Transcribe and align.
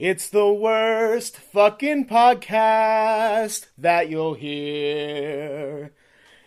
It's 0.00 0.30
the 0.30 0.50
worst 0.50 1.36
fucking 1.36 2.06
podcast 2.06 3.66
that 3.76 4.08
you'll 4.08 4.32
hear. 4.32 5.92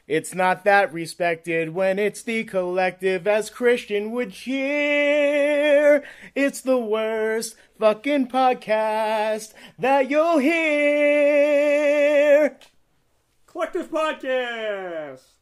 It's 0.07 0.33
not 0.33 0.63
that 0.63 0.91
respected 0.91 1.75
when 1.75 2.00
it's 2.00 2.24
the 2.24 2.45
collective 2.45 3.27
as 3.27 3.51
Christian 3.51 4.09
would 4.09 4.31
cheer. 4.31 6.03
It's 6.33 6.61
the 6.61 6.79
worst 6.79 7.55
fucking 7.77 8.29
podcast 8.29 9.54
that 9.78 10.10
you'll 10.10 10.40
hear. 10.40 11.38
Collective 13.46 13.92
Podcast. 13.92 15.32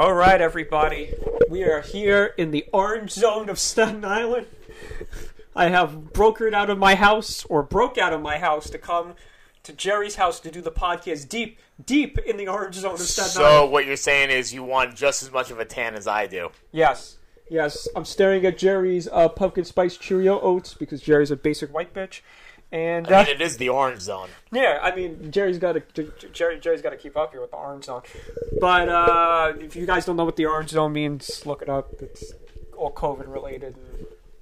All 0.00 0.14
right, 0.14 0.40
everybody. 0.40 1.12
We 1.50 1.62
are 1.64 1.82
here 1.82 2.32
in 2.38 2.52
the 2.52 2.64
orange 2.72 3.10
zone 3.10 3.50
of 3.50 3.58
Staten 3.58 4.02
Island. 4.02 4.46
I 5.54 5.68
have 5.68 5.90
brokered 6.14 6.54
out 6.54 6.70
of 6.70 6.78
my 6.78 6.94
house, 6.94 7.44
or 7.50 7.62
broke 7.62 7.98
out 7.98 8.14
of 8.14 8.22
my 8.22 8.38
house, 8.38 8.70
to 8.70 8.78
come 8.78 9.12
to 9.62 9.74
Jerry's 9.74 10.14
house 10.14 10.40
to 10.40 10.50
do 10.50 10.62
the 10.62 10.72
podcast 10.72 11.28
deep, 11.28 11.58
deep 11.84 12.18
in 12.20 12.38
the 12.38 12.48
orange 12.48 12.76
zone 12.76 12.94
of 12.94 13.00
Staten 13.00 13.30
So 13.30 13.44
Island. 13.44 13.54
So, 13.56 13.66
what 13.66 13.84
you're 13.84 13.96
saying 13.96 14.30
is 14.30 14.54
you 14.54 14.64
want 14.64 14.96
just 14.96 15.22
as 15.22 15.30
much 15.30 15.50
of 15.50 15.58
a 15.58 15.66
tan 15.66 15.94
as 15.94 16.06
I 16.06 16.26
do. 16.26 16.48
Yes, 16.72 17.18
yes. 17.50 17.86
I'm 17.94 18.06
staring 18.06 18.46
at 18.46 18.56
Jerry's 18.56 19.06
uh, 19.06 19.28
pumpkin 19.28 19.66
spice 19.66 19.98
Cheerio 19.98 20.40
oats 20.40 20.72
because 20.72 21.02
Jerry's 21.02 21.30
a 21.30 21.36
basic 21.36 21.74
white 21.74 21.92
bitch, 21.92 22.22
and 22.72 23.10
uh, 23.10 23.16
I 23.16 23.24
mean, 23.24 23.34
it 23.36 23.40
is 23.40 23.56
the 23.56 23.68
orange 23.68 24.00
zone. 24.02 24.28
Yeah, 24.52 24.78
I 24.82 24.94
mean 24.94 25.30
Jerry's 25.30 25.58
got 25.58 25.72
to 25.94 26.12
Jerry 26.32 26.60
Jerry's 26.60 26.82
got 26.82 26.90
to 26.90 26.96
keep 26.96 27.16
up 27.16 27.32
here 27.32 27.40
with 27.40 27.50
the 27.50 27.56
orange 27.56 27.84
zone. 27.84 28.02
But 28.60 28.88
uh, 28.88 29.52
if 29.58 29.74
you 29.76 29.86
guys 29.86 30.04
don't 30.06 30.16
know 30.16 30.24
what 30.24 30.36
the 30.36 30.46
orange 30.46 30.70
zone 30.70 30.92
means, 30.92 31.44
look 31.46 31.62
it 31.62 31.68
up. 31.68 31.94
It's 32.00 32.32
all 32.76 32.92
COVID 32.92 33.32
related. 33.32 33.74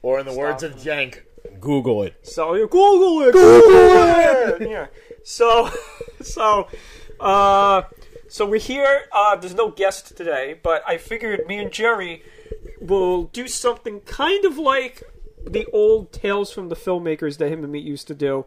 Or 0.03 0.21
in 0.21 0.27
the 0.27 0.33
words 0.33 0.63
of 0.63 0.77
Jank, 0.77 1.23
Google 1.61 2.03
it. 2.05 2.15
so 2.23 2.55
you 2.55 2.69
Google 2.69 3.29
it. 3.29 3.33
Google 3.33 4.63
it. 4.63 4.69
Yeah. 4.71 4.87
So 5.25 5.71
so 6.23 6.69
uh, 7.21 7.83
so 8.29 8.47
we're 8.47 8.61
here. 8.61 9.07
Uh, 9.13 9.37
there's 9.37 9.55
no 9.55 9.71
guest 9.71 10.17
today, 10.17 10.59
but 10.63 10.83
I 10.87 10.99
figured 10.99 11.47
me 11.47 11.59
and 11.59 11.73
Jerry 11.73 12.23
will 12.81 13.25
do 13.25 13.49
something 13.49 14.01
kind 14.01 14.45
of 14.45 14.57
like 14.59 15.03
the 15.49 15.67
old 15.73 16.13
tales 16.13 16.53
from 16.53 16.69
the 16.69 16.77
filmmakers 16.77 17.39
that 17.39 17.51
him 17.51 17.63
and 17.63 17.73
me 17.73 17.79
used 17.79 18.07
to 18.09 18.15
do. 18.15 18.47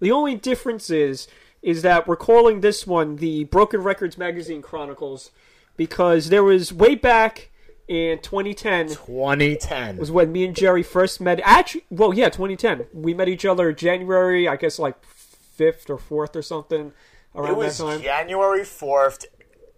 The 0.00 0.12
only 0.12 0.34
difference 0.34 0.90
is 0.90 1.28
is 1.62 1.82
that 1.82 2.06
we're 2.06 2.16
calling 2.16 2.60
this 2.60 2.86
one 2.86 3.16
the 3.16 3.44
Broken 3.44 3.82
Records 3.82 4.16
Magazine 4.16 4.62
Chronicles 4.62 5.30
because 5.76 6.28
there 6.28 6.44
was 6.44 6.72
way 6.72 6.94
back 6.94 7.50
in 7.88 8.18
2010 8.20 8.88
2010. 8.88 9.96
was 9.96 10.10
when 10.10 10.32
me 10.32 10.44
and 10.44 10.54
Jerry 10.54 10.82
first 10.82 11.20
met. 11.20 11.40
Actually, 11.44 11.84
well, 11.90 12.14
yeah, 12.14 12.28
2010. 12.28 12.86
We 12.92 13.14
met 13.14 13.28
each 13.28 13.44
other 13.44 13.72
January, 13.72 14.48
I 14.48 14.56
guess, 14.56 14.78
like 14.78 15.02
fifth 15.04 15.88
or 15.88 15.98
fourth 15.98 16.36
or 16.36 16.42
something 16.42 16.92
around 17.34 17.50
It 17.50 17.56
was 17.56 17.78
that 17.78 17.84
time. 17.84 18.02
January 18.02 18.60
4th 18.60 19.26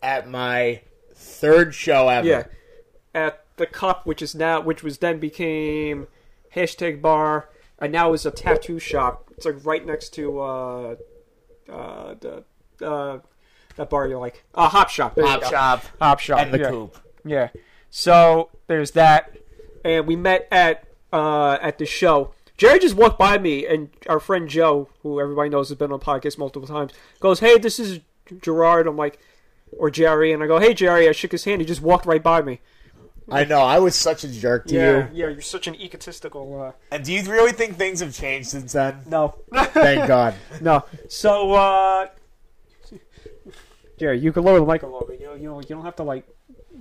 at 0.02 0.28
my 0.28 0.82
third 1.14 1.74
show 1.74 2.08
ever. 2.08 2.26
Yeah, 2.26 2.44
at 3.14 3.44
the 3.56 3.66
Cup, 3.66 4.06
which 4.06 4.22
is 4.22 4.34
now, 4.34 4.60
which 4.60 4.82
was 4.82 4.98
then 4.98 5.18
became 5.18 6.06
hashtag 6.54 7.00
bar, 7.00 7.48
and 7.78 7.92
now 7.92 8.12
is 8.12 8.26
a 8.26 8.30
tattoo 8.30 8.78
shop. 8.78 9.30
It's 9.36 9.46
like 9.46 9.64
right 9.64 9.84
next 9.84 10.10
to 10.14 10.40
uh, 10.40 10.96
uh, 11.70 12.14
the 12.20 12.44
uh, 12.84 13.18
that 13.76 13.90
bar 13.90 14.08
you 14.08 14.18
like, 14.18 14.44
uh, 14.54 14.68
Hop 14.68 14.90
Shop. 14.90 15.14
There 15.14 15.24
you 15.24 15.44
Shop 15.48 15.84
Hop 16.00 16.20
Shop, 16.20 16.40
and 16.40 16.52
the 16.52 16.58
yeah. 16.58 16.70
Coop. 16.70 16.98
Yeah. 17.24 17.48
So 17.90 18.50
there's 18.66 18.92
that, 18.92 19.36
and 19.84 20.06
we 20.06 20.16
met 20.16 20.48
at 20.50 20.84
uh, 21.12 21.58
at 21.60 21.78
the 21.78 21.86
show. 21.86 22.34
Jerry 22.56 22.80
just 22.80 22.96
walked 22.96 23.18
by 23.18 23.38
me, 23.38 23.66
and 23.66 23.90
our 24.08 24.18
friend 24.18 24.48
Joe, 24.48 24.88
who 25.02 25.20
everybody 25.20 25.48
knows 25.48 25.68
has 25.68 25.78
been 25.78 25.92
on 25.92 26.00
podcast 26.00 26.38
multiple 26.38 26.66
times, 26.66 26.92
goes, 27.20 27.40
"Hey, 27.40 27.58
this 27.58 27.78
is 27.78 28.00
Gerard." 28.42 28.86
I'm 28.86 28.96
like, 28.96 29.20
or 29.72 29.90
Jerry, 29.90 30.32
and 30.32 30.42
I 30.42 30.46
go, 30.46 30.58
"Hey, 30.58 30.74
Jerry." 30.74 31.08
I 31.08 31.12
shook 31.12 31.32
his 31.32 31.44
hand. 31.44 31.60
He 31.60 31.66
just 31.66 31.82
walked 31.82 32.06
right 32.06 32.22
by 32.22 32.42
me. 32.42 32.60
I 33.30 33.44
know, 33.44 33.60
I 33.60 33.78
was 33.78 33.94
such 33.94 34.24
a 34.24 34.28
jerk 34.28 34.66
to 34.68 34.74
Yeah, 34.74 34.80
you. 34.80 35.08
yeah. 35.12 35.28
You're 35.28 35.40
such 35.42 35.66
an 35.66 35.74
egotistical. 35.74 36.60
Uh... 36.60 36.72
And 36.94 37.04
do 37.04 37.12
you 37.12 37.22
really 37.30 37.52
think 37.52 37.76
things 37.76 38.00
have 38.00 38.14
changed 38.14 38.48
since 38.48 38.72
then? 38.72 39.00
No, 39.06 39.34
Thank 39.52 40.06
God. 40.08 40.34
no. 40.60 40.84
So, 41.08 41.52
uh, 41.52 42.06
Jerry, 43.98 44.18
you 44.20 44.32
can 44.32 44.44
lower 44.44 44.60
the 44.60 44.66
mic 44.66 44.82
a 44.82 44.86
little 44.86 45.06
bit. 45.06 45.20
You 45.20 45.26
know, 45.26 45.34
you 45.34 45.48
don't, 45.48 45.68
you 45.68 45.76
don't 45.76 45.84
have 45.84 45.96
to 45.96 46.04
like. 46.04 46.24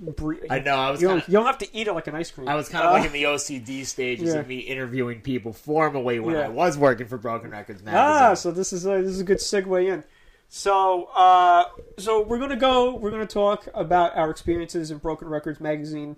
Breathe. 0.00 0.44
I 0.48 0.60
know, 0.60 0.76
I 0.76 0.92
was 0.92 1.02
You 1.02 1.08
don't, 1.08 1.26
you 1.26 1.32
don't 1.32 1.46
have 1.46 1.58
to 1.58 1.76
eat 1.76 1.88
it 1.88 1.92
like 1.92 2.06
an 2.06 2.14
ice 2.14 2.30
cream. 2.30 2.46
I 2.48 2.54
was 2.54 2.68
kind 2.68 2.84
of 2.84 2.90
Uh, 2.90 2.98
like 2.98 3.06
in 3.06 3.12
the 3.12 3.24
OCD 3.24 3.84
stages 3.84 4.32
yeah. 4.32 4.38
of 4.40 4.46
me 4.46 4.58
interviewing 4.60 5.22
people 5.22 5.52
formally 5.52 6.20
when 6.20 6.36
Yeah. 6.36 6.42
I 6.42 6.48
was 6.48 6.78
working 6.78 7.08
for 7.08 7.18
Broken 7.18 7.50
Records 7.50 7.82
magazine. 7.82 8.00
Ah, 8.00 8.34
so 8.34 8.52
this 8.52 8.72
is 8.72 8.86
a, 8.86 9.02
this 9.02 9.10
is 9.10 9.20
a 9.20 9.24
good 9.24 9.38
segue 9.38 9.92
in. 9.92 10.04
So, 10.48 11.06
uh, 11.16 11.64
so 11.98 12.22
we're 12.22 12.38
gonna 12.38 12.54
go. 12.54 12.94
We're 12.94 13.10
gonna 13.10 13.26
talk 13.26 13.66
about 13.74 14.16
our 14.16 14.30
experiences 14.30 14.92
in 14.92 14.98
Broken 14.98 15.26
Records 15.28 15.60
magazine, 15.60 16.16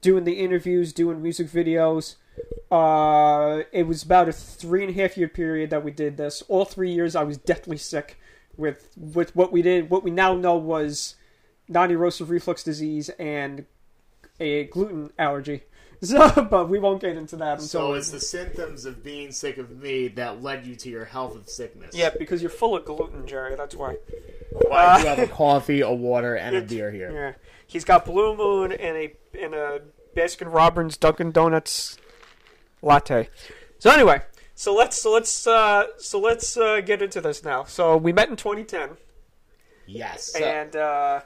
doing 0.00 0.24
the 0.24 0.34
interviews, 0.34 0.92
doing 0.92 1.22
music 1.22 1.48
videos. 1.48 2.16
Uh, 2.70 3.62
it 3.72 3.84
was 3.86 4.02
about 4.02 4.28
a 4.28 4.32
three 4.32 4.84
and 4.84 4.96
a 4.96 5.02
half 5.02 5.16
year 5.16 5.28
period 5.28 5.70
that 5.70 5.84
we 5.84 5.90
did 5.90 6.16
this. 6.16 6.42
All 6.48 6.64
three 6.64 6.92
years, 6.92 7.14
I 7.16 7.22
was 7.24 7.36
deathly 7.38 7.76
sick 7.76 8.18
with 8.56 8.88
with 8.96 9.34
what 9.36 9.52
we 9.52 9.62
did. 9.62 9.90
What 9.90 10.02
we 10.04 10.10
now 10.10 10.34
know 10.34 10.56
was 10.56 11.16
non-erosive 11.68 12.30
reflux 12.30 12.62
disease 12.64 13.08
and 13.18 13.64
a 14.38 14.64
gluten 14.64 15.12
allergy. 15.18 15.62
So, 16.02 16.30
but 16.50 16.70
we 16.70 16.78
won't 16.78 17.02
get 17.02 17.18
into 17.18 17.36
that 17.36 17.52
until 17.60 17.66
So 17.66 17.92
it's 17.92 18.08
the 18.10 18.20
symptoms 18.20 18.86
of 18.86 19.04
being 19.04 19.32
sick 19.32 19.58
of 19.58 19.82
me 19.82 20.08
that 20.08 20.42
led 20.42 20.64
you 20.64 20.74
to 20.76 20.88
your 20.88 21.04
health 21.04 21.36
of 21.36 21.46
sickness. 21.46 21.94
yeah, 21.94 22.08
because 22.18 22.40
you're 22.40 22.50
full 22.50 22.74
of 22.74 22.86
gluten, 22.86 23.26
Jerry. 23.26 23.54
That's 23.54 23.74
why. 23.74 23.98
Well, 24.50 24.72
I 24.72 25.02
do 25.02 25.08
have 25.08 25.18
a 25.18 25.26
coffee, 25.26 25.82
a 25.82 25.92
water, 25.92 26.36
and 26.36 26.56
a 26.56 26.62
beer 26.62 26.90
here. 26.90 27.12
Yeah, 27.12 27.50
he's 27.70 27.84
got 27.84 28.04
Blue 28.04 28.36
Moon 28.36 28.72
and 28.72 28.96
a 28.96 29.12
and 29.40 29.54
a 29.54 29.80
Baskin 30.16 30.52
Robbins 30.52 30.96
Dunkin' 30.96 31.30
Donuts 31.30 31.96
latte. 32.82 33.28
So 33.78 33.90
anyway, 33.90 34.22
so 34.54 34.74
let's 34.74 35.00
so 35.00 35.12
let's 35.12 35.46
uh, 35.46 35.86
so 35.98 36.18
let's 36.20 36.56
uh, 36.56 36.80
get 36.80 37.00
into 37.00 37.20
this 37.20 37.44
now. 37.44 37.64
So 37.64 37.96
we 37.96 38.12
met 38.12 38.28
in 38.28 38.36
2010, 38.36 38.96
Yes. 39.86 40.34
and 40.34 40.74
uh, 40.76 41.20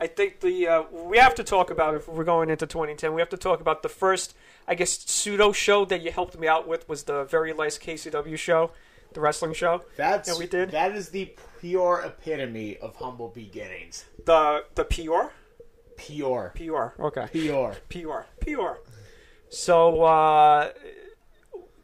I 0.00 0.06
think 0.06 0.40
the 0.40 0.66
uh, 0.66 0.82
we 0.90 1.18
have 1.18 1.34
to 1.36 1.44
talk 1.44 1.70
about 1.70 1.94
if 1.94 2.08
we're 2.08 2.24
going 2.24 2.48
into 2.50 2.66
2010. 2.66 3.12
We 3.14 3.20
have 3.20 3.28
to 3.30 3.36
talk 3.36 3.60
about 3.60 3.82
the 3.82 3.88
first, 3.88 4.34
I 4.66 4.74
guess, 4.74 4.90
pseudo 4.98 5.52
show 5.52 5.84
that 5.84 6.00
you 6.00 6.10
helped 6.10 6.38
me 6.38 6.48
out 6.48 6.66
with 6.66 6.88
was 6.88 7.04
the 7.04 7.24
very 7.24 7.52
last 7.52 7.80
KCW 7.82 8.36
show, 8.38 8.70
the 9.12 9.20
wrestling 9.20 9.52
show. 9.52 9.82
That's 9.96 10.28
that 10.30 10.38
we 10.38 10.46
did. 10.46 10.70
That 10.70 10.92
is 10.96 11.10
the 11.10 11.34
pure 11.60 12.02
epitome 12.04 12.78
of 12.78 12.96
humble 12.96 13.28
beginnings. 13.28 14.06
The 14.24 14.64
the 14.74 14.84
PR 14.84 15.32
Pure. 16.00 16.54
PR 16.56 17.02
okay. 17.02 17.26
Pure. 17.32 17.76
PR. 17.88 18.20
PR. 18.40 18.90
So 19.50 20.04
uh, 20.04 20.70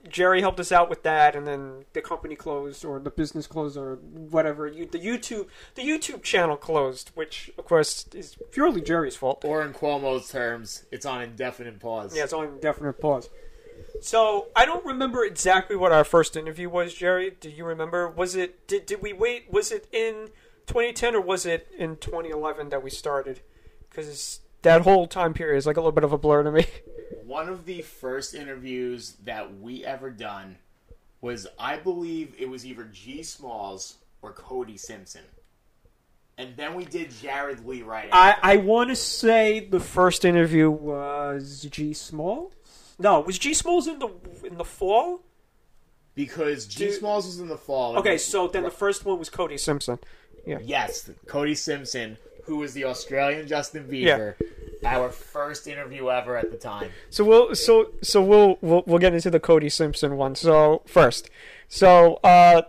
Jerry 0.09 0.41
helped 0.41 0.61
us 0.61 0.73
out 0.73 0.89
with 0.89 1.03
that, 1.03 1.35
and 1.35 1.47
then 1.47 1.85
the 1.93 2.01
company 2.01 2.37
closed, 2.37 2.85
or 2.85 2.99
the 2.99 3.11
business 3.11 3.47
closed, 3.47 3.77
or 3.77 3.97
whatever. 3.97 4.67
You, 4.67 4.87
the 4.87 4.99
YouTube, 4.99 5.49
the 5.75 5.83
YouTube 5.83 6.23
channel 6.23 6.57
closed, 6.57 7.11
which 7.15 7.51
of 7.59 7.65
course 7.65 8.07
is 8.15 8.37
purely 8.53 8.81
Jerry's 8.81 9.17
fault. 9.17 9.45
Or 9.45 9.63
in 9.63 9.73
Cuomo's 9.73 10.29
terms, 10.29 10.85
it's 10.91 11.07
on 11.07 11.23
indefinite 11.23 11.81
pause. 11.81 12.17
Yeah, 12.17 12.25
it's 12.25 12.33
on 12.33 12.47
indefinite 12.47 13.01
pause. 13.01 13.29
So 14.01 14.49
I 14.55 14.65
don't 14.65 14.85
remember 14.85 15.25
exactly 15.25 15.77
what 15.77 15.93
our 15.93 16.05
first 16.05 16.37
interview 16.37 16.69
was, 16.69 16.95
Jerry. 16.95 17.37
Do 17.41 17.51
you 17.51 17.65
remember? 17.65 18.09
Was 18.09 18.35
it 18.37 18.67
did 18.67 18.87
did 18.87 19.03
we 19.03 19.13
wait? 19.13 19.51
Was 19.51 19.73
it 19.73 19.87
in 19.93 20.29
2010 20.67 21.15
or 21.15 21.21
was 21.21 21.47
it 21.47 21.69
in 21.77 21.97
2011 21.97 22.71
that 22.71 22.83
we 22.83 22.91
started? 22.91 23.41
Because 23.96 24.40
that 24.62 24.82
whole 24.82 25.06
time 25.06 25.32
period 25.32 25.56
is 25.56 25.66
like 25.66 25.76
a 25.76 25.81
little 25.81 25.93
bit 25.93 26.04
of 26.04 26.12
a 26.12 26.19
blur 26.19 26.43
to 26.43 26.52
me. 26.52 26.66
One 27.25 27.48
of 27.48 27.64
the 27.64 27.82
first 27.82 28.34
interviews 28.34 29.16
that 29.25 29.58
we 29.58 29.84
ever 29.84 30.10
done 30.10 30.58
was 31.20 31.46
I 31.58 31.78
believe 31.78 32.34
it 32.38 32.48
was 32.48 32.66
either 32.66 32.84
G 32.84 33.22
Smalls 33.22 33.96
or 34.22 34.32
Cody 34.32 34.76
Simpson. 34.76 35.22
And 36.38 36.54
then 36.56 36.75
we 36.75 36.84
did 36.84 37.10
Jared 37.10 37.66
Lee 37.66 37.82
right 37.82 38.10
after. 38.12 38.46
I, 38.46 38.54
I 38.54 38.56
want 38.58 38.90
to 38.90 38.96
say 38.96 39.60
the 39.60 39.81
first 39.81 40.25
interview 40.25 40.70
was 40.70 41.66
G 41.70 41.94
Small. 41.94 42.52
No, 42.98 43.20
was 43.20 43.38
G 43.38 43.54
Smalls 43.54 43.87
in 43.88 43.98
the 43.98 44.10
in 44.44 44.58
the 44.58 44.64
fall? 44.64 45.22
because 46.16 46.66
G 46.66 46.87
Dude. 46.87 46.94
Smalls 46.94 47.26
was 47.26 47.38
in 47.38 47.46
the 47.46 47.56
fall. 47.56 47.96
Okay, 47.98 48.19
so 48.19 48.48
then 48.48 48.64
the 48.64 48.70
first 48.70 49.04
one 49.04 49.20
was 49.20 49.31
Cody 49.31 49.58
Simpson. 49.58 50.00
Yeah. 50.44 50.58
Yes, 50.62 51.08
Cody 51.26 51.54
Simpson, 51.54 52.16
who 52.46 52.58
was 52.58 52.72
the 52.75 52.84
Australian 52.84 53.46
Justin 53.46 53.84
Bieber, 53.88 54.34
our 54.84 55.10
first 55.10 55.66
interview 55.66 56.10
ever 56.10 56.37
at 56.37 56.50
the 56.50 56.56
time. 56.56 56.90
So 57.10 57.25
we'll 57.25 57.54
so 57.54 57.90
so 58.02 58.22
we'll 58.22 58.58
we'll, 58.60 58.82
we'll 58.87 58.98
get 58.98 59.14
into 59.14 59.31
the 59.31 59.40
Cody 59.40 59.69
Simpson 59.69 60.16
one. 60.16 60.34
So 60.34 60.82
first, 60.87 61.28
so 61.69 62.14
uh, 62.25 62.62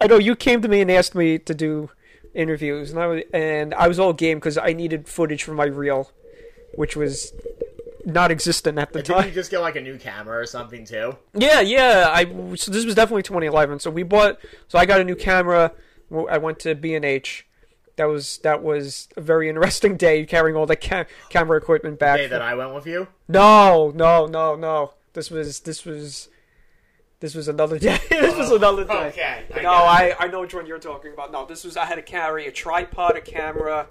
I 0.00 0.06
know 0.06 0.18
you 0.18 0.36
came 0.36 0.60
to 0.62 0.68
me 0.68 0.80
and 0.80 0.90
asked 0.90 1.14
me 1.14 1.38
to 1.38 1.54
do 1.54 1.90
interviews, 2.34 2.90
and 2.90 3.00
I 3.00 3.06
was 3.06 3.22
and 3.32 3.74
I 3.74 3.88
was 3.88 3.98
all 3.98 4.12
game 4.12 4.38
because 4.38 4.58
I 4.58 4.72
needed 4.72 5.08
footage 5.08 5.42
for 5.42 5.54
my 5.54 5.64
reel, 5.66 6.10
which 6.74 6.96
was 6.96 7.32
not 8.04 8.30
existent 8.32 8.78
at 8.78 8.92
the 8.92 9.00
Didn't 9.02 9.16
you 9.16 9.22
time. 9.22 9.32
just 9.32 9.50
get 9.50 9.60
like 9.60 9.76
a 9.76 9.80
new 9.80 9.96
camera 9.96 10.38
or 10.38 10.46
something 10.46 10.84
too? 10.84 11.16
Yeah, 11.34 11.60
yeah. 11.60 12.10
I 12.12 12.24
so 12.56 12.70
this 12.70 12.84
was 12.84 12.94
definitely 12.94 13.22
2011. 13.22 13.78
So 13.78 13.90
we 13.90 14.02
bought. 14.02 14.38
So 14.68 14.78
I 14.78 14.86
got 14.86 15.00
a 15.00 15.04
new 15.04 15.16
camera. 15.16 15.72
I 16.28 16.36
went 16.38 16.58
to 16.60 16.74
B 16.74 16.94
and 16.94 17.04
H. 17.04 17.46
That 17.96 18.06
was 18.06 18.38
that 18.38 18.62
was 18.62 19.08
a 19.16 19.20
very 19.20 19.48
interesting 19.48 19.96
day 19.96 20.24
carrying 20.24 20.56
all 20.56 20.66
the 20.66 20.76
ca- 20.76 21.04
camera 21.28 21.58
equipment 21.58 21.98
back. 21.98 22.18
Day 22.18 22.26
that 22.26 22.40
I 22.42 22.54
went 22.54 22.74
with 22.74 22.86
you. 22.86 23.08
No, 23.28 23.92
no, 23.94 24.26
no, 24.26 24.54
no. 24.56 24.92
This 25.12 25.30
was 25.30 25.60
this 25.60 25.84
was 25.84 26.28
this 27.20 27.34
was 27.34 27.48
another 27.48 27.78
day. 27.80 27.98
this 28.08 28.34
was 28.36 28.50
another 28.50 28.84
day. 28.84 29.08
Okay. 29.08 29.42
I 29.54 29.60
No. 29.62 29.70
I, 29.70 30.14
I 30.18 30.26
know 30.28 30.40
which 30.40 30.54
one 30.54 30.66
you're 30.66 30.78
talking 30.78 31.12
about. 31.12 31.32
No, 31.32 31.44
this 31.44 31.64
was 31.64 31.76
I 31.76 31.84
had 31.84 31.96
to 31.96 32.02
carry 32.02 32.46
a 32.46 32.50
tripod, 32.50 33.16
a 33.16 33.20
camera, 33.20 33.88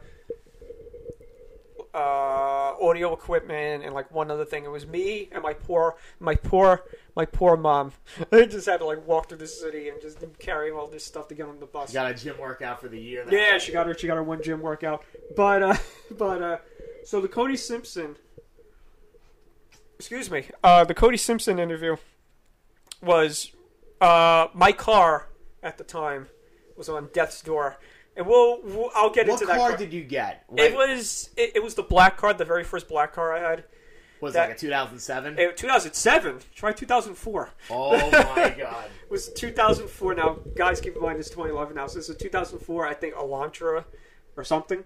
uh, 1.93 2.73
audio 2.81 3.13
equipment, 3.13 3.83
and 3.83 3.93
like 3.93 4.11
one 4.11 4.31
other 4.31 4.45
thing. 4.45 4.65
It 4.65 4.71
was 4.71 4.87
me 4.87 5.29
and 5.31 5.43
my 5.43 5.53
poor, 5.53 5.95
my 6.19 6.35
poor, 6.35 6.83
my 7.15 7.25
poor 7.25 7.57
mom. 7.57 7.93
I 8.31 8.45
just 8.45 8.67
had 8.67 8.77
to 8.77 8.85
like 8.85 9.05
walk 9.07 9.29
through 9.29 9.39
the 9.39 9.47
city 9.47 9.89
and 9.89 10.01
just 10.01 10.19
carry 10.39 10.71
all 10.71 10.87
this 10.87 11.05
stuff 11.05 11.27
to 11.29 11.35
get 11.35 11.47
on 11.47 11.59
the 11.59 11.65
bus. 11.65 11.89
You 11.89 11.95
got 11.95 12.11
a 12.11 12.13
gym 12.13 12.37
workout 12.37 12.81
for 12.81 12.87
the 12.87 12.99
year. 12.99 13.25
Yeah, 13.29 13.57
she 13.57 13.71
got 13.71 13.87
her. 13.87 13.97
She 13.97 14.07
got 14.07 14.15
her 14.15 14.23
one 14.23 14.41
gym 14.41 14.61
workout. 14.61 15.03
But 15.35 15.63
uh, 15.63 15.75
but 16.17 16.41
uh, 16.41 16.57
so 17.03 17.21
the 17.21 17.27
Cody 17.27 17.57
Simpson. 17.57 18.15
Excuse 19.97 20.31
me. 20.31 20.45
Uh, 20.63 20.83
the 20.83 20.95
Cody 20.95 21.17
Simpson 21.17 21.59
interview 21.59 21.95
was 23.01 23.51
uh 23.99 24.47
my 24.53 24.71
car 24.71 25.27
at 25.63 25.77
the 25.77 25.83
time 25.83 26.27
was 26.81 26.89
on 26.89 27.09
death's 27.13 27.41
door, 27.41 27.77
and 28.17 28.25
we'll, 28.27 28.61
we'll 28.63 28.89
I'll 28.95 29.09
get 29.09 29.27
What 29.27 29.33
into 29.41 29.45
that. 29.47 29.59
What 29.59 29.69
car. 29.69 29.77
did 29.77 29.93
you 29.93 30.03
get? 30.03 30.45
it 30.57 30.75
was 30.75 31.29
it, 31.37 31.51
it 31.55 31.63
was 31.63 31.75
the 31.75 31.83
black 31.83 32.17
car, 32.17 32.33
the 32.33 32.45
very 32.45 32.63
first 32.63 32.87
black 32.87 33.13
car 33.13 33.33
I 33.33 33.39
had. 33.49 33.63
was 34.21 34.33
that- 34.33 34.49
like 34.49 34.57
a 34.57 34.59
2007? 34.59 35.35
2007. 35.55 36.39
Try 36.55 36.71
2004. 36.71 37.49
oh 37.69 37.91
my 38.11 38.49
god. 38.57 38.85
It 39.03 39.09
was 39.11 39.29
2004. 39.33 40.13
Now, 40.15 40.37
guys, 40.55 40.79
keep 40.81 40.95
in 40.95 41.01
mind 41.01 41.19
it's 41.19 41.29
2011 41.29 41.75
now. 41.75 41.87
So 41.87 41.99
this 41.99 42.09
is 42.09 42.17
2004. 42.17 42.87
I 42.87 42.93
think 42.93 43.15
Elantra 43.15 43.85
or 44.37 44.43
something, 44.43 44.83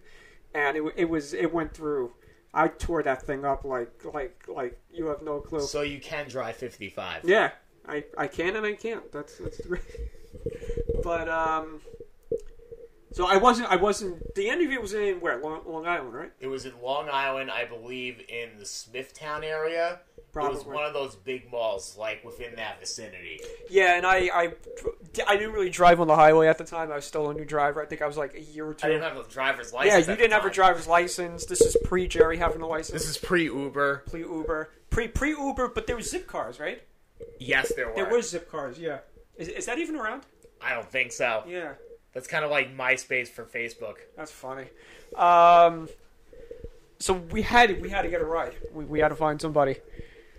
and 0.53 0.77
it, 0.77 0.83
it 0.95 1.09
was 1.09 1.33
it 1.33 1.53
went 1.53 1.73
through. 1.73 2.13
I 2.53 2.69
tore 2.69 3.03
that 3.03 3.21
thing 3.23 3.43
up 3.43 3.65
like 3.65 3.91
like 4.13 4.45
like 4.47 4.79
you 4.93 5.07
have 5.07 5.21
no 5.21 5.41
clue. 5.41 5.59
So 5.61 5.81
you 5.81 5.99
can 5.99 6.29
drive 6.29 6.55
55. 6.55 7.23
Yeah, 7.25 7.51
I 7.87 8.05
I 8.17 8.27
can 8.27 8.55
and 8.55 8.65
I 8.65 8.73
can't. 8.73 9.11
That's 9.11 9.37
that's 9.39 9.59
great. 9.65 9.81
but 11.03 11.27
um, 11.27 11.81
so 13.15 13.25
I 13.25 13.37
wasn't 13.37 13.71
I 13.71 13.77
wasn't. 13.77 14.35
The 14.35 14.49
interview 14.49 14.81
was 14.81 14.93
in 14.93 15.21
where 15.21 15.37
Long, 15.37 15.61
Long 15.65 15.87
Island, 15.87 16.13
right? 16.13 16.31
It 16.41 16.47
was 16.47 16.65
in 16.65 16.73
Long 16.81 17.07
Island, 17.09 17.49
I 17.49 17.63
believe, 17.63 18.21
in 18.27 18.59
the 18.59 18.65
Smithtown 18.65 19.41
area. 19.41 20.01
It 20.17 20.39
was 20.41 20.65
one 20.65 20.83
of 20.83 20.93
those 20.93 21.15
big 21.15 21.49
malls, 21.49 21.95
like 21.97 22.25
within 22.25 22.57
that 22.57 22.81
vicinity. 22.81 23.39
Yeah, 23.69 23.95
and 23.95 24.05
I 24.05 24.29
I 24.33 24.53
I 25.29 25.37
didn't 25.37 25.53
really 25.53 25.69
drive 25.69 26.01
on 26.01 26.07
the 26.07 26.15
highway 26.15 26.47
at 26.47 26.57
the 26.57 26.65
time. 26.65 26.91
I 26.91 26.95
was 26.95 27.05
still 27.05 27.29
a 27.29 27.33
new 27.33 27.45
driver. 27.45 27.81
I 27.81 27.85
think 27.85 28.01
I 28.01 28.05
was 28.07 28.17
like 28.17 28.33
a 28.35 28.41
year 28.41 28.67
or 28.67 28.73
two. 28.73 28.85
I 28.85 28.89
didn't 28.89 29.03
have 29.03 29.15
a 29.15 29.29
driver's 29.29 29.71
license. 29.71 29.93
yeah, 29.93 29.97
you 30.07 30.11
at 30.11 30.17
didn't 30.17 30.31
the 30.31 30.35
have 30.35 30.45
a 30.45 30.53
driver's 30.53 30.85
license. 30.87 31.45
This 31.45 31.61
is 31.61 31.77
pre 31.85 32.09
Jerry 32.09 32.35
having 32.35 32.61
a 32.61 32.67
license. 32.67 33.01
This 33.01 33.07
is 33.07 33.17
pre 33.17 33.45
Uber. 33.45 34.03
pre 34.09 34.23
Uber, 34.23 34.71
pre 34.89 35.07
pre 35.07 35.29
Uber, 35.29 35.69
but 35.69 35.87
there 35.87 35.95
was 35.95 36.11
zip 36.11 36.27
cars, 36.27 36.59
right? 36.59 36.83
Yes, 37.39 37.71
there 37.77 37.87
were. 37.87 37.95
There 37.95 38.09
were 38.09 38.21
zip 38.21 38.51
cars, 38.51 38.77
yeah. 38.77 38.99
Is, 39.37 39.47
is 39.47 39.65
that 39.67 39.79
even 39.79 39.95
around? 39.95 40.23
I 40.61 40.73
don't 40.73 40.89
think 40.91 41.13
so. 41.13 41.43
Yeah, 41.47 41.73
That's 42.15 42.25
kind 42.27 42.43
of 42.43 42.49
like 42.49 42.75
MySpace 42.75 43.27
for 43.27 43.43
Facebook. 43.43 43.95
that's 44.17 44.31
funny. 44.31 44.65
Um, 45.15 45.87
so 46.99 47.13
we 47.13 47.43
had 47.43 47.81
we 47.81 47.89
had 47.89 48.01
to 48.03 48.07
get 48.09 48.21
a 48.21 48.25
ride. 48.25 48.53
We, 48.73 48.85
we 48.85 48.99
had 48.99 49.09
to 49.09 49.15
find 49.15 49.39
somebody. 49.39 49.75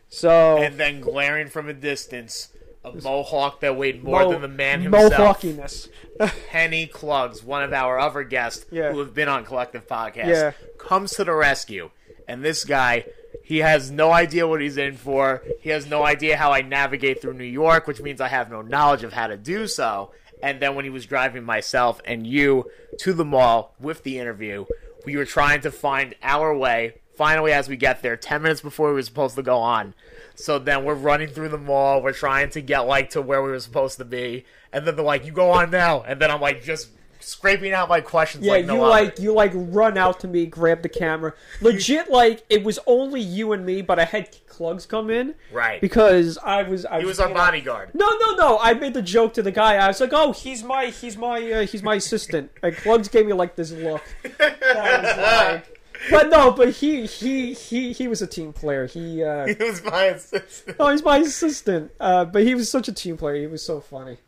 So 0.08 0.58
And 0.58 0.76
then 0.78 1.00
glaring 1.00 1.48
from 1.48 1.68
a 1.68 1.74
distance, 1.74 2.48
a 2.84 2.92
mohawk 2.92 3.60
that 3.60 3.76
weighed 3.76 4.02
more 4.02 4.20
Mo- 4.22 4.32
than 4.32 4.40
the 4.42 4.48
man 4.48 4.80
himself. 4.80 5.12
Mohawkiness. 5.42 5.88
Kenny 6.48 6.86
Clugs, 6.86 7.42
one 7.44 7.62
of 7.62 7.72
our 7.72 7.98
other 7.98 8.22
guests 8.24 8.64
Yeah. 8.70 8.92
who 8.92 9.00
have 9.00 9.12
been 9.14 9.28
on 9.28 9.44
Collective 9.44 9.86
Podcast, 9.86 10.26
Yeah. 10.28 10.52
comes 10.78 11.12
to 11.16 11.24
the 11.24 11.34
rescue. 11.34 11.90
And 12.28 12.42
this 12.44 12.64
guy, 12.64 13.04
he 13.44 13.58
has 13.58 13.90
no 13.90 14.12
idea 14.12 14.46
what 14.48 14.60
he's 14.60 14.76
in 14.78 14.96
for. 14.96 15.42
He 15.60 15.70
has 15.70 15.86
no 15.86 16.04
idea 16.04 16.36
how 16.36 16.52
I 16.52 16.62
navigate 16.62 17.20
through 17.20 17.34
New 17.34 17.44
York, 17.44 17.86
which 17.86 18.00
means 18.00 18.20
I 18.20 18.28
have 18.28 18.50
no 18.50 18.62
knowledge 18.62 19.04
of 19.04 19.12
how 19.12 19.26
to 19.26 19.36
do 19.36 19.66
so. 19.66 20.12
And 20.42 20.60
then 20.60 20.74
when 20.74 20.84
he 20.84 20.90
was 20.90 21.06
driving 21.06 21.44
myself 21.44 22.00
and 22.04 22.26
you 22.26 22.70
to 22.98 23.12
the 23.12 23.24
mall 23.24 23.74
with 23.80 24.02
the 24.02 24.18
interview, 24.18 24.66
we 25.04 25.16
were 25.16 25.24
trying 25.24 25.60
to 25.62 25.70
find 25.70 26.14
our 26.22 26.56
way. 26.56 27.00
Finally, 27.14 27.52
as 27.52 27.68
we 27.68 27.76
get 27.76 28.02
there, 28.02 28.16
10 28.16 28.42
minutes 28.42 28.60
before 28.60 28.88
we 28.88 28.94
were 28.94 29.02
supposed 29.02 29.36
to 29.36 29.42
go 29.42 29.58
on. 29.58 29.94
So 30.34 30.58
then 30.58 30.84
we're 30.84 30.94
running 30.94 31.28
through 31.28 31.48
the 31.48 31.58
mall. 31.58 32.02
We're 32.02 32.12
trying 32.12 32.50
to 32.50 32.60
get 32.60 32.80
like 32.80 33.10
to 33.10 33.22
where 33.22 33.42
we 33.42 33.50
were 33.50 33.60
supposed 33.60 33.96
to 33.98 34.04
be, 34.04 34.44
and 34.70 34.86
then 34.86 34.96
they're 34.96 35.04
like, 35.04 35.24
"You 35.24 35.32
go 35.32 35.50
on 35.50 35.70
now." 35.70 36.02
And 36.02 36.20
then 36.20 36.30
I'm 36.30 36.42
like, 36.42 36.62
just 36.62 36.90
scraping 37.20 37.72
out 37.72 37.88
my 37.88 38.00
questions. 38.00 38.44
Yeah, 38.44 38.52
like 38.52 38.66
no 38.66 38.74
you 38.76 38.80
other. 38.82 38.90
like 38.90 39.18
you 39.18 39.32
like 39.32 39.52
run 39.54 39.96
out 39.98 40.20
to 40.20 40.28
me, 40.28 40.46
grab 40.46 40.82
the 40.82 40.88
camera. 40.88 41.34
Legit, 41.60 42.10
like 42.10 42.44
it 42.48 42.64
was 42.64 42.78
only 42.86 43.20
you 43.20 43.52
and 43.52 43.64
me, 43.64 43.82
but 43.82 43.98
I 43.98 44.04
had 44.04 44.36
Clugs 44.48 44.86
come 44.86 45.10
in 45.10 45.34
right. 45.52 45.80
because 45.80 46.38
I 46.38 46.62
was. 46.62 46.86
I 46.86 47.00
he 47.00 47.06
was 47.06 47.20
our 47.20 47.28
you 47.28 47.34
know- 47.34 47.40
bodyguard. 47.40 47.90
No, 47.94 48.08
no, 48.20 48.34
no! 48.36 48.58
I 48.60 48.74
made 48.74 48.94
the 48.94 49.02
joke 49.02 49.34
to 49.34 49.42
the 49.42 49.52
guy. 49.52 49.76
I 49.76 49.88
was 49.88 50.00
like, 50.00 50.12
"Oh, 50.12 50.32
he's 50.32 50.62
my, 50.62 50.86
he's 50.86 51.16
my, 51.16 51.52
uh, 51.52 51.66
he's 51.66 51.82
my 51.82 51.96
assistant." 51.96 52.50
And 52.62 52.74
Clugs 52.76 53.08
gave 53.08 53.26
me 53.26 53.32
like 53.34 53.56
this 53.56 53.70
look. 53.72 54.02
That 54.38 55.02
was 55.02 55.16
like- 55.16 55.72
but 56.10 56.28
no, 56.28 56.52
but 56.52 56.70
he, 56.70 57.06
he, 57.06 57.52
he, 57.54 57.92
he 57.92 58.06
was 58.06 58.20
a 58.22 58.26
team 58.26 58.52
player. 58.52 58.86
He, 58.86 59.24
uh, 59.24 59.46
He 59.46 59.54
was 59.54 59.82
my 59.82 60.04
assistant. 60.04 60.76
oh, 60.78 60.90
he's 60.90 61.02
my 61.02 61.18
assistant. 61.18 61.90
Uh, 61.98 62.24
but 62.26 62.42
he 62.44 62.54
was 62.54 62.70
such 62.70 62.86
a 62.88 62.92
team 62.92 63.16
player. 63.16 63.40
He 63.40 63.46
was 63.46 63.62
so 63.64 63.80
funny. 63.80 64.18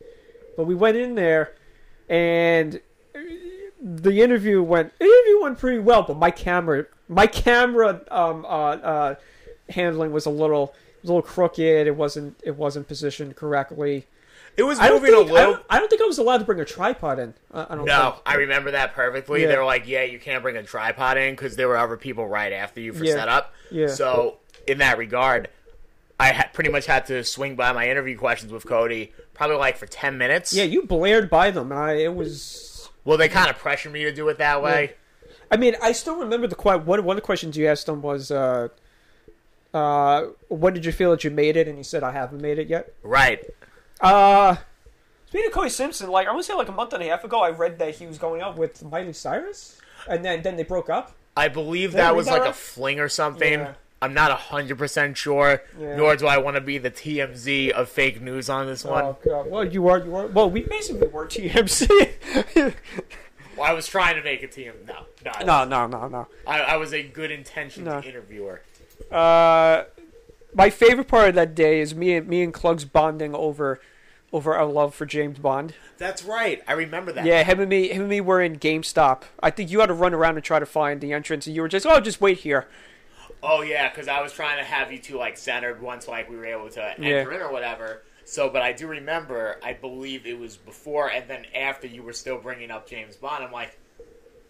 But 0.57 0.65
we 0.65 0.75
went 0.75 0.97
in 0.97 1.15
there, 1.15 1.53
and 2.09 2.81
the 3.81 4.21
interview 4.21 4.61
went. 4.61 4.97
The 4.99 5.05
interview 5.05 5.41
went 5.43 5.57
pretty 5.59 5.79
well. 5.79 6.03
But 6.03 6.17
my 6.17 6.31
camera, 6.31 6.85
my 7.07 7.27
camera, 7.27 8.01
um, 8.11 8.45
uh, 8.45 8.47
uh, 8.49 9.15
handling 9.69 10.11
was 10.11 10.25
a 10.25 10.29
little, 10.29 10.73
was 11.01 11.09
a 11.09 11.13
little 11.13 11.21
crooked. 11.21 11.87
It 11.87 11.95
wasn't, 11.95 12.39
it 12.43 12.55
wasn't 12.55 12.87
positioned 12.87 13.35
correctly. 13.35 14.07
It 14.57 14.63
was 14.63 14.79
I 14.79 14.87
don't, 14.89 15.01
moving 15.01 15.15
think, 15.15 15.29
a 15.29 15.31
I, 15.31 15.33
little. 15.33 15.53
don't, 15.53 15.65
I 15.69 15.79
don't 15.79 15.89
think 15.89 16.01
I 16.01 16.05
was 16.05 16.17
allowed 16.17 16.39
to 16.39 16.43
bring 16.43 16.59
a 16.59 16.65
tripod 16.65 17.19
in. 17.19 17.33
I, 17.53 17.67
I 17.69 17.75
don't 17.75 17.85
No, 17.85 18.11
think. 18.11 18.23
I 18.25 18.35
remember 18.35 18.71
that 18.71 18.93
perfectly. 18.93 19.43
Yeah. 19.43 19.47
They 19.47 19.57
were 19.57 19.63
like, 19.63 19.87
"Yeah, 19.87 20.03
you 20.03 20.19
can't 20.19 20.41
bring 20.43 20.57
a 20.57 20.63
tripod 20.63 21.17
in 21.17 21.33
because 21.33 21.55
there 21.55 21.69
were 21.69 21.77
other 21.77 21.95
people 21.95 22.27
right 22.27 22.51
after 22.51 22.81
you 22.81 22.91
for 22.91 23.05
Yeah. 23.05 23.13
setup." 23.13 23.53
Yeah. 23.71 23.87
So 23.87 24.39
in 24.67 24.79
that 24.79 24.97
regard, 24.97 25.47
I 26.19 26.33
had 26.33 26.53
pretty 26.53 26.69
much 26.69 26.85
had 26.85 27.05
to 27.07 27.23
swing 27.23 27.55
by 27.55 27.71
my 27.71 27.89
interview 27.89 28.17
questions 28.17 28.51
with 28.51 28.65
Cody, 28.65 29.13
probably 29.33 29.55
like 29.55 29.77
for 29.77 29.85
ten 29.85 30.17
minutes. 30.17 30.51
Yeah, 30.53 30.65
you 30.65 30.83
blared 30.83 31.29
by 31.29 31.51
them. 31.51 31.71
And 31.71 31.79
I, 31.79 31.93
it 31.93 32.13
was. 32.13 32.89
Well, 33.05 33.17
they 33.17 33.29
kind 33.29 33.49
of 33.49 33.57
pressured 33.57 33.93
me 33.93 34.03
to 34.03 34.11
do 34.11 34.27
it 34.27 34.37
that 34.39 34.61
way. 34.61 34.95
I 35.49 35.57
mean, 35.57 35.75
I 35.81 35.93
still 35.93 36.17
remember 36.17 36.47
the 36.47 36.55
que- 36.55 36.77
one. 36.77 37.03
One 37.03 37.09
of 37.09 37.15
the 37.15 37.25
questions 37.25 37.55
you 37.57 37.67
asked 37.67 37.87
him 37.87 38.01
was, 38.01 38.31
uh, 38.31 38.67
uh, 39.73 40.25
"When 40.49 40.73
did 40.73 40.85
you 40.85 40.91
feel 40.91 41.11
that 41.11 41.23
you 41.23 41.31
made 41.31 41.55
it?" 41.55 41.67
And 41.67 41.77
he 41.77 41.83
said, 41.83 42.03
"I 42.03 42.11
haven't 42.11 42.41
made 42.41 42.59
it 42.59 42.67
yet." 42.67 42.93
Right. 43.01 43.43
Uh, 44.01 44.57
speaking 45.27 45.47
of 45.47 45.53
Cody 45.53 45.69
Simpson, 45.69 46.09
like 46.09 46.27
I 46.27 46.31
want 46.31 46.43
to 46.43 46.51
say, 46.51 46.55
like 46.55 46.67
a 46.67 46.73
month 46.73 46.93
and 46.93 47.01
a 47.01 47.07
half 47.07 47.23
ago, 47.23 47.41
I 47.41 47.49
read 47.49 47.79
that 47.79 47.95
he 47.95 48.05
was 48.05 48.17
going 48.17 48.41
out 48.41 48.57
with 48.57 48.83
Miley 48.83 49.13
Cyrus, 49.13 49.79
and 50.07 50.23
then 50.23 50.41
then 50.41 50.57
they 50.57 50.63
broke 50.63 50.89
up. 50.89 51.13
I 51.37 51.47
believe 51.47 51.91
Did 51.91 51.99
that 51.99 52.15
was 52.15 52.25
that 52.25 52.39
like 52.39 52.49
a 52.49 52.53
fling 52.53 52.99
or 52.99 53.07
something. 53.07 53.59
Yeah. 53.59 53.73
I'm 54.01 54.13
not 54.13 54.31
hundred 54.31 54.77
percent 54.77 55.17
sure, 55.17 55.61
Yeah. 55.79 55.95
nor 55.97 56.15
do 56.15 56.25
I 56.27 56.37
want 56.37 56.55
to 56.55 56.61
be 56.61 56.77
the 56.77 56.89
TMZ 56.91 57.71
of 57.71 57.89
fake 57.89 58.21
news 58.21 58.49
on 58.49 58.65
this 58.67 58.85
one. 58.85 59.03
Oh 59.03 59.17
god! 59.25 59.47
Well, 59.49 59.65
you 59.65 59.87
are. 59.89 59.99
You 59.99 60.15
are. 60.15 60.27
Well, 60.27 60.49
we 60.49 60.61
basically 60.63 61.07
were 61.07 61.25
TMZ. 61.27 62.73
Well, 63.57 63.67
I 63.69 63.73
was 63.73 63.87
trying 63.87 64.15
to 64.15 64.23
make 64.23 64.41
a 64.41 64.47
team. 64.47 64.71
No, 64.87 65.05
no, 65.25 65.43
no, 65.45 65.65
no, 65.65 65.87
no, 65.87 66.07
no. 66.07 66.27
I, 66.47 66.61
I 66.61 66.77
was 66.77 66.93
a 66.93 67.03
good 67.03 67.29
intentioned 67.29 67.87
No. 67.87 68.01
interviewer. 68.01 68.61
Uh, 69.11 69.83
my 70.53 70.69
favorite 70.69 71.09
part 71.09 71.29
of 71.29 71.35
that 71.35 71.55
day 71.55 71.81
is 71.81 71.93
me 71.93 72.15
and 72.15 72.25
me 72.27 72.41
and 72.41 72.53
Clugs 72.53 72.85
bonding 72.85 73.35
over 73.35 73.81
over 74.31 74.55
our 74.55 74.65
love 74.65 74.93
for 74.95 75.05
James 75.05 75.39
Bond. 75.39 75.73
That's 75.97 76.23
right. 76.23 76.61
I 76.69 76.71
remember 76.73 77.11
that. 77.11 77.25
Yeah, 77.25 77.43
him 77.43 77.59
and 77.59 77.69
me, 77.69 77.89
him 77.89 78.01
and 78.01 78.09
me 78.09 78.21
were 78.21 78.41
in 78.41 78.59
GameStop. 78.59 79.23
I 79.41 79.49
think 79.49 79.71
you 79.71 79.79
had 79.81 79.87
to 79.87 79.93
run 79.93 80.13
around 80.13 80.35
and 80.35 80.43
try 80.43 80.59
to 80.59 80.65
find 80.67 81.01
the 81.01 81.11
entrance, 81.11 81.45
and 81.47 81.55
you 81.55 81.61
were 81.63 81.67
just, 81.67 81.85
oh, 81.85 81.99
just 81.99 82.21
wait 82.21 82.37
here. 82.39 82.67
Oh 83.41 83.61
yeah, 83.61 83.89
because 83.89 84.07
I 84.07 84.21
was 84.21 84.33
trying 84.33 84.57
to 84.57 84.63
have 84.63 84.91
you 84.91 84.99
two 84.99 85.17
like 85.17 85.37
centered 85.37 85.81
once, 85.81 86.07
like 86.07 86.29
we 86.29 86.35
were 86.35 86.45
able 86.45 86.69
to 86.71 86.83
enter 86.83 87.03
Yeah. 87.09 87.21
in 87.21 87.41
or 87.41 87.51
whatever. 87.51 88.03
So, 88.25 88.49
but 88.49 88.61
I 88.61 88.73
do 88.73 88.85
remember. 88.87 89.59
I 89.63 89.73
believe 89.73 90.25
it 90.27 90.37
was 90.37 90.55
before 90.57 91.09
and 91.09 91.27
then 91.29 91.45
after 91.55 91.87
you 91.87 92.03
were 92.03 92.13
still 92.13 92.37
bringing 92.37 92.69
up 92.69 92.87
James 92.87 93.15
Bond. 93.15 93.43
I'm 93.43 93.51
like, 93.51 93.77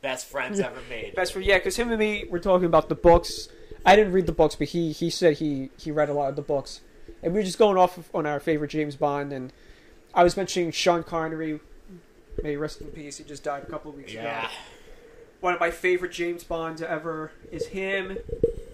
best 0.02 0.26
friends 0.26 0.60
ever 0.70 0.80
made. 0.90 1.16
Best 1.16 1.34
friend, 1.34 1.46
yeah, 1.48 1.58
because 1.58 1.76
him 1.78 1.90
and 1.90 2.00
me 2.00 2.26
were 2.30 2.40
talking 2.40 2.66
about 2.66 2.90
the 2.90 2.96
books. 2.96 3.48
I 3.86 3.96
didn't 3.96 4.12
read 4.12 4.26
the 4.26 4.34
books, 4.34 4.56
but 4.56 4.68
he 4.70 4.92
he 4.92 5.10
said 5.10 5.38
he 5.38 5.70
he 5.78 5.92
read 5.92 6.10
a 6.10 6.14
lot 6.14 6.30
of 6.30 6.36
the 6.36 6.42
books, 6.42 6.82
and 7.24 7.32
we 7.34 7.40
were 7.40 7.46
just 7.46 7.58
going 7.58 7.78
off 7.78 7.98
of, 7.98 8.10
on 8.14 8.26
our 8.26 8.40
favorite 8.42 8.70
James 8.72 8.96
Bond. 8.98 9.32
And 9.32 9.54
I 10.14 10.24
was 10.24 10.36
mentioning 10.36 10.72
Sean 10.72 11.04
Connery. 11.04 11.60
May 12.44 12.56
rest 12.58 12.82
in 12.82 12.88
peace. 12.88 13.18
He 13.18 13.24
just 13.24 13.44
died 13.44 13.64
a 13.64 13.66
couple 13.66 13.92
of 13.92 13.98
weeks 13.98 14.14
ago. 14.14 14.42
One 15.42 15.54
of 15.54 15.60
my 15.60 15.72
favorite 15.72 16.12
James 16.12 16.44
Bonds 16.44 16.82
ever 16.82 17.32
is 17.52 17.68
him. 17.68 18.18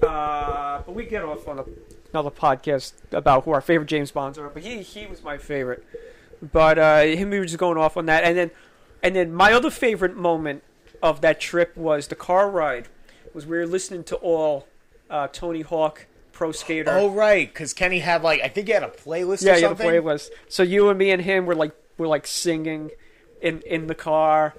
Uh, 0.01 0.81
but 0.85 0.93
we 0.93 1.05
get 1.05 1.23
off 1.23 1.47
on 1.47 1.59
a, 1.59 1.65
another 2.11 2.31
podcast 2.31 2.93
about 3.11 3.43
who 3.43 3.51
our 3.51 3.61
favorite 3.61 3.87
James 3.87 4.11
Bonds 4.11 4.37
are. 4.37 4.49
But 4.49 4.63
he 4.63 4.81
he 4.81 5.05
was 5.05 5.23
my 5.23 5.37
favorite. 5.37 5.85
But 6.41 6.77
uh, 6.77 7.01
him 7.01 7.29
me 7.29 7.39
were 7.39 7.45
just 7.45 7.57
going 7.57 7.77
off 7.77 7.97
on 7.97 8.07
that, 8.07 8.23
and 8.23 8.37
then 8.37 8.51
and 9.03 9.15
then 9.15 9.33
my 9.33 9.53
other 9.53 9.69
favorite 9.69 10.15
moment 10.15 10.63
of 11.01 11.21
that 11.21 11.39
trip 11.39 11.75
was 11.77 12.07
the 12.07 12.15
car 12.15 12.49
ride. 12.49 12.87
Was 13.33 13.45
we 13.45 13.57
were 13.57 13.67
listening 13.67 14.03
to 14.05 14.15
all 14.17 14.67
uh, 15.09 15.27
Tony 15.27 15.61
Hawk 15.61 16.07
Pro 16.31 16.51
Skater. 16.51 16.91
Oh 16.91 17.09
right, 17.09 17.47
because 17.51 17.73
Kenny 17.73 17.99
had 17.99 18.23
like 18.23 18.41
I 18.41 18.47
think 18.47 18.67
he 18.67 18.73
had 18.73 18.83
a 18.83 18.89
playlist. 18.89 19.43
yeah, 19.43 19.53
or 19.53 19.55
yeah, 19.55 19.61
the 19.61 19.67
something. 19.67 19.87
playlist. 19.87 20.29
So 20.49 20.63
you 20.63 20.89
and 20.89 20.97
me 20.97 21.11
and 21.11 21.21
him 21.21 21.45
were 21.45 21.55
like 21.55 21.75
were 21.97 22.07
like 22.07 22.27
singing 22.27 22.91
in 23.41 23.61
in 23.61 23.87
the 23.87 23.95
car. 23.95 24.53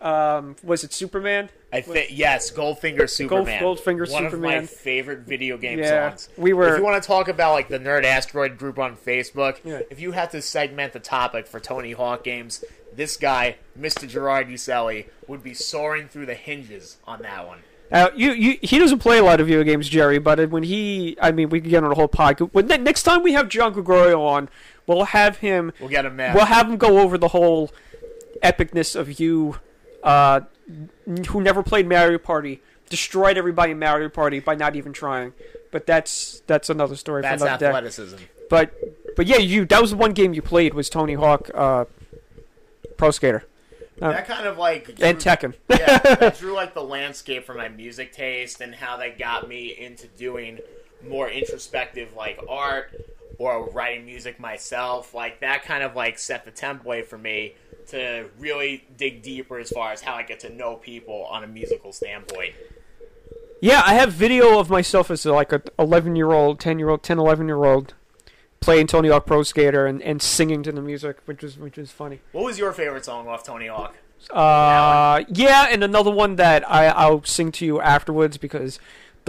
Um, 0.00 0.56
was 0.62 0.82
it 0.82 0.92
Superman? 0.92 1.50
I 1.72 1.82
think 1.82 2.08
yes, 2.10 2.50
Goldfinger 2.50 3.08
Superman. 3.08 3.62
Goldfinger 3.62 4.10
one 4.10 4.26
of 4.26 4.38
my 4.40 4.64
favorite 4.64 5.20
video 5.20 5.58
game 5.58 5.78
Yeah, 5.78 6.08
songs. 6.10 6.28
we 6.38 6.52
were- 6.54 6.72
If 6.72 6.78
you 6.78 6.84
want 6.84 7.02
to 7.02 7.06
talk 7.06 7.28
about 7.28 7.52
like 7.52 7.68
the 7.68 7.78
Nerd 7.78 8.04
Asteroid 8.04 8.56
group 8.58 8.78
on 8.78 8.96
Facebook, 8.96 9.58
Yeah. 9.62 9.80
if 9.90 10.00
you 10.00 10.12
have 10.12 10.30
to 10.30 10.40
segment 10.40 10.94
the 10.94 11.00
topic 11.00 11.46
for 11.46 11.60
Tony 11.60 11.92
Hawk 11.92 12.24
games, 12.24 12.64
this 12.94 13.16
guy, 13.18 13.56
Mr. 13.78 14.08
Gerard 14.08 14.48
Uselli, 14.48 15.06
would 15.28 15.42
be 15.42 15.52
soaring 15.54 16.08
through 16.08 16.26
the 16.26 16.34
hinges 16.34 16.96
on 17.06 17.20
that 17.22 17.46
one. 17.46 17.58
Uh, 17.92 18.08
you, 18.16 18.32
you, 18.32 18.58
he 18.62 18.78
doesn't 18.78 19.00
play 19.00 19.18
a 19.18 19.22
lot 19.22 19.40
of 19.40 19.46
video 19.48 19.62
games, 19.64 19.88
Jerry. 19.88 20.18
But 20.18 20.48
when 20.50 20.62
he, 20.62 21.16
I 21.20 21.30
mean, 21.32 21.50
we 21.50 21.60
could 21.60 21.70
get 21.70 21.82
on 21.84 21.90
a 21.90 21.94
whole 21.94 22.08
podcast. 22.08 22.50
When 22.52 22.66
next 22.68 23.02
time 23.02 23.22
we 23.22 23.32
have 23.32 23.48
John 23.48 23.72
Gregorio 23.72 24.22
on, 24.24 24.48
we'll 24.86 25.04
have 25.06 25.38
him. 25.38 25.72
We'll 25.80 25.88
get 25.88 26.04
him 26.04 26.16
mad. 26.16 26.34
We'll 26.36 26.44
have 26.46 26.68
him 26.68 26.76
go 26.78 27.00
over 27.00 27.18
the 27.18 27.28
whole 27.28 27.70
epicness 28.42 28.94
of 28.96 29.18
you, 29.20 29.56
uh, 30.02 30.40
who 31.28 31.40
never 31.40 31.62
played 31.62 31.88
Mario 31.88 32.18
Party, 32.18 32.60
destroyed 32.88 33.36
everybody 33.36 33.72
in 33.72 33.78
Mario 33.78 34.08
Party 34.08 34.40
by 34.40 34.54
not 34.54 34.76
even 34.76 34.92
trying. 34.92 35.32
But 35.70 35.86
that's 35.86 36.42
that's 36.46 36.68
another 36.68 36.96
story 36.96 37.22
That's 37.22 37.40
for 37.42 37.46
another 37.48 37.60
day. 37.60 37.68
athleticism. 37.68 38.16
But 38.48 38.72
but 39.16 39.26
yeah, 39.26 39.36
you 39.38 39.64
that 39.66 39.80
was 39.80 39.90
the 39.92 39.96
one 39.96 40.12
game 40.12 40.34
you 40.34 40.42
played 40.42 40.74
was 40.74 40.90
Tony 40.90 41.14
Hawk 41.14 41.48
uh, 41.54 41.84
Pro 42.96 43.10
Skater 43.12 43.44
Uh, 44.02 44.10
that 44.10 44.26
kind 44.26 44.46
of 44.46 44.58
like 44.58 44.88
and 44.88 44.96
drew- 44.96 45.14
Tekken. 45.14 45.54
yeah, 45.70 45.98
that 45.98 46.38
drew 46.40 46.54
like 46.54 46.74
the 46.74 46.82
landscape 46.82 47.44
for 47.46 47.54
my 47.54 47.68
music 47.68 48.12
taste 48.12 48.60
and 48.60 48.74
how 48.74 48.96
they 48.96 49.10
got 49.10 49.48
me 49.48 49.68
into 49.78 50.06
doing 50.08 50.58
more 51.08 51.30
introspective 51.30 52.14
like 52.16 52.40
art 52.48 52.92
or 53.38 53.70
writing 53.70 54.04
music 54.04 54.40
myself. 54.40 55.14
Like 55.14 55.40
that 55.40 55.64
kind 55.64 55.84
of 55.84 55.94
like 55.94 56.18
set 56.18 56.44
the 56.44 56.50
template 56.50 57.06
for 57.06 57.16
me 57.18 57.54
to 57.88 58.26
really 58.38 58.84
dig 58.96 59.22
deeper 59.22 59.58
as 59.58 59.70
far 59.70 59.92
as 59.92 60.00
how 60.00 60.14
I 60.14 60.22
get 60.22 60.40
to 60.40 60.50
know 60.50 60.76
people 60.76 61.26
on 61.30 61.44
a 61.44 61.46
musical 61.46 61.92
standpoint. 61.92 62.54
Yeah, 63.60 63.82
I 63.84 63.94
have 63.94 64.12
video 64.12 64.58
of 64.58 64.70
myself 64.70 65.10
as 65.10 65.26
like 65.26 65.52
a 65.52 65.62
11 65.78 66.16
year 66.16 66.32
old, 66.32 66.60
10 66.60 66.78
year 66.78 66.88
old, 66.88 67.02
10, 67.02 67.18
11 67.18 67.46
year 67.46 67.64
old 67.64 67.94
playing 68.60 68.86
Tony 68.86 69.08
Hawk 69.08 69.26
Pro 69.26 69.42
Skater 69.42 69.86
and, 69.86 70.02
and 70.02 70.22
singing 70.22 70.62
to 70.62 70.72
the 70.72 70.82
music, 70.82 71.18
which 71.24 71.42
was 71.42 71.58
which 71.58 71.76
was 71.76 71.90
funny. 71.90 72.20
What 72.32 72.44
was 72.44 72.58
your 72.58 72.72
favorite 72.72 73.04
song 73.04 73.26
off 73.26 73.42
Tony 73.42 73.66
Hawk? 73.66 73.96
Uh, 74.30 75.24
yeah, 75.28 75.68
and 75.70 75.82
another 75.82 76.10
one 76.10 76.36
that 76.36 76.68
I 76.70 76.86
I'll 76.86 77.24
sing 77.24 77.52
to 77.52 77.66
you 77.66 77.80
afterwards 77.80 78.36
because 78.36 78.78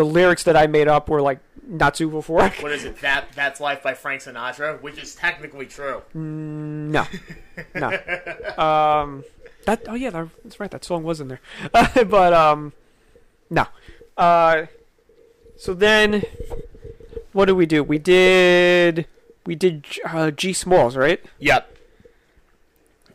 the 0.01 0.09
lyrics 0.09 0.43
that 0.43 0.57
I 0.57 0.65
made 0.65 0.87
up 0.87 1.09
were 1.09 1.21
like 1.21 1.39
not 1.67 1.95
for 1.97 2.43
it. 2.45 2.63
What 2.63 2.71
is 2.71 2.85
it? 2.85 2.99
That 3.01 3.27
That's 3.35 3.59
Life 3.59 3.83
by 3.83 3.93
Frank 3.93 4.23
Sinatra, 4.23 4.81
which 4.81 4.97
is 4.97 5.13
technically 5.13 5.67
true. 5.67 6.01
No, 6.15 7.05
no. 7.75 7.87
Um, 8.57 9.23
that 9.65 9.83
oh 9.87 9.93
yeah, 9.93 10.09
that's 10.09 10.59
right. 10.59 10.71
That 10.71 10.83
song 10.83 11.03
was 11.03 11.21
in 11.21 11.27
there, 11.27 11.39
but 12.05 12.33
um, 12.33 12.73
no. 13.51 13.67
Uh, 14.17 14.65
so 15.55 15.75
then, 15.75 16.23
what 17.31 17.45
did 17.45 17.53
we 17.53 17.67
do? 17.67 17.83
We 17.83 17.99
did 17.99 19.05
we 19.45 19.53
did 19.53 19.85
uh, 20.03 20.31
G 20.31 20.51
Smalls, 20.53 20.97
right? 20.97 21.23
Yep. 21.37 21.77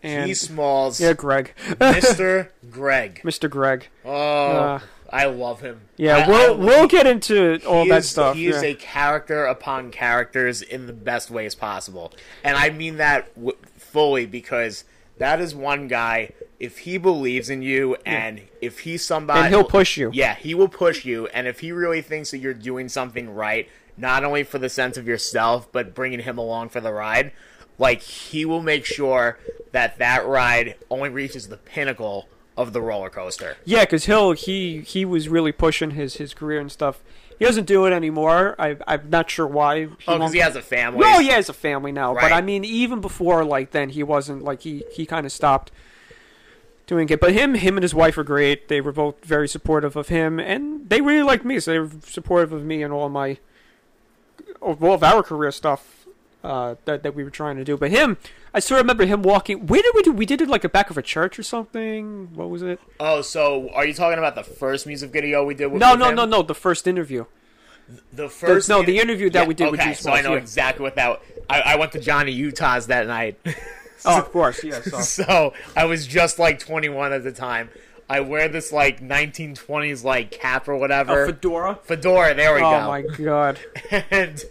And 0.04 0.28
G 0.28 0.34
Smalls, 0.34 1.00
yeah, 1.00 1.14
Greg, 1.14 1.52
Mr. 1.66 2.50
Greg. 2.70 3.22
Mr. 3.24 3.50
Greg. 3.50 3.88
Oh, 4.04 4.12
Uh, 4.14 4.80
I 5.12 5.26
love 5.26 5.60
him. 5.60 5.82
Yeah, 5.96 6.18
I- 6.18 6.28
we'll 6.28 6.54
I- 6.54 6.56
we'll 6.56 6.86
get 6.88 7.06
into 7.06 7.60
all 7.66 7.86
that 7.86 7.98
is, 7.98 8.08
stuff. 8.10 8.36
He 8.36 8.46
is 8.48 8.62
a 8.62 8.74
character 8.74 9.44
upon 9.46 9.90
characters 9.90 10.62
in 10.62 10.86
the 10.86 10.92
best 10.92 11.30
ways 11.30 11.54
possible, 11.54 12.12
and 12.42 12.56
I 12.56 12.70
mean 12.70 12.96
that 12.96 13.34
w- 13.34 13.56
fully 13.78 14.26
because 14.26 14.84
that 15.18 15.40
is 15.40 15.54
one 15.54 15.88
guy. 15.88 16.30
If 16.58 16.78
he 16.78 16.96
believes 16.98 17.50
in 17.50 17.60
you, 17.62 17.96
and 18.06 18.40
if 18.62 18.80
he's 18.80 19.04
somebody, 19.04 19.40
and 19.40 19.48
he'll 19.54 19.64
push 19.64 19.96
you. 19.96 20.10
Yeah, 20.12 20.34
he 20.34 20.54
will 20.54 20.68
push 20.68 21.04
you, 21.04 21.26
and 21.28 21.46
if 21.46 21.60
he 21.60 21.70
really 21.72 22.00
thinks 22.02 22.30
that 22.30 22.38
you're 22.38 22.54
doing 22.54 22.88
something 22.88 23.34
right, 23.34 23.68
not 23.98 24.24
only 24.24 24.42
for 24.42 24.58
the 24.58 24.68
sense 24.70 24.96
of 24.96 25.06
yourself, 25.06 25.70
but 25.70 25.94
bringing 25.94 26.20
him 26.20 26.38
along 26.38 26.70
for 26.70 26.80
the 26.80 26.92
ride, 26.92 27.32
like 27.78 28.00
he 28.00 28.44
will 28.46 28.62
make 28.62 28.86
sure 28.86 29.38
that 29.72 29.98
that 29.98 30.26
ride 30.26 30.76
only 30.90 31.10
reaches 31.10 31.48
the 31.48 31.58
pinnacle 31.58 32.26
of 32.56 32.72
the 32.72 32.80
roller 32.80 33.10
coaster. 33.10 33.56
Yeah, 33.64 33.84
because 33.84 34.06
he'll 34.06 34.32
he 34.32 34.80
he 34.80 35.04
was 35.04 35.28
really 35.28 35.52
pushing 35.52 35.92
his 35.92 36.16
his 36.16 36.34
career 36.34 36.60
and 36.60 36.72
stuff. 36.72 37.02
He 37.38 37.44
doesn't 37.44 37.66
do 37.66 37.84
it 37.84 37.92
anymore. 37.92 38.54
I 38.58 38.76
I'm 38.86 39.10
not 39.10 39.30
sure 39.30 39.46
why. 39.46 39.80
He 39.80 39.88
Oh, 40.08 40.18
because 40.18 40.32
he 40.32 40.38
has 40.40 40.56
a 40.56 40.62
family. 40.62 41.00
No, 41.00 41.18
he 41.18 41.28
has 41.28 41.48
a 41.48 41.52
family 41.52 41.92
now, 41.92 42.14
but 42.14 42.32
I 42.32 42.40
mean, 42.40 42.64
even 42.64 43.00
before 43.00 43.44
like 43.44 43.72
then, 43.72 43.90
he 43.90 44.02
wasn't 44.02 44.42
like 44.42 44.62
he 44.62 44.84
he 44.92 45.04
kind 45.04 45.26
of 45.26 45.32
stopped 45.32 45.70
doing 46.86 47.08
it. 47.10 47.20
But 47.20 47.32
him, 47.32 47.54
him 47.54 47.76
and 47.76 47.82
his 47.82 47.94
wife 47.94 48.16
are 48.16 48.24
great. 48.24 48.68
They 48.68 48.80
were 48.80 48.92
both 48.92 49.22
very 49.24 49.48
supportive 49.48 49.96
of 49.96 50.08
him, 50.08 50.38
and 50.38 50.88
they 50.88 51.00
really 51.00 51.22
liked 51.22 51.44
me, 51.44 51.60
so 51.60 51.72
they 51.72 51.78
were 51.78 51.90
supportive 52.04 52.52
of 52.52 52.64
me 52.64 52.82
and 52.82 52.92
all 52.92 53.08
my 53.08 53.38
of 54.62 54.82
all 54.82 54.94
of 54.94 55.02
our 55.02 55.22
career 55.22 55.52
stuff 55.52 55.95
uh, 56.46 56.74
that 56.84 57.02
that 57.02 57.14
we 57.14 57.24
were 57.24 57.30
trying 57.30 57.56
to 57.56 57.64
do. 57.64 57.76
But 57.76 57.90
him, 57.90 58.16
I 58.54 58.60
still 58.60 58.76
remember 58.78 59.04
him 59.04 59.22
walking. 59.22 59.66
Where 59.66 59.82
did 59.82 59.92
we 59.94 60.02
do? 60.02 60.12
We 60.12 60.26
did 60.26 60.40
it 60.40 60.48
like 60.48 60.64
a 60.64 60.68
back 60.68 60.90
of 60.90 60.96
a 60.96 61.02
church 61.02 61.38
or 61.38 61.42
something. 61.42 62.30
What 62.34 62.48
was 62.50 62.62
it? 62.62 62.80
Oh, 63.00 63.22
so 63.22 63.68
are 63.74 63.84
you 63.86 63.94
talking 63.94 64.18
about 64.18 64.34
the 64.34 64.44
first 64.44 64.86
music 64.86 65.10
video 65.12 65.44
we 65.44 65.54
did 65.54 65.66
with 65.66 65.80
No, 65.80 65.94
no, 65.94 66.08
him? 66.10 66.14
no, 66.16 66.24
no. 66.24 66.42
The 66.42 66.54
first 66.54 66.86
interview. 66.86 67.24
The 68.12 68.28
first 68.28 68.68
no, 68.68 68.82
the 68.82 68.98
interview 68.98 69.30
that 69.30 69.46
we 69.46 69.54
did 69.54 69.70
with 69.70 69.78
okay, 69.80 69.90
G 69.90 69.94
so 69.96 70.10
I 70.12 70.20
know 70.20 70.32
yeah. 70.32 70.38
exactly 70.38 70.82
what 70.82 70.96
that. 70.96 71.20
I, 71.48 71.60
I 71.60 71.76
went 71.76 71.92
to 71.92 72.00
Johnny 72.00 72.32
Utah's 72.32 72.88
that 72.88 73.06
night, 73.06 73.38
Oh, 74.04 74.18
of 74.18 74.30
course, 74.32 74.62
yeah. 74.64 74.80
So. 74.82 75.00
so 75.00 75.52
I 75.76 75.84
was 75.84 76.06
just 76.06 76.38
like 76.38 76.58
21 76.58 77.12
at 77.12 77.22
the 77.22 77.30
time. 77.32 77.70
I 78.08 78.20
wear 78.20 78.48
this 78.48 78.72
like 78.72 79.00
1920s 79.00 80.04
like 80.04 80.30
cap 80.32 80.68
or 80.68 80.76
whatever. 80.76 81.24
A 81.24 81.26
fedora. 81.26 81.78
Fedora, 81.84 82.34
there 82.34 82.54
we 82.54 82.60
Oh 82.60 82.70
go. 82.70 82.76
Oh 82.76 82.88
my 82.88 83.02
god. 83.02 83.58
and 84.10 84.42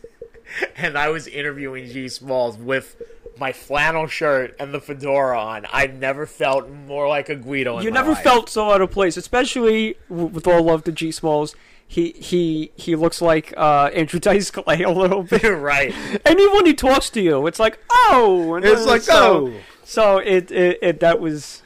and 0.77 0.97
I 0.97 1.09
was 1.09 1.27
interviewing 1.27 1.87
G 1.87 2.07
Smalls 2.07 2.57
with 2.57 3.01
my 3.37 3.51
flannel 3.51 4.07
shirt 4.07 4.55
and 4.59 4.73
the 4.73 4.79
fedora 4.79 5.39
on. 5.39 5.65
I 5.71 5.87
never 5.87 6.25
felt 6.25 6.69
more 6.69 7.07
like 7.07 7.27
a 7.29 7.35
Guido. 7.35 7.77
In 7.79 7.83
You 7.83 7.91
never 7.91 8.11
life. 8.11 8.23
felt 8.23 8.49
so 8.49 8.71
out 8.71 8.81
of 8.81 8.91
place, 8.91 9.17
especially 9.17 9.97
with 10.09 10.47
all 10.47 10.63
love 10.63 10.83
to 10.85 10.91
G 10.91 11.11
Smalls. 11.11 11.55
He 11.87 12.11
he 12.13 12.71
he 12.75 12.95
looks 12.95 13.21
like 13.21 13.53
uh, 13.57 13.91
Andrew 13.93 14.19
Dice 14.19 14.49
Clay 14.51 14.81
a 14.81 14.89
little 14.89 15.21
bit, 15.33 15.43
right. 15.43 15.93
and 16.25 16.39
even 16.39 16.53
when 16.55 16.65
he 16.65 16.73
talks 16.73 17.09
to 17.11 17.21
you, 17.21 17.45
it's 17.45 17.59
like 17.59 17.77
oh, 17.91 18.55
and 18.55 18.65
It's 18.65 18.85
like 18.85 19.01
so, 19.01 19.49
oh. 19.49 19.53
So 19.83 20.17
it, 20.17 20.49
it 20.49 20.79
it 20.81 20.99
that 21.01 21.19
was 21.19 21.61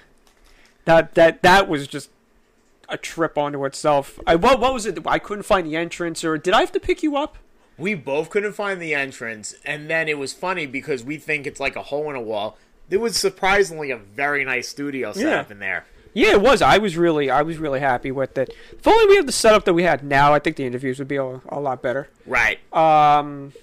that 0.85 1.15
that 1.15 1.41
that 1.43 1.69
was 1.69 1.87
just 1.87 2.09
a 2.89 2.97
trip 2.97 3.37
onto 3.37 3.63
itself. 3.63 4.19
I 4.27 4.35
what 4.35 4.59
what 4.59 4.73
was 4.73 4.85
it? 4.85 4.99
I 5.05 5.19
couldn't 5.19 5.43
find 5.43 5.65
the 5.65 5.77
entrance, 5.77 6.23
or 6.25 6.37
did 6.37 6.53
I 6.53 6.59
have 6.59 6.71
to 6.73 6.79
pick 6.81 7.01
you 7.01 7.15
up? 7.15 7.37
We 7.79 7.95
both 7.95 8.29
couldn't 8.29 8.53
find 8.53 8.81
the 8.81 8.93
entrance, 8.93 9.55
and 9.65 9.89
then 9.89 10.07
it 10.09 10.17
was 10.17 10.33
funny 10.33 10.65
because 10.65 11.03
we 11.03 11.17
think 11.17 11.47
it's 11.47 11.59
like 11.59 11.75
a 11.75 11.83
hole 11.83 12.09
in 12.09 12.15
a 12.15 12.21
wall. 12.21 12.57
There 12.89 12.99
was 12.99 13.15
surprisingly 13.15 13.91
a 13.91 13.97
very 13.97 14.43
nice 14.43 14.67
studio 14.67 15.13
set 15.13 15.23
Yeah. 15.23 15.39
up 15.39 15.51
in 15.51 15.59
there. 15.59 15.85
Yeah, 16.13 16.31
it 16.31 16.41
was. 16.41 16.61
I 16.61 16.79
was 16.79 16.97
really, 16.97 17.29
I 17.29 17.43
was 17.43 17.57
really 17.57 17.79
happy 17.79 18.11
with 18.11 18.37
it. 18.37 18.53
If 18.71 18.87
only 18.87 19.05
we 19.05 19.15
had 19.15 19.27
the 19.27 19.31
setup 19.31 19.63
that 19.65 19.73
we 19.75 19.83
had 19.83 20.03
now, 20.03 20.33
I 20.33 20.39
think 20.39 20.55
the 20.55 20.65
interviews 20.65 20.97
would 20.99 21.07
be 21.07 21.17
a, 21.17 21.23
a 21.49 21.59
lot 21.59 21.81
better. 21.83 22.09
Right. 22.25 22.59
Um, 22.73 23.53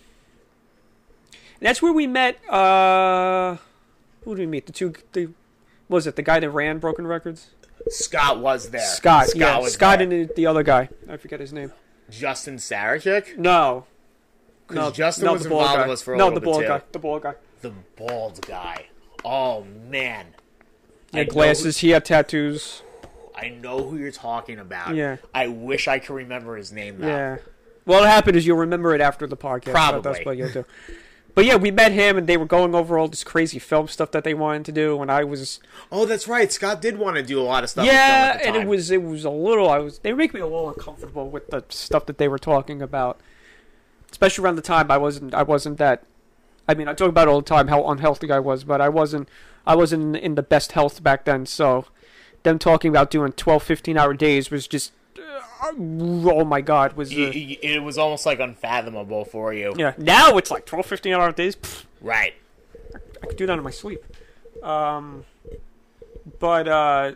that's 1.60 1.82
where 1.82 1.92
we 1.92 2.06
met. 2.06 2.38
Uh, 2.48 3.56
who 4.24 4.34
did 4.34 4.42
we 4.42 4.46
meet? 4.46 4.66
The 4.66 4.72
two. 4.72 4.94
The 5.12 5.26
what 5.88 5.96
was 5.96 6.06
it 6.06 6.16
the 6.16 6.22
guy 6.22 6.40
that 6.40 6.50
ran 6.50 6.78
Broken 6.78 7.06
Records? 7.06 7.48
Scott 7.88 8.38
was 8.40 8.70
there. 8.70 8.80
Scott. 8.80 9.28
yeah, 9.36 9.58
was 9.58 9.74
Scott 9.74 9.98
there. 9.98 10.08
and 10.10 10.28
the, 10.28 10.34
the 10.34 10.46
other 10.46 10.62
guy. 10.62 10.88
I 11.08 11.16
forget 11.16 11.40
his 11.40 11.52
name. 11.52 11.72
Justin 12.10 12.56
Sarachik. 12.56 13.36
No. 13.36 13.86
No, 14.70 14.90
Justin 14.90 15.26
no, 15.26 15.32
was 15.34 15.44
involved 15.44 15.74
guy. 15.74 15.82
with 15.82 15.90
us 15.92 16.02
for 16.02 16.14
a 16.14 16.16
no, 16.16 16.24
little 16.24 16.40
the 16.40 16.44
bald 16.44 16.60
bit 16.60 16.68
guy. 16.68 16.78
too. 16.78 16.84
The 16.92 16.98
bald 16.98 17.22
guy. 17.22 17.34
The 17.60 17.72
bald 17.96 18.46
guy. 18.46 18.86
Oh 19.24 19.64
man. 19.88 20.26
He 21.12 21.20
I 21.20 21.24
know 21.24 21.30
glasses. 21.30 21.78
He 21.78 21.90
had 21.90 22.04
tattoos. 22.04 22.82
I 23.34 23.48
know 23.50 23.88
who 23.88 23.96
you're 23.96 24.10
talking 24.10 24.58
about. 24.58 24.94
Yeah. 24.94 25.16
I 25.34 25.48
wish 25.48 25.88
I 25.88 25.98
could 25.98 26.14
remember 26.14 26.56
his 26.56 26.72
name 26.72 26.98
though. 26.98 27.06
Yeah. 27.06 27.36
Well, 27.84 28.00
what 28.00 28.08
happened 28.08 28.36
is 28.36 28.46
you'll 28.46 28.56
remember 28.56 28.94
it 28.94 29.00
after 29.00 29.26
the 29.26 29.36
podcast. 29.36 29.70
Probably. 29.72 30.00
That's 30.00 30.24
what 30.26 30.36
you'll 30.36 30.50
do. 30.50 30.64
But 31.36 31.44
yeah, 31.44 31.56
we 31.56 31.70
met 31.70 31.92
him, 31.92 32.16
and 32.16 32.26
they 32.26 32.38
were 32.38 32.46
going 32.46 32.74
over 32.74 32.98
all 32.98 33.08
this 33.08 33.22
crazy 33.22 33.58
film 33.58 33.88
stuff 33.88 34.10
that 34.12 34.24
they 34.24 34.32
wanted 34.32 34.64
to 34.64 34.72
do, 34.72 35.02
and 35.02 35.12
I 35.12 35.22
was 35.22 35.60
Oh, 35.92 36.06
that's 36.06 36.26
right. 36.26 36.50
Scott 36.50 36.80
did 36.80 36.98
want 36.98 37.16
to 37.16 37.22
do 37.22 37.38
a 37.38 37.44
lot 37.44 37.62
of 37.62 37.68
stuff. 37.68 37.84
yeah, 37.84 38.32
film 38.32 38.36
at 38.38 38.42
the 38.42 38.48
and 38.48 38.56
it 38.56 38.66
was 38.66 38.90
it 38.90 39.02
was 39.02 39.24
a 39.26 39.30
little. 39.30 39.68
I 39.68 39.78
was 39.78 39.98
they 39.98 40.14
make 40.14 40.32
me 40.32 40.40
a 40.40 40.46
little 40.46 40.70
uncomfortable 40.70 41.28
with 41.28 41.48
the 41.48 41.62
stuff 41.68 42.06
that 42.06 42.16
they 42.16 42.26
were 42.26 42.38
talking 42.38 42.80
about, 42.80 43.20
especially 44.10 44.44
around 44.44 44.56
the 44.56 44.62
time 44.62 44.90
I 44.90 44.98
wasn't 44.98 45.34
I 45.34 45.42
wasn't 45.42 45.78
that. 45.78 46.04
I 46.68 46.74
mean, 46.74 46.88
I 46.88 46.94
talk 46.94 47.08
about 47.08 47.28
all 47.28 47.40
the 47.40 47.46
time 47.46 47.68
how 47.68 47.88
unhealthy 47.88 48.30
I 48.30 48.38
was, 48.40 48.64
but 48.64 48.80
I 48.80 48.88
wasn't 48.88 49.28
I 49.66 49.74
wasn't 49.76 50.16
in 50.16 50.34
the 50.34 50.42
best 50.42 50.72
health 50.72 51.02
back 51.02 51.24
then. 51.24 51.46
So, 51.46 51.86
them 52.42 52.58
talking 52.58 52.88
about 52.88 53.10
doing 53.10 53.32
12, 53.32 53.62
15 53.62 53.96
hour 53.98 54.14
days 54.14 54.50
was 54.50 54.66
just 54.68 54.92
uh, 55.18 55.72
oh 55.78 56.44
my 56.44 56.60
god 56.60 56.92
was 56.94 57.12
uh, 57.12 57.30
y- 57.34 57.58
it 57.62 57.82
was 57.82 57.98
almost 57.98 58.26
like 58.26 58.38
unfathomable 58.40 59.24
for 59.24 59.52
you. 59.54 59.74
yeah. 59.76 59.94
Now 59.98 60.36
it's 60.38 60.50
like 60.50 60.66
12, 60.66 60.86
15 60.86 61.12
hour 61.14 61.32
days. 61.32 61.56
Pfft, 61.56 61.84
Right. 62.00 62.34
I 63.22 63.26
could 63.26 63.36
do 63.36 63.46
that 63.46 63.56
in 63.58 63.64
my 63.64 63.70
sleep. 63.70 64.04
Um, 64.62 65.24
but 66.38 66.66
uh, 66.68 67.12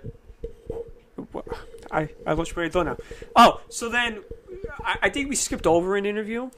I 1.90 2.08
I 2.26 2.32
lost 2.32 2.54
where 2.56 2.64
I 2.64 2.68
thought 2.68 2.86
now. 2.86 2.96
Oh, 3.36 3.60
so 3.68 3.88
then 3.88 4.22
I, 4.84 4.98
I 5.02 5.08
think 5.10 5.28
we 5.28 5.36
skipped 5.36 5.66
over 5.66 5.96
an 5.96 6.06
interview. 6.06 6.50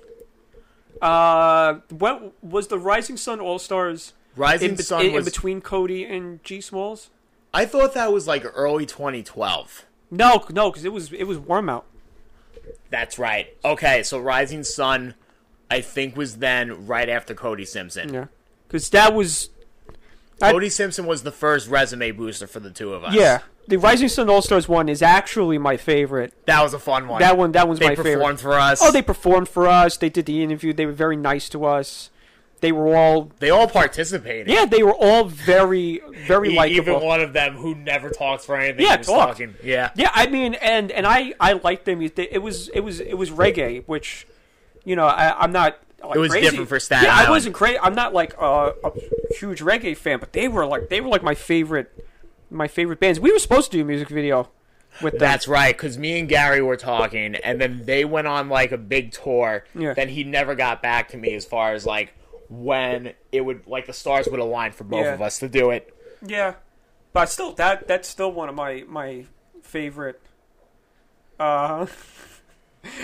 Uh, 1.02 1.80
what 1.90 2.32
was 2.42 2.68
the 2.68 2.78
Rising 2.78 3.16
Sun 3.16 3.40
All 3.40 3.58
Stars 3.58 4.12
Rising 4.36 4.70
in, 4.70 4.76
Sun 4.78 5.06
in, 5.06 5.12
was. 5.12 5.26
in 5.26 5.32
between 5.32 5.60
Cody 5.60 6.04
and 6.04 6.42
G 6.44 6.60
Smalls? 6.60 7.10
I 7.52 7.66
thought 7.66 7.92
that 7.94 8.12
was 8.12 8.26
like 8.26 8.44
early 8.54 8.86
2012. 8.86 9.84
No, 10.12 10.44
no, 10.50 10.70
because 10.70 10.84
it 10.84 10.92
was 10.92 11.12
it 11.12 11.24
was 11.24 11.38
warm 11.38 11.68
out. 11.68 11.86
That's 12.90 13.18
right. 13.18 13.56
Okay, 13.64 14.04
so 14.04 14.20
Rising 14.20 14.62
Sun, 14.62 15.14
I 15.70 15.80
think, 15.80 16.16
was 16.16 16.36
then 16.36 16.86
right 16.86 17.08
after 17.08 17.34
Cody 17.34 17.64
Simpson. 17.64 18.14
Yeah, 18.14 18.26
because 18.68 18.88
that 18.90 19.12
was 19.12 19.50
I- 20.42 20.52
Cody 20.52 20.68
Simpson 20.68 21.06
was 21.06 21.22
the 21.22 21.32
first 21.32 21.68
resume 21.68 22.10
booster 22.12 22.46
for 22.46 22.60
the 22.60 22.70
two 22.70 22.92
of 22.94 23.04
us. 23.04 23.14
yeah. 23.14 23.40
The 23.68 23.76
Rising 23.78 24.08
Sun 24.08 24.28
All 24.28 24.42
Stars 24.42 24.68
one 24.68 24.88
is 24.88 25.02
actually 25.02 25.56
my 25.56 25.76
favorite. 25.76 26.34
that 26.46 26.60
was 26.62 26.74
a 26.74 26.80
fun 26.80 27.06
one. 27.06 27.20
That 27.20 27.38
one 27.38 27.52
that 27.52 27.68
one's 27.68 27.78
they 27.78 27.86
my 27.90 27.94
favorite. 27.94 28.10
They 28.10 28.14
performed 28.16 28.40
for 28.40 28.54
us. 28.54 28.80
Oh, 28.82 28.90
they 28.90 29.02
performed 29.02 29.48
for 29.48 29.68
us. 29.68 29.96
They 29.96 30.08
did 30.08 30.26
the 30.26 30.42
interview. 30.42 30.72
They 30.72 30.84
were 30.84 30.90
very 30.92 31.16
nice 31.16 31.48
to 31.50 31.64
us. 31.64 32.10
They 32.60 32.72
were 32.72 32.94
all 32.96 33.30
they 33.38 33.50
all 33.50 33.68
participated. 33.68 34.48
yeah. 34.48 34.66
They 34.66 34.82
were 34.82 34.94
all 34.94 35.24
very 35.26 36.00
very 36.26 36.52
E- 36.54 36.56
likable. 36.56 36.76
Even 36.94 37.00
one 37.06 37.20
of 37.20 37.32
them 37.32 37.54
who 37.56 37.74
never 37.76 38.10
talks 38.10 38.44
for 38.44 38.56
anything. 38.56 38.84
Yeah, 38.84 38.96
talked. 38.96 39.06
talking. 39.38 39.54
Yeah. 39.62 39.90
Yeah, 39.94 40.10
I 40.12 40.26
mean, 40.26 40.54
and 40.54 40.90
and 40.90 41.06
I 41.06 41.32
I 41.38 41.52
liked 41.52 41.84
them. 41.84 42.02
It 42.02 42.18
it 42.18 42.42
was 42.42 42.66
it 42.70 42.80
was 42.80 42.98
it 42.98 43.14
was 43.14 43.30
reggae, 43.30 43.84
which 43.86 44.26
you 44.84 44.96
know 44.96 45.06
I 45.06 45.38
I'm 45.40 45.52
not. 45.52 45.78
Like, 46.04 46.16
It 46.16 46.18
was 46.18 46.30
crazy. 46.30 46.50
different 46.50 46.68
for 46.68 46.80
Staten 46.80 47.04
Yeah, 47.04 47.14
I 47.16 47.30
wasn't 47.30 47.54
crazy. 47.54 47.78
I'm 47.80 47.94
not 47.94 48.12
like 48.12 48.34
a, 48.40 48.74
a 48.84 48.92
huge 49.38 49.60
reggae 49.60 49.96
fan, 49.96 50.18
but 50.18 50.32
they 50.32 50.48
were 50.48 50.66
like 50.66 50.88
they 50.88 51.00
were 51.00 51.08
like 51.08 51.22
my 51.22 51.34
favorite 51.34 52.06
my 52.50 52.68
favorite 52.68 53.00
bands. 53.00 53.18
We 53.20 53.32
were 53.32 53.38
supposed 53.38 53.70
to 53.70 53.78
do 53.78 53.82
a 53.82 53.86
music 53.86 54.08
video 54.08 54.50
with 55.00 55.14
them. 55.14 55.20
That's 55.20 55.48
right, 55.48 55.74
because 55.74 55.96
me 55.96 56.18
and 56.18 56.28
Gary 56.28 56.60
were 56.60 56.76
talking, 56.76 57.34
and 57.36 57.58
then 57.60 57.84
they 57.86 58.04
went 58.04 58.26
on 58.26 58.48
like 58.50 58.72
a 58.72 58.78
big 58.78 59.12
tour. 59.12 59.64
Yeah. 59.74 59.94
Then 59.94 60.08
he 60.10 60.22
never 60.24 60.54
got 60.54 60.82
back 60.82 61.08
to 61.10 61.16
me 61.16 61.34
as 61.34 61.44
far 61.46 61.72
as 61.72 61.86
like 61.86 62.12
when 62.50 63.14
it 63.30 63.40
would 63.40 63.66
like 63.66 63.86
the 63.86 63.94
stars 63.94 64.28
would 64.28 64.40
align 64.40 64.72
for 64.72 64.84
both 64.84 65.04
Yeah. 65.06 65.14
of 65.14 65.22
us 65.22 65.38
to 65.38 65.48
do 65.48 65.70
it. 65.70 65.94
Yeah, 66.26 66.54
but 67.14 67.30
still, 67.30 67.52
that 67.54 67.88
that's 67.88 68.06
still 68.08 68.30
one 68.32 68.48
of 68.50 68.54
my 68.54 68.84
my 68.86 69.24
favorite. 69.62 70.20
Uh, 71.40 71.86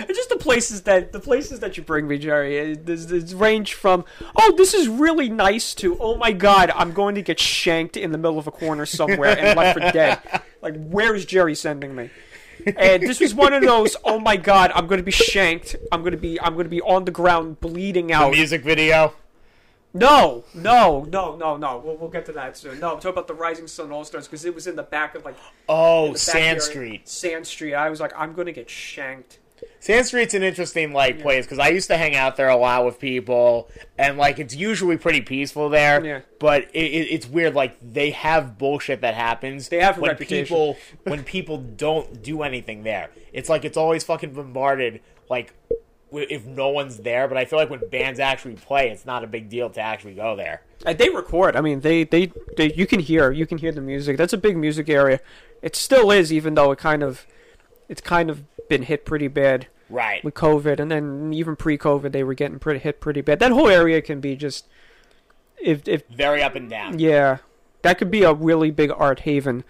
just 0.07 0.29
the 0.29 0.37
places 0.37 0.81
that 0.83 1.11
the 1.11 1.19
places 1.19 1.59
that 1.61 1.77
you 1.77 1.83
bring 1.83 2.07
me, 2.07 2.17
Jerry. 2.17 2.57
It, 2.57 2.85
there's, 2.85 3.07
there's 3.07 3.33
range 3.33 3.73
from 3.73 4.05
oh, 4.35 4.53
this 4.57 4.73
is 4.73 4.87
really 4.87 5.29
nice 5.29 5.73
to 5.75 5.97
oh 5.99 6.17
my 6.17 6.31
god, 6.31 6.71
I'm 6.75 6.91
going 6.91 7.15
to 7.15 7.21
get 7.21 7.39
shanked 7.39 7.97
in 7.97 8.11
the 8.11 8.17
middle 8.17 8.39
of 8.39 8.47
a 8.47 8.51
corner 8.51 8.85
somewhere 8.85 9.37
and 9.37 9.57
left 9.57 9.79
for 9.79 9.91
dead. 9.91 10.19
Like, 10.61 10.75
where 10.87 11.15
is 11.15 11.25
Jerry 11.25 11.55
sending 11.55 11.95
me? 11.95 12.09
And 12.75 13.01
this 13.01 13.21
was 13.21 13.33
one 13.33 13.53
of 13.53 13.63
those. 13.63 13.95
Oh 14.03 14.19
my 14.19 14.35
God! 14.35 14.71
I'm 14.75 14.87
going 14.87 14.99
to 14.99 15.03
be 15.03 15.11
shanked. 15.11 15.77
I'm 15.91 16.01
going 16.01 16.11
to 16.11 16.17
be. 16.17 16.39
I'm 16.41 16.53
going 16.53 16.65
to 16.65 16.69
be 16.69 16.81
on 16.81 17.05
the 17.05 17.11
ground, 17.11 17.61
bleeding 17.61 18.11
out. 18.11 18.31
Music 18.31 18.61
video. 18.61 19.13
No, 19.93 20.43
no, 20.53 21.07
no, 21.09 21.35
no, 21.35 21.57
no. 21.57 21.81
We'll, 21.83 21.95
we'll 21.95 22.09
get 22.09 22.25
to 22.27 22.31
that 22.33 22.57
soon. 22.57 22.79
No, 22.79 22.91
I'm 22.91 22.97
talking 22.97 23.11
about 23.11 23.27
the 23.27 23.33
Rising 23.33 23.67
Sun 23.67 23.91
All 23.91 24.03
Stars 24.05 24.27
because 24.27 24.45
it 24.45 24.53
was 24.53 24.67
in 24.67 24.75
the 24.75 24.83
back 24.83 25.15
of 25.15 25.25
like 25.25 25.35
Oh, 25.67 26.13
Sand 26.13 26.45
area. 26.45 26.61
Street. 26.61 27.09
Sand 27.09 27.47
Street. 27.47 27.73
I 27.73 27.89
was 27.89 27.99
like, 27.99 28.11
I'm 28.15 28.33
gonna 28.33 28.51
get 28.51 28.69
shanked. 28.69 29.39
Sand 29.79 30.05
Street's 30.05 30.33
an 30.33 30.43
interesting 30.43 30.93
like 30.93 31.21
place 31.21 31.45
because 31.45 31.59
I 31.59 31.69
used 31.69 31.87
to 31.87 31.97
hang 31.97 32.15
out 32.15 32.35
there 32.35 32.49
a 32.49 32.55
lot 32.55 32.85
with 32.85 32.99
people, 32.99 33.69
and 33.97 34.17
like 34.17 34.39
it's 34.39 34.55
usually 34.55 34.97
pretty 34.97 35.21
peaceful 35.21 35.69
there. 35.69 36.03
Yeah. 36.03 36.21
But 36.39 36.63
it, 36.73 36.91
it, 36.91 37.07
it's 37.11 37.27
weird. 37.27 37.55
Like 37.55 37.77
they 37.81 38.11
have 38.11 38.57
bullshit 38.57 39.01
that 39.01 39.15
happens. 39.15 39.69
They 39.69 39.79
have 39.79 39.97
when 39.97 40.11
reputation. 40.11 40.45
people 40.45 40.77
when 41.03 41.23
people 41.23 41.57
don't 41.57 42.21
do 42.21 42.43
anything 42.43 42.83
there. 42.83 43.09
It's 43.33 43.49
like 43.49 43.65
it's 43.65 43.77
always 43.77 44.03
fucking 44.03 44.33
bombarded. 44.33 45.01
Like 45.29 45.53
if 46.11 46.45
no 46.45 46.69
one's 46.69 46.97
there. 46.97 47.27
But 47.27 47.37
I 47.37 47.45
feel 47.45 47.59
like 47.59 47.69
when 47.69 47.87
bands 47.89 48.19
actually 48.19 48.55
play, 48.55 48.89
it's 48.89 49.05
not 49.05 49.23
a 49.23 49.27
big 49.27 49.49
deal 49.49 49.69
to 49.71 49.81
actually 49.81 50.15
go 50.15 50.35
there. 50.35 50.61
Uh, 50.85 50.93
they 50.93 51.09
record. 51.09 51.55
I 51.55 51.61
mean, 51.61 51.81
they, 51.81 52.03
they 52.03 52.31
they 52.57 52.73
you 52.73 52.87
can 52.87 52.99
hear 52.99 53.31
you 53.31 53.45
can 53.45 53.57
hear 53.57 53.71
the 53.71 53.81
music. 53.81 54.17
That's 54.17 54.33
a 54.33 54.37
big 54.37 54.57
music 54.57 54.89
area. 54.89 55.19
It 55.61 55.75
still 55.75 56.11
is, 56.11 56.31
even 56.31 56.55
though 56.55 56.71
it 56.71 56.79
kind 56.79 57.03
of 57.03 57.25
it's 57.89 57.99
kind 58.01 58.29
of 58.29 58.43
been 58.69 58.83
hit 58.83 59.03
pretty 59.03 59.27
bad 59.27 59.67
Right. 59.89 60.23
with 60.23 60.35
COVID, 60.35 60.79
and 60.79 60.91
then 60.91 61.33
even 61.33 61.55
pre-COVID, 61.55 62.11
they 62.11 62.23
were 62.23 62.35
getting 62.35 62.59
pretty 62.59 62.79
hit 62.79 63.01
pretty 63.01 63.21
bad. 63.21 63.39
That 63.39 63.51
whole 63.51 63.67
area 63.69 64.01
can 64.01 64.19
be 64.21 64.35
just 64.35 64.67
if 65.61 65.87
if 65.87 66.03
Very 66.07 66.41
up 66.43 66.55
and 66.55 66.69
down. 66.69 66.99
Yeah, 66.99 67.37
that 67.81 67.97
could 67.97 68.11
be 68.11 68.21
a 68.23 68.33
really 68.33 68.69
big 68.71 68.91
art 68.95 69.21
haven, 69.21 69.63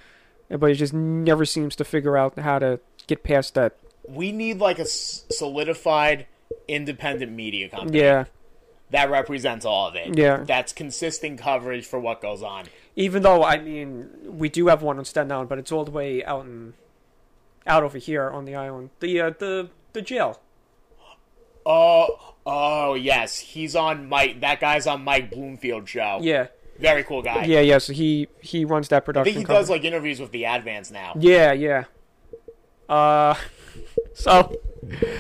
but 0.49 0.69
it 0.71 0.75
just 0.75 0.93
never 0.93 1.45
seems 1.45 1.75
to 1.77 1.85
figure 1.85 2.17
out 2.17 2.37
how 2.37 2.59
to 2.59 2.79
get 3.07 3.23
past 3.23 3.55
that. 3.55 3.77
We 4.07 4.31
need 4.33 4.57
like 4.59 4.77
a 4.79 4.85
solidified 4.85 6.27
independent 6.67 7.31
media 7.31 7.69
company 7.69 7.99
Yeah, 7.99 8.25
that 8.89 9.09
represents 9.09 9.65
all 9.65 9.87
of 9.87 9.95
it. 9.95 10.17
Yeah. 10.17 10.43
That's 10.45 10.73
consistent 10.73 11.39
coverage 11.39 11.85
for 11.85 11.99
what 11.99 12.21
goes 12.21 12.41
on. 12.43 12.65
even 12.95 13.21
though 13.23 13.43
I 13.43 13.59
mean 13.59 14.09
we 14.25 14.49
do 14.49 14.67
have 14.67 14.81
one 14.81 14.97
on 14.97 15.05
Staten 15.05 15.31
Island, 15.31 15.47
but 15.49 15.59
it's 15.59 15.71
all 15.71 15.85
the 15.85 15.91
way 15.91 16.23
out 16.25 16.45
in 16.45 16.73
out 17.69 17.83
over 17.83 17.97
here 17.97 18.29
on 18.29 18.45
the 18.45 18.55
island. 18.55 18.89
The 18.99 19.21
uh, 19.21 19.29
the 19.37 19.69
the 19.93 20.01
jail. 20.01 20.41
Oh, 21.65 22.35
oh 22.45 22.95
yes, 22.95 23.37
he's 23.39 23.75
on 23.75 24.09
Mike. 24.09 24.41
That 24.41 24.59
guy's 24.59 24.87
on 24.87 25.03
Mike 25.03 25.31
Bloomfield 25.31 25.87
show. 25.87 26.19
Yeah, 26.21 26.47
very 26.79 27.03
cool 27.03 27.21
guy. 27.21 27.45
yeah, 27.45 27.61
yeah. 27.61 27.77
So 27.77 27.93
he 27.93 28.27
he 28.41 28.65
runs 28.65 28.89
that 28.89 29.05
production. 29.05 29.29
I 29.29 29.33
think 29.33 29.37
he 29.37 29.45
company. 29.45 29.59
does 29.59 29.69
like 29.69 29.83
interviews 29.83 30.19
with 30.19 30.31
the 30.31 30.45
Advance 30.45 30.91
now. 30.91 31.13
Yeah, 31.17 31.53
yeah. 31.53 31.85
Uh, 32.87 33.35
so 34.13 34.55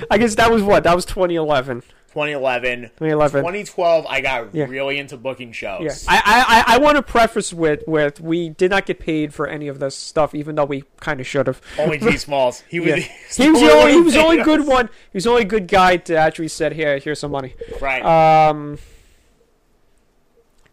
I 0.09 0.17
guess 0.17 0.35
that 0.35 0.51
was 0.51 0.63
what 0.63 0.83
that 0.83 0.95
was 0.95 1.05
2011. 1.05 1.83
2011, 2.09 2.81
2011. 2.97 3.41
2012. 3.41 4.05
I 4.07 4.21
got 4.21 4.53
Yeah. 4.53 4.65
really 4.65 4.97
into 4.99 5.17
booking 5.17 5.51
shows. 5.51 5.81
Yeah, 5.83 5.93
I, 6.07 6.63
I, 6.67 6.75
I 6.75 6.77
want 6.79 6.97
to 6.97 7.03
preface 7.03 7.53
with 7.53 7.83
with 7.87 8.19
we 8.19 8.49
did 8.49 8.71
not 8.71 8.85
get 8.85 8.99
paid 8.99 9.33
for 9.33 9.47
any 9.47 9.67
of 9.67 9.79
this 9.79 9.95
stuff, 9.95 10.35
even 10.35 10.55
though 10.55 10.65
we 10.65 10.83
kind 10.99 11.19
of 11.19 11.27
should 11.27 11.47
have. 11.47 11.61
Only 11.77 11.97
G 11.97 12.17
Smalls. 12.17 12.63
He 12.69 12.79
was. 12.79 12.89
Yeah. 12.89 12.95
He 13.37 13.49
was 13.49 13.61
the 13.61 13.71
only 13.71 13.91
he 13.93 14.01
was 14.01 14.13
the 14.13 14.19
only 14.23 14.43
good 14.43 14.65
one. 14.67 14.87
He 15.11 15.17
was 15.17 15.23
the 15.23 15.29
only 15.29 15.45
good 15.45 15.67
guy 15.67 15.97
to 15.97 16.15
actually 16.15 16.47
said, 16.49 16.73
"Here, 16.73 16.97
here's 16.99 17.19
some 17.19 17.31
money." 17.31 17.55
Right. 17.81 18.03
Um. 18.03 18.77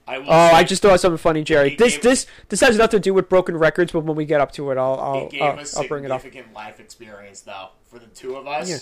I 0.09 0.17
Oh, 0.19 0.23
I 0.31 0.63
just 0.63 0.83
thought 0.83 1.01
something 1.01 1.19
funny, 1.19 1.43
Jerry. 1.43 1.75
This 1.75 1.95
gave- 1.95 2.03
this 2.03 2.27
this 2.49 2.61
has 2.61 2.77
nothing 2.79 3.01
to 3.01 3.03
do 3.03 3.13
with 3.13 3.29
broken 3.29 3.57
records, 3.57 3.93
but 3.93 4.05
when 4.05 4.17
we 4.17 4.25
get 4.25 4.41
up 4.41 4.53
to 4.53 4.71
it, 4.71 4.79
I'll 4.79 4.95
I'll 5.01 5.25
it 5.27 5.31
gave 5.33 5.43
I'll, 5.43 5.59
us 5.59 5.77
I'll 5.77 5.89
bring 5.89 6.05
it 6.05 6.11
up. 6.11 6.21
significant 6.23 6.55
life 6.55 6.79
experience 6.79 7.41
though 7.41 7.71
for 7.91 7.99
the 7.99 8.07
two 8.07 8.37
of 8.37 8.47
us. 8.47 8.71
Yeah. 8.71 8.79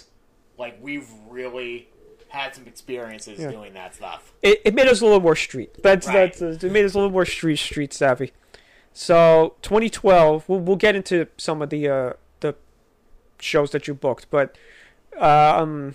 Like 0.59 0.79
we've 0.83 1.09
really 1.29 1.89
had 2.35 2.55
some 2.55 2.67
experiences 2.67 3.39
Yeah. 3.39 3.51
doing 3.51 3.73
that 3.75 3.95
stuff. 3.95 4.33
It, 4.43 4.61
it 4.65 4.75
made 4.75 4.87
us 4.89 5.01
a 5.01 5.05
little 5.05 5.21
more 5.21 5.37
street. 5.37 5.83
That's 5.83 6.07
Right. 6.07 6.33
that's 6.37 6.43
uh, 6.43 6.67
it 6.67 6.71
made 6.73 6.85
us 6.85 6.95
a 6.95 6.99
little 6.99 7.11
more 7.13 7.25
street 7.25 7.59
street 7.59 7.93
savvy. 7.95 8.33
So 8.93 9.55
2012, 9.63 10.49
we'll 10.49 10.61
we'll 10.61 10.77
get 10.77 10.95
into 10.95 11.27
some 11.37 11.63
of 11.63 11.71
the 11.71 11.89
uh, 11.89 12.13
the 12.41 12.55
shows 13.41 13.71
that 13.71 13.89
you 13.89 13.95
booked, 13.95 14.27
but 14.31 14.57
um, 15.19 15.95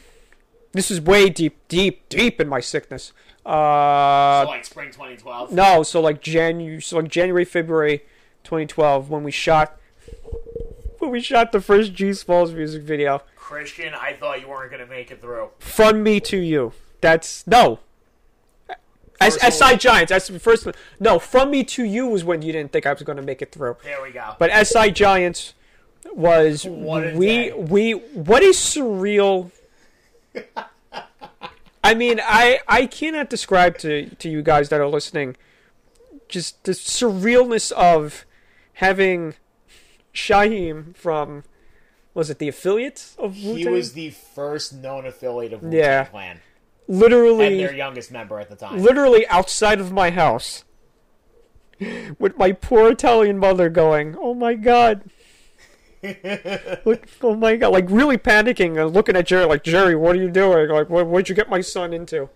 this 0.73 0.89
is 0.91 0.99
way 1.01 1.29
deep, 1.29 1.57
deep, 1.67 2.07
deep 2.09 2.39
in 2.41 2.47
my 2.47 2.59
sickness. 2.59 3.13
Uh, 3.45 4.43
so 4.43 4.49
like 4.49 4.65
spring 4.65 4.91
2012. 4.91 5.51
no, 5.53 5.81
so 5.83 6.01
like 6.01 6.21
January, 6.21 6.81
so 6.81 6.97
like 6.97 7.07
January, 7.09 7.45
February, 7.45 7.99
2012, 8.43 9.09
when 9.09 9.23
we 9.23 9.31
shot, 9.31 9.77
when 10.99 11.09
we 11.11 11.19
shot 11.21 11.51
the 11.51 11.61
first 11.61 11.93
G 11.93 12.13
Smalls 12.13 12.51
music 12.53 12.83
video, 12.83 13.21
Christian, 13.49 13.95
I 13.95 14.13
thought 14.13 14.41
you 14.41 14.47
weren't 14.47 14.69
gonna 14.69 14.85
make 14.85 15.09
it 15.09 15.21
through. 15.21 15.49
"From 15.57 16.03
Me 16.03 16.19
to 16.19 16.37
You." 16.37 16.73
That's 17.01 17.47
no. 17.47 17.79
As 19.21 19.35
SI. 19.41 19.75
Giants, 19.75 20.11
that's 20.11 20.27
the 20.27 20.39
first. 20.39 20.65
No, 20.99 21.19
"From 21.19 21.51
Me 21.51 21.63
to 21.65 21.83
You" 21.83 22.07
was 22.07 22.23
when 22.23 22.41
you 22.41 22.53
didn't 22.53 22.71
think 22.71 22.85
I 22.85 22.93
was 22.93 23.01
going 23.01 23.17
to 23.17 23.23
make 23.23 23.41
it 23.41 23.51
through. 23.51 23.75
There 23.83 24.01
we 24.01 24.11
go. 24.11 24.35
But 24.39 24.49
SI 24.65 24.91
Giants 24.91 25.55
was 26.13 26.63
What 26.89 27.15
we 27.15 27.27
day. 27.27 27.51
we 27.53 27.91
what 27.93 28.43
a 28.43 28.49
surreal. 28.53 29.51
I 31.83 31.93
mean, 31.95 32.21
I 32.23 32.59
I 32.67 32.85
cannot 32.85 33.29
describe 33.29 33.77
to 33.79 34.09
to 34.15 34.29
you 34.29 34.41
guys 34.41 34.69
that 34.69 34.79
are 34.79 34.87
listening 34.87 35.35
just 36.29 36.63
the 36.63 36.73
surrealness 36.73 37.71
of 37.71 38.25
having 38.73 39.33
Shyheim 40.13 40.95
from 40.95 41.43
was 42.13 42.29
it 42.29 42.39
the 42.39 42.47
affiliate 42.47 43.15
of 43.17 43.35
Wu 43.43 43.55
he 43.55 43.67
was 43.67 43.93
the 43.93 44.09
first 44.09 44.73
known 44.73 45.05
affiliate 45.05 45.53
of 45.53 45.61
Wu 45.63 45.69
Tang 45.69 45.79
Yeah. 45.79 46.05
Clan 46.05 46.39
and 46.87 46.99
literally 46.99 47.57
their 47.57 47.75
youngest 47.75 48.11
member 48.11 48.39
at 48.39 48.49
the 48.49 48.55
time. 48.55 48.81
literally 48.81 49.27
outside 49.27 49.79
of 49.79 49.91
my 49.91 50.09
house 50.09 50.63
with 52.17 52.37
my 52.37 52.51
poor 52.51 52.91
Italian 52.91 53.37
mother 53.37 53.69
going, 53.69 54.15
"Oh 54.19 54.33
my 54.33 54.53
god." 54.55 55.03
Look, 56.03 57.07
oh 57.21 57.35
my 57.35 57.55
god, 57.55 57.69
like 57.69 57.85
really 57.89 58.17
panicking 58.17 58.81
and 58.81 58.93
looking 58.93 59.15
at 59.15 59.25
Jerry 59.25 59.45
like, 59.45 59.63
"Jerry, 59.63 59.95
what 59.95 60.15
are 60.15 60.19
you 60.19 60.29
doing? 60.29 60.69
Like, 60.69 60.89
what 60.89 61.07
what'd 61.07 61.29
you 61.29 61.35
get 61.35 61.49
my 61.49 61.61
son 61.61 61.93
into?" 61.93 62.29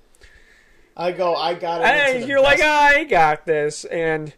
I 0.95 1.11
go, 1.11 1.35
I 1.35 1.55
got 1.55 1.81
it. 1.81 1.85
And 1.87 2.27
you're 2.29 2.41
like, 2.41 2.61
"I 2.61 3.03
got 3.05 3.45
this." 3.45 3.83
And 3.85 4.33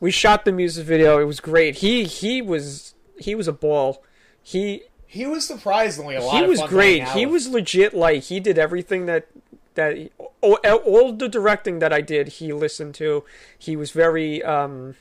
we 0.00 0.10
shot 0.10 0.44
the 0.44 0.52
music 0.52 0.86
video. 0.86 1.18
It 1.18 1.24
was 1.24 1.40
great. 1.40 1.76
He 1.76 2.04
he 2.04 2.40
was 2.40 2.94
he 3.18 3.34
was 3.34 3.48
a 3.48 3.52
ball. 3.52 4.02
He 4.42 4.82
he 5.06 5.26
was 5.26 5.46
surprisingly 5.46 6.16
a 6.16 6.22
lot. 6.22 6.36
he 6.42 6.48
was 6.48 6.60
great. 6.62 7.04
He 7.10 7.26
was 7.26 7.48
legit. 7.48 7.94
Like 7.94 8.24
he 8.24 8.40
did 8.40 8.58
everything 8.58 9.06
that 9.06 9.26
that 9.74 10.10
all, 10.40 10.54
all 10.64 11.12
the 11.12 11.28
directing 11.28 11.78
that 11.80 11.92
I 11.92 12.00
did. 12.00 12.28
He 12.28 12.52
listened 12.52 12.94
to. 12.96 13.24
He 13.58 13.76
was 13.76 13.90
very 13.90 14.42
um. 14.42 14.96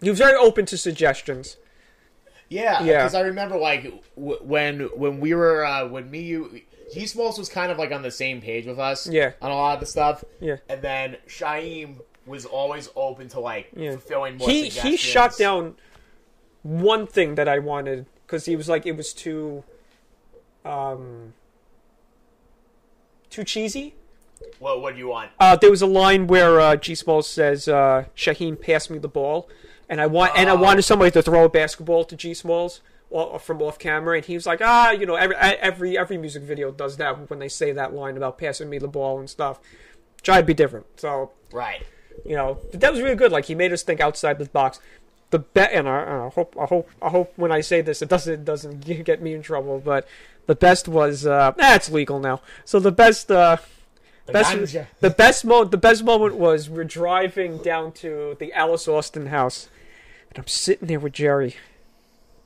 He 0.00 0.10
was 0.10 0.18
very 0.18 0.34
open 0.36 0.66
to 0.66 0.76
suggestions. 0.76 1.56
Yeah, 2.48 2.82
Yeah. 2.82 2.98
because 2.98 3.14
I 3.14 3.20
remember 3.20 3.56
like 3.56 3.84
w- 4.16 4.38
when 4.42 4.80
when 4.96 5.20
we 5.20 5.32
were 5.34 5.64
uh, 5.64 5.86
when 5.88 6.10
me 6.10 6.20
you 6.20 6.60
G 6.92 7.06
Smalls 7.06 7.38
was 7.38 7.48
kind 7.48 7.72
of 7.72 7.78
like 7.78 7.92
on 7.92 8.02
the 8.02 8.10
same 8.10 8.40
page 8.42 8.66
with 8.66 8.78
us. 8.78 9.06
Yeah. 9.06 9.32
on 9.40 9.50
a 9.50 9.54
lot 9.54 9.74
of 9.74 9.80
the 9.80 9.86
stuff. 9.86 10.24
Yeah. 10.40 10.56
and 10.68 10.82
then 10.82 11.16
Shyheim 11.28 12.00
was 12.26 12.44
always 12.44 12.88
open 12.94 13.28
to 13.28 13.40
like 13.40 13.70
Yeah. 13.74 13.92
fulfilling 13.92 14.36
more. 14.36 14.48
He 14.48 14.68
he 14.68 14.96
shot 14.96 15.38
down 15.38 15.76
one 16.62 17.06
thing 17.06 17.34
that 17.36 17.48
I 17.48 17.58
wanted 17.58 18.06
because 18.26 18.46
he 18.46 18.56
was 18.56 18.68
like 18.68 18.86
it 18.86 18.96
was 18.96 19.12
too 19.12 19.64
um 20.64 21.34
too 23.30 23.44
cheesy. 23.44 23.94
What 24.58 24.80
what 24.80 24.94
do 24.94 24.98
you 24.98 25.08
want? 25.08 25.30
Uh, 25.38 25.56
there 25.56 25.70
was 25.70 25.82
a 25.82 25.86
line 25.86 26.26
where 26.26 26.60
uh, 26.60 26.76
G 26.76 26.94
Smalls 26.94 27.28
says, 27.28 27.68
uh, 27.68 28.04
"Shyheim, 28.16 28.60
pass 28.60 28.90
me 28.90 28.98
the 28.98 29.08
ball," 29.08 29.48
and 29.88 30.00
I 30.00 30.06
want 30.06 30.32
and 30.36 30.48
I 30.48 30.52
Oh. 30.52 30.56
wanted 30.56 30.82
somebody 30.82 31.10
to 31.12 31.22
throw 31.22 31.44
a 31.44 31.48
basketball 31.48 32.04
to 32.04 32.16
G 32.16 32.34
Smalls 32.34 32.80
from 33.40 33.60
off 33.62 33.78
camera, 33.78 34.16
and 34.16 34.24
he 34.24 34.34
was 34.34 34.46
like, 34.46 34.60
"Ah, 34.62 34.90
you 34.90 35.06
know, 35.06 35.14
every 35.16 35.36
every 35.36 35.98
every 35.98 36.18
music 36.18 36.42
video 36.42 36.70
does 36.72 36.96
that 36.96 37.28
when 37.30 37.38
they 37.38 37.48
say 37.48 37.70
that 37.72 37.94
line 37.94 38.16
about 38.16 38.38
passing 38.38 38.68
me 38.68 38.78
the 38.78 38.88
ball 38.88 39.18
and 39.18 39.30
stuff." 39.30 39.60
Try 40.22 40.40
to 40.40 40.46
be 40.46 40.54
different, 40.54 40.86
so 41.00 41.32
Right. 41.52 41.82
you 42.24 42.36
know 42.36 42.58
but 42.70 42.80
that 42.80 42.92
was 42.92 43.00
really 43.02 43.16
good. 43.16 43.32
Like 43.32 43.46
he 43.46 43.54
made 43.54 43.72
us 43.72 43.82
think 43.82 44.00
outside 44.00 44.38
the 44.38 44.44
box. 44.46 44.80
The 45.32 45.38
bet, 45.40 45.72
and 45.72 45.88
I, 45.88 46.26
I 46.26 46.28
hope 46.28 46.54
I 46.60 46.66
hope 46.66 46.88
I 47.00 47.08
hope 47.08 47.32
when 47.36 47.50
I 47.50 47.62
say 47.62 47.80
this, 47.80 48.02
it 48.02 48.08
doesn't 48.08 48.44
doesn't 48.44 48.80
get 49.04 49.20
me 49.20 49.34
in 49.34 49.42
trouble. 49.42 49.80
But 49.84 50.06
the 50.46 50.54
best 50.54 50.86
was 50.86 51.26
uh, 51.26 51.52
that's 51.56 51.90
legal 51.90 52.20
now. 52.20 52.40
So 52.64 52.78
the 52.78 52.92
best. 52.92 53.30
Uh, 53.30 53.56
The 54.26 54.32
best 54.32 54.52
ganja. 54.54 54.86
the 55.00 55.10
best 55.10 55.44
mo 55.44 55.64
the 55.64 55.76
best 55.78 56.04
moment 56.04 56.36
was 56.36 56.70
we're 56.70 56.84
driving 56.84 57.58
down 57.58 57.90
to 58.04 58.36
the 58.38 58.52
Alice 58.52 58.86
Austen 58.86 59.26
house, 59.26 59.68
and 60.30 60.38
I'm 60.38 60.46
sitting 60.46 60.86
there 60.86 61.00
with 61.00 61.14
Jerry. 61.14 61.56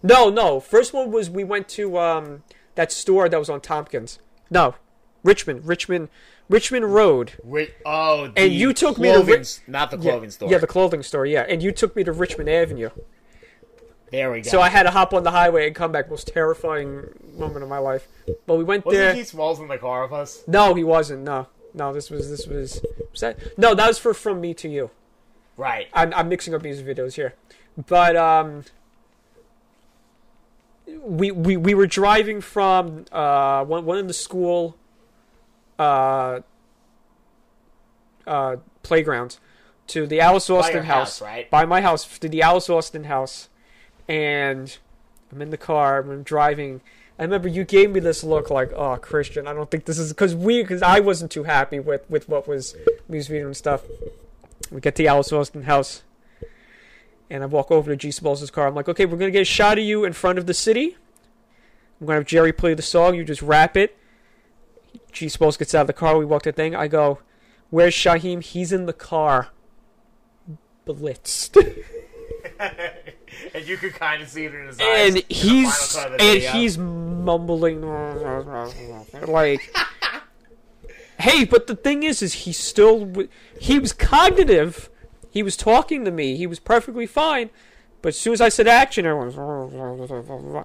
No, 0.03 0.31
no. 0.31 0.61
First 0.61 0.95
one 0.95 1.11
was 1.11 1.29
we 1.29 1.45
went 1.45 1.69
to 1.77 1.99
um 1.99 2.45
that 2.77 2.93
store 2.93 3.29
that 3.29 3.39
was 3.39 3.51
on 3.51 3.61
Tompkins. 3.61 4.19
No, 4.49 4.77
Richmond, 5.25 5.67
Richmond, 5.67 6.09
Richmond 6.49 6.95
Road. 6.95 7.33
Ri- 7.43 7.73
oh, 7.85 8.31
And 8.37 8.53
you 8.53 8.73
took 8.73 8.99
me 8.99 9.13
to 9.13 9.21
Ri- 9.23 9.43
not 9.67 9.91
the 9.91 9.97
Yeah, 9.99 10.11
clothing 10.13 10.31
store. 10.31 10.51
Yeah, 10.51 10.59
the 10.59 10.67
clothing 10.67 11.03
store. 11.03 11.27
Yeah, 11.27 11.43
and 11.49 11.63
you 11.63 11.73
took 11.73 11.97
me 11.97 12.05
to 12.05 12.13
Richmond 12.13 12.49
Avenue. 12.49 12.91
there 14.13 14.31
we 14.31 14.43
go. 14.43 14.51
So 14.51 14.61
I 14.61 14.69
had 14.69 14.85
to 14.85 14.91
hop 14.91 15.13
on 15.13 15.25
the 15.25 15.33
highway 15.33 15.67
and 15.67 15.75
come 15.75 15.91
back. 15.93 16.09
Most 16.09 16.29
terrifying 16.29 17.09
moment 17.37 17.63
of 17.65 17.69
my 17.69 17.79
life. 17.79 18.07
But 18.47 18.57
we 18.57 18.65
went 18.65 18.85
wasn't 18.87 19.01
there. 19.01 19.15
G 19.15 19.25
Smalls 19.25 19.59
in 19.59 19.67
the 19.69 19.79
car 19.79 20.03
with 20.05 20.13
us? 20.13 20.43
No, 20.47 20.75
he 20.75 20.85
wasn't. 20.85 21.23
No, 21.25 21.49
no. 21.75 21.93
This 21.93 22.11
was 22.11 22.31
this 22.31 22.47
was. 22.47 22.81
was 23.11 23.21
that? 23.21 23.59
No, 23.59 23.75
that 23.75 23.87
was 23.89 23.99
for 23.99 24.15
from 24.15 24.41
me 24.41 24.55
to 24.55 24.69
you. 24.69 24.91
Right. 25.57 25.89
I'm, 25.93 26.13
I'm 26.15 26.29
mixing 26.29 26.55
up 26.55 26.63
music 26.63 26.87
videos 26.87 27.15
here, 27.15 27.35
but 27.89 28.15
um, 28.17 28.65
we 30.87 31.31
we 31.31 31.57
we 31.57 31.75
were 31.75 31.87
driving 31.87 32.41
from 32.41 33.07
uh 33.11 33.65
one 33.65 33.85
one 33.85 33.99
of 33.99 34.07
the 34.07 34.15
school 34.15 34.77
uh 35.79 36.41
uh 38.27 38.57
playgrounds 38.83 39.41
to 39.89 40.07
the 40.07 40.21
Alice 40.21 40.51
Austen 40.51 40.85
house, 40.85 41.21
house, 41.21 41.23
right? 41.23 41.51
by 41.51 41.65
my 41.65 41.81
house 41.81 42.19
to 42.19 42.29
the 42.29 42.43
Alice 42.43 42.69
Austen 42.69 43.05
house, 43.05 43.49
and 44.09 44.77
I'm 45.31 45.43
in 45.43 45.51
the 45.51 45.57
car. 45.57 45.99
I'm 46.01 46.23
driving. 46.23 46.81
I 47.19 47.23
remember 47.23 47.49
you 47.49 47.65
gave 47.65 47.93
me 47.93 48.01
this 48.01 48.25
look 48.25 48.51
like, 48.51 48.73
"Oh, 48.75 48.97
Christian, 48.97 49.47
I 49.47 49.53
don't 49.53 49.71
think 49.71 49.85
this 49.85 49.99
is 49.99 50.13
because 50.13 50.35
we 50.35 50.63
because 50.63 50.83
I 50.83 51.01
wasn't 51.01 51.31
too 51.31 51.45
happy 51.45 51.79
with 51.79 52.09
with 52.11 52.29
what 52.29 52.49
was 52.49 52.75
music 53.09 53.33
video 53.33 53.47
and 53.47 53.57
stuff." 53.57 53.83
We 54.71 54.81
get 54.81 54.97
to 54.97 55.05
the 55.05 55.09
Alice 55.09 55.33
Austen 55.33 55.63
house, 55.63 56.03
and 57.31 57.43
I 57.43 57.47
walk 57.47 57.71
over 57.71 57.91
to 57.91 57.97
G 57.97 58.11
Smalls' 58.11 58.51
car. 58.51 58.67
I'm 58.67 58.75
like, 58.75 58.89
"Okay, 58.89 59.07
we're 59.07 59.19
gonna 59.19 59.31
get 59.31 59.43
a 59.43 59.45
shot 59.45 59.79
of 59.79 59.85
you 59.85 60.05
in 60.05 60.13
front 60.13 60.39
of 60.39 60.47
the 60.47 60.55
city. 60.55 60.97
I'm 62.01 62.07
gonna 62.07 62.19
have 62.19 62.27
Jerry 62.27 62.53
play 62.53 62.75
the 62.75 62.83
song. 62.83 63.15
You 63.15 63.25
just 63.25 63.43
rap 63.43 63.77
it." 63.77 63.97
G 65.17 65.31
Smalls 65.31 65.57
gets 65.57 65.75
out 65.75 65.83
of 65.83 65.87
the 65.87 65.93
car. 65.95 66.19
We 66.19 66.27
walk 66.27 66.43
the 66.43 66.53
thing. 66.53 66.77
I 66.77 66.89
go, 66.89 67.21
"Where's 67.71 67.95
Shyheim? 67.95 68.43
He's 68.43 68.71
in 68.71 68.85
the 68.85 68.93
car." 68.93 69.49
Blitzed. 70.87 71.57
and 73.55 73.67
you 73.67 73.77
could 73.77 73.95
kind 73.95 74.23
of 74.23 74.29
see 74.29 74.45
it 74.45 74.55
in 74.55 74.67
his 74.67 74.79
eyes. 74.81 74.87
and 75.15 75.25
he's 75.29 75.93
final 75.93 76.11
cut 76.11 76.13
of 76.13 76.19
the 76.19 76.25
and 76.25 76.35
video. 76.35 76.53
he's 76.53 76.79
mumbling 76.79 77.83
like 79.27 79.75
hey 81.19 81.45
but 81.45 81.67
the 81.67 81.75
thing 81.75 82.03
is 82.03 82.23
is 82.23 82.33
he 82.35 82.53
still 82.53 83.13
he 83.61 83.79
was 83.79 83.93
cognitive 83.93 84.89
he 85.31 85.43
was 85.43 85.57
talking 85.57 86.05
to 86.05 86.11
me 86.11 86.37
he 86.37 86.47
was 86.47 86.61
perfectly 86.61 87.05
fine 87.07 87.51
but 88.01 88.11
as 88.11 88.19
soon 88.19 88.33
as 88.33 88.41
i 88.41 88.49
said 88.49 88.69
action 88.69 89.05
everyone 89.05 90.65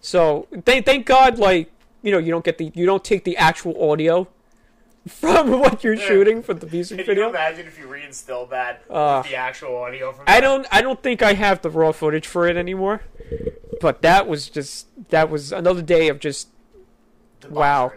so 0.00 0.48
thank, 0.64 0.84
thank 0.84 1.06
god 1.06 1.38
like 1.38 1.71
you 2.02 2.10
know 2.12 2.18
you 2.18 2.30
don't 2.30 2.44
get 2.44 2.58
the 2.58 2.70
you 2.74 2.84
don't 2.86 3.04
take 3.04 3.24
the 3.24 3.36
actual 3.36 3.90
audio 3.90 4.28
from 5.08 5.50
what 5.60 5.82
you're 5.82 5.96
shooting 5.96 6.42
for 6.42 6.54
the 6.54 6.66
music 6.66 7.04
Can 7.06 7.16
you 7.16 7.28
imagine 7.28 7.66
if 7.66 7.78
you 7.78 7.86
reinstilled 7.86 8.50
that 8.50 8.82
Uh, 8.88 9.22
the 9.22 9.34
actual 9.36 9.76
audio 9.76 10.12
from 10.12 10.24
I 10.28 10.34
that? 10.34 10.40
don't 10.42 10.66
I 10.70 10.80
don't 10.82 11.02
think 11.02 11.22
I 11.22 11.32
have 11.34 11.62
the 11.62 11.70
raw 11.70 11.92
footage 11.92 12.26
for 12.26 12.46
it 12.46 12.56
anymore. 12.56 13.02
But 13.80 14.02
that 14.02 14.28
was 14.28 14.48
just 14.48 14.86
that 15.10 15.28
was 15.30 15.50
another 15.52 15.82
day 15.82 16.08
of 16.08 16.20
just 16.20 16.48
wow. 17.50 17.92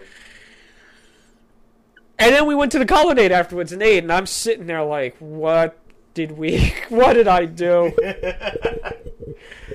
and 2.17 2.33
then 2.33 2.47
we 2.47 2.55
went 2.55 2.71
to 2.71 2.79
the 2.79 2.85
colonnade 2.87 3.31
afterwards 3.31 3.71
and 3.71 3.83
ate 3.83 4.01
and 4.03 4.11
I'm 4.11 4.25
sitting 4.25 4.65
there 4.65 4.83
like 4.83 5.15
what 5.19 5.77
did 6.15 6.31
we 6.31 6.73
what 6.89 7.13
did 7.13 7.27
I 7.27 7.45
do? 7.45 7.91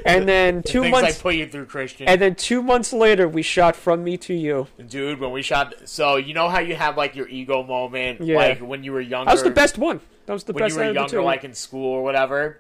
and 0.05 0.29
then 0.29 0.63
2 0.63 0.83
Things 0.83 0.93
months 0.93 1.19
I 1.19 1.23
put 1.23 1.35
you 1.35 1.47
through, 1.49 1.67
Christian. 1.67 2.09
and 2.09 2.21
then 2.21 2.35
2 2.35 2.63
months 2.63 2.93
later 2.93 3.29
we 3.29 3.43
shot 3.43 3.77
From 3.77 4.05
Me 4.05 4.17
to 4.19 4.35
You. 4.35 4.67
Dude, 4.89 5.21
when 5.21 5.33
we 5.33 5.43
shot, 5.43 5.75
so 5.85 6.17
you 6.17 6.35
know 6.35 6.49
how 6.49 6.61
you 6.61 6.77
have 6.77 6.97
like 6.97 7.15
your 7.17 7.29
ego 7.29 7.63
moment, 7.63 8.21
Yeah. 8.21 8.37
like 8.37 8.59
when 8.61 8.85
you 8.85 8.93
were 8.93 9.01
younger. 9.01 9.27
That 9.27 9.33
was 9.35 9.43
the 9.43 9.51
best 9.51 9.79
one. 9.79 10.01
That 10.27 10.33
was 10.33 10.45
the 10.45 10.53
when 10.53 10.65
best 10.65 10.77
When 10.77 10.87
you 10.87 10.91
were 10.91 10.95
younger, 10.95 11.23
like 11.23 11.45
in 11.45 11.55
school 11.55 11.93
or 11.93 12.03
whatever. 12.03 12.59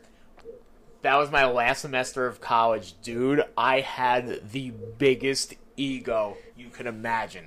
That 1.03 1.17
was 1.17 1.31
my 1.31 1.47
last 1.47 1.81
semester 1.81 2.27
of 2.27 2.41
college, 2.41 2.95
dude. 3.03 3.43
I 3.57 3.81
had 3.81 4.51
the 4.53 4.73
biggest 4.99 5.55
ego 5.77 6.37
you 6.57 6.69
could 6.69 6.87
imagine. 6.87 7.47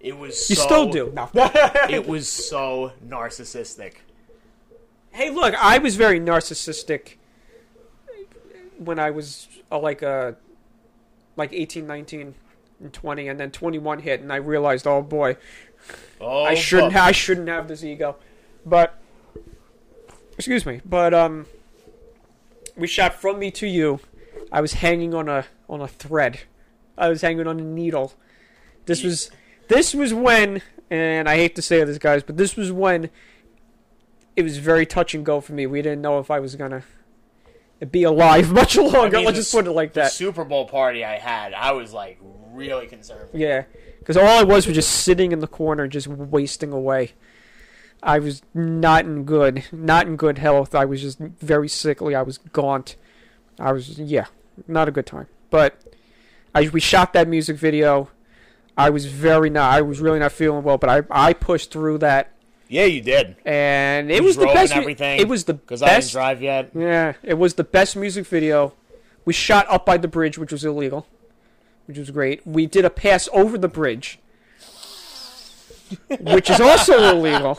It 0.00 0.16
was 0.18 0.48
you 0.50 0.56
so, 0.56 0.62
still 0.62 0.90
do. 0.90 1.12
No. 1.14 1.30
It 1.88 2.06
was 2.06 2.28
so 2.28 2.92
narcissistic. 3.06 3.94
Hey, 5.12 5.30
look, 5.30 5.54
I 5.54 5.78
was 5.78 5.96
very 5.96 6.20
narcissistic 6.20 7.16
when 8.80 8.98
I 8.98 9.10
was 9.10 9.46
uh, 9.70 9.78
like 9.78 10.02
uh 10.02 10.32
like 11.36 11.52
18, 11.52 11.86
19, 11.86 12.34
and 12.80 12.92
20 12.92 13.28
and 13.28 13.38
then 13.38 13.50
21 13.50 14.00
hit 14.00 14.20
and 14.20 14.32
I 14.32 14.36
realized, 14.36 14.86
"Oh 14.86 15.02
boy, 15.02 15.36
Oh, 16.20 16.44
I 16.44 16.54
shouldn't 16.54 16.92
fuck. 16.94 17.02
I 17.02 17.12
shouldn't 17.12 17.48
have 17.48 17.68
this 17.68 17.84
ego." 17.84 18.16
But 18.64 18.98
excuse 20.36 20.64
me, 20.66 20.80
but 20.84 21.14
um 21.14 21.46
we 22.76 22.86
shot 22.86 23.14
from 23.14 23.38
me 23.38 23.50
to 23.52 23.66
you. 23.66 24.00
I 24.50 24.60
was 24.60 24.74
hanging 24.74 25.14
on 25.14 25.28
a 25.28 25.44
on 25.68 25.80
a 25.80 25.88
thread. 25.88 26.40
I 26.96 27.08
was 27.08 27.20
hanging 27.22 27.46
on 27.46 27.60
a 27.60 27.64
needle. 27.64 28.14
This 28.86 29.04
was 29.04 29.30
this 29.68 29.94
was 29.94 30.12
when 30.14 30.62
and 30.90 31.28
I 31.28 31.36
hate 31.36 31.54
to 31.56 31.62
say 31.62 31.84
this 31.84 31.98
guys, 31.98 32.22
but 32.22 32.36
this 32.36 32.56
was 32.56 32.72
when 32.72 33.10
it 34.36 34.42
was 34.42 34.58
very 34.58 34.86
touch 34.86 35.14
and 35.14 35.24
go 35.24 35.40
for 35.40 35.52
me. 35.52 35.66
We 35.66 35.82
didn't 35.82 36.00
know 36.00 36.18
if 36.18 36.30
I 36.30 36.40
was 36.40 36.56
gonna 36.56 36.82
be 37.90 38.02
alive 38.02 38.52
much 38.52 38.76
longer. 38.76 39.16
I 39.16 39.20
mean, 39.20 39.26
Let's 39.26 39.38
just 39.38 39.52
put 39.52 39.66
it 39.66 39.72
like 39.72 39.92
The 39.94 40.00
that. 40.02 40.12
Super 40.12 40.44
Bowl 40.44 40.66
party 40.66 41.04
I 41.04 41.18
had, 41.18 41.54
I 41.54 41.72
was 41.72 41.92
like 41.92 42.18
really 42.52 42.86
concerned. 42.86 43.30
Yeah, 43.32 43.64
because 43.98 44.16
all 44.16 44.26
I 44.26 44.42
was 44.42 44.66
was 44.66 44.74
just 44.74 44.90
sitting 44.90 45.32
in 45.32 45.40
the 45.40 45.46
corner, 45.46 45.86
just 45.86 46.06
wasting 46.06 46.72
away. 46.72 47.12
I 48.02 48.18
was 48.18 48.42
not 48.54 49.04
in 49.04 49.24
good, 49.24 49.64
not 49.72 50.06
in 50.06 50.16
good 50.16 50.38
health. 50.38 50.74
I 50.74 50.84
was 50.84 51.02
just 51.02 51.18
very 51.18 51.68
sickly. 51.68 52.14
I 52.14 52.22
was 52.22 52.38
gaunt. 52.38 52.96
I 53.58 53.72
was 53.72 53.98
yeah, 53.98 54.26
not 54.66 54.88
a 54.88 54.90
good 54.90 55.06
time. 55.06 55.26
But 55.50 55.76
I 56.54 56.68
we 56.68 56.80
shot 56.80 57.12
that 57.12 57.28
music 57.28 57.56
video. 57.56 58.10
I 58.76 58.90
was 58.90 59.06
very 59.06 59.50
not. 59.50 59.72
I 59.72 59.82
was 59.82 60.00
really 60.00 60.18
not 60.18 60.32
feeling 60.32 60.62
well, 60.62 60.78
but 60.78 60.88
I 60.88 61.02
I 61.28 61.32
pushed 61.34 61.70
through 61.70 61.98
that, 61.98 62.32
Yeah, 62.72 62.84
you 62.84 63.00
did. 63.02 63.34
and 63.44 64.12
it 64.12 64.22
was 64.22 64.36
the 64.36 64.46
best. 64.46 64.72
everything, 64.72 65.18
It 65.18 65.26
was 65.26 65.42
the 65.44 65.54
Because 65.54 65.82
I 65.82 65.86
didn't 65.86 65.96
best. 65.98 66.12
drive 66.12 66.40
yet. 66.40 66.70
Yeah, 66.72 67.14
it 67.24 67.34
was 67.34 67.54
the 67.54 67.64
best 67.64 67.96
music 67.96 68.24
video. 68.26 68.74
We 69.24 69.32
shot 69.32 69.66
up 69.68 69.84
by 69.84 69.96
the 69.96 70.06
bridge, 70.06 70.38
which 70.38 70.52
was 70.52 70.64
illegal, 70.64 71.06
which 71.86 71.98
was 71.98 72.10
great. 72.12 72.46
We 72.46 72.66
did 72.66 72.84
a 72.84 72.90
pass 72.90 73.28
over 73.32 73.58
the 73.58 73.66
bridge, 73.68 74.20
which 76.20 76.48
is 76.48 76.60
also 76.60 77.10
illegal. 77.16 77.58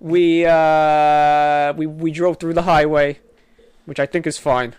We 0.00 0.44
uh, 0.44 1.72
we 1.74 1.86
we 1.86 2.10
drove 2.10 2.38
through 2.38 2.54
the 2.54 2.62
highway, 2.62 3.20
which 3.86 3.98
I 3.98 4.04
think 4.06 4.26
is 4.26 4.36
fine. 4.38 4.74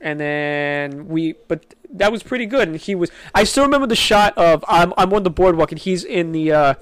And 0.00 0.20
then 0.20 1.08
we, 1.08 1.32
but 1.48 1.74
that 1.88 2.12
was 2.12 2.22
pretty 2.22 2.44
good. 2.44 2.68
And 2.68 2.76
he 2.76 2.94
was, 2.94 3.10
I 3.34 3.44
still 3.44 3.64
remember 3.64 3.86
the 3.86 3.96
shot 3.96 4.36
of 4.36 4.62
I'm 4.68 4.92
I'm 4.98 5.10
on 5.14 5.22
the 5.22 5.30
boardwalk 5.30 5.72
and 5.72 5.80
he's 5.80 6.04
in 6.04 6.32
the. 6.32 6.52
Uh, 6.52 6.74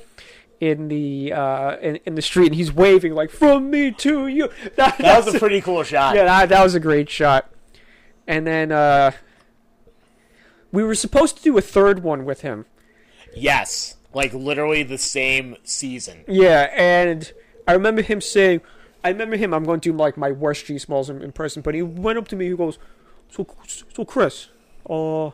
in 0.62 0.86
the 0.86 1.32
uh, 1.32 1.76
in, 1.78 1.96
in 2.06 2.14
the 2.14 2.22
street, 2.22 2.46
and 2.46 2.54
he's 2.54 2.72
waving 2.72 3.14
like 3.14 3.30
"from 3.30 3.68
me 3.68 3.90
to 3.90 4.28
you." 4.28 4.48
That, 4.76 4.96
That 4.98 5.24
was 5.24 5.34
a 5.34 5.38
pretty 5.40 5.60
cool 5.60 5.82
shot. 5.82 6.14
yeah, 6.14 6.22
that, 6.24 6.50
that 6.50 6.62
was 6.62 6.76
a 6.76 6.80
great 6.80 7.10
shot. 7.10 7.50
And 8.28 8.46
then 8.46 8.70
uh, 8.70 9.10
we 10.70 10.84
were 10.84 10.94
supposed 10.94 11.36
to 11.38 11.42
do 11.42 11.58
a 11.58 11.60
third 11.60 12.04
one 12.04 12.24
with 12.24 12.42
him. 12.42 12.66
Yes, 13.34 13.96
like 14.14 14.32
literally 14.32 14.84
the 14.84 14.98
same 14.98 15.56
season. 15.64 16.22
Yeah, 16.28 16.70
and 16.72 17.32
I 17.66 17.72
remember 17.72 18.02
him 18.02 18.20
saying, 18.20 18.60
I 19.02 19.08
remember 19.08 19.36
him. 19.36 19.52
I'm 19.52 19.64
going 19.64 19.80
to 19.80 19.90
do 19.90 19.96
like 19.96 20.16
my 20.16 20.30
worst 20.30 20.66
G 20.66 20.78
smalls 20.78 21.10
in, 21.10 21.22
in 21.22 21.32
person, 21.32 21.60
but 21.62 21.74
he 21.74 21.82
went 21.82 22.18
up 22.18 22.28
to 22.28 22.36
me. 22.36 22.48
He 22.48 22.56
goes, 22.56 22.78
"So, 23.30 23.44
so 23.66 24.04
Chris, 24.04 24.48
uh, 24.88 25.30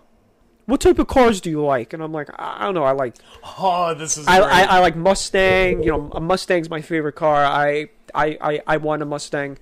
what 0.68 0.82
type 0.82 0.98
of 0.98 1.06
cars 1.06 1.40
do 1.40 1.48
you 1.48 1.64
like?" 1.64 1.94
And 1.94 2.02
I'm 2.02 2.12
like, 2.12 2.28
"I 2.38 2.64
don't 2.64 2.74
know. 2.74 2.84
I 2.84 2.92
like 2.92 3.14
Oh, 3.58 3.94
this 3.94 4.18
is 4.18 4.28
I. 4.28 4.38
I, 4.40 4.62
I 4.64 4.78
like 4.80 4.96
Mustang. 4.96 5.82
You 5.82 5.92
know, 5.92 6.10
a 6.12 6.20
Mustang's 6.20 6.68
my 6.68 6.82
favorite 6.82 7.14
car. 7.14 7.42
I, 7.42 7.88
I, 8.14 8.36
I, 8.40 8.60
I 8.66 8.76
want 8.76 9.00
a 9.00 9.06
Mustang. 9.06 9.58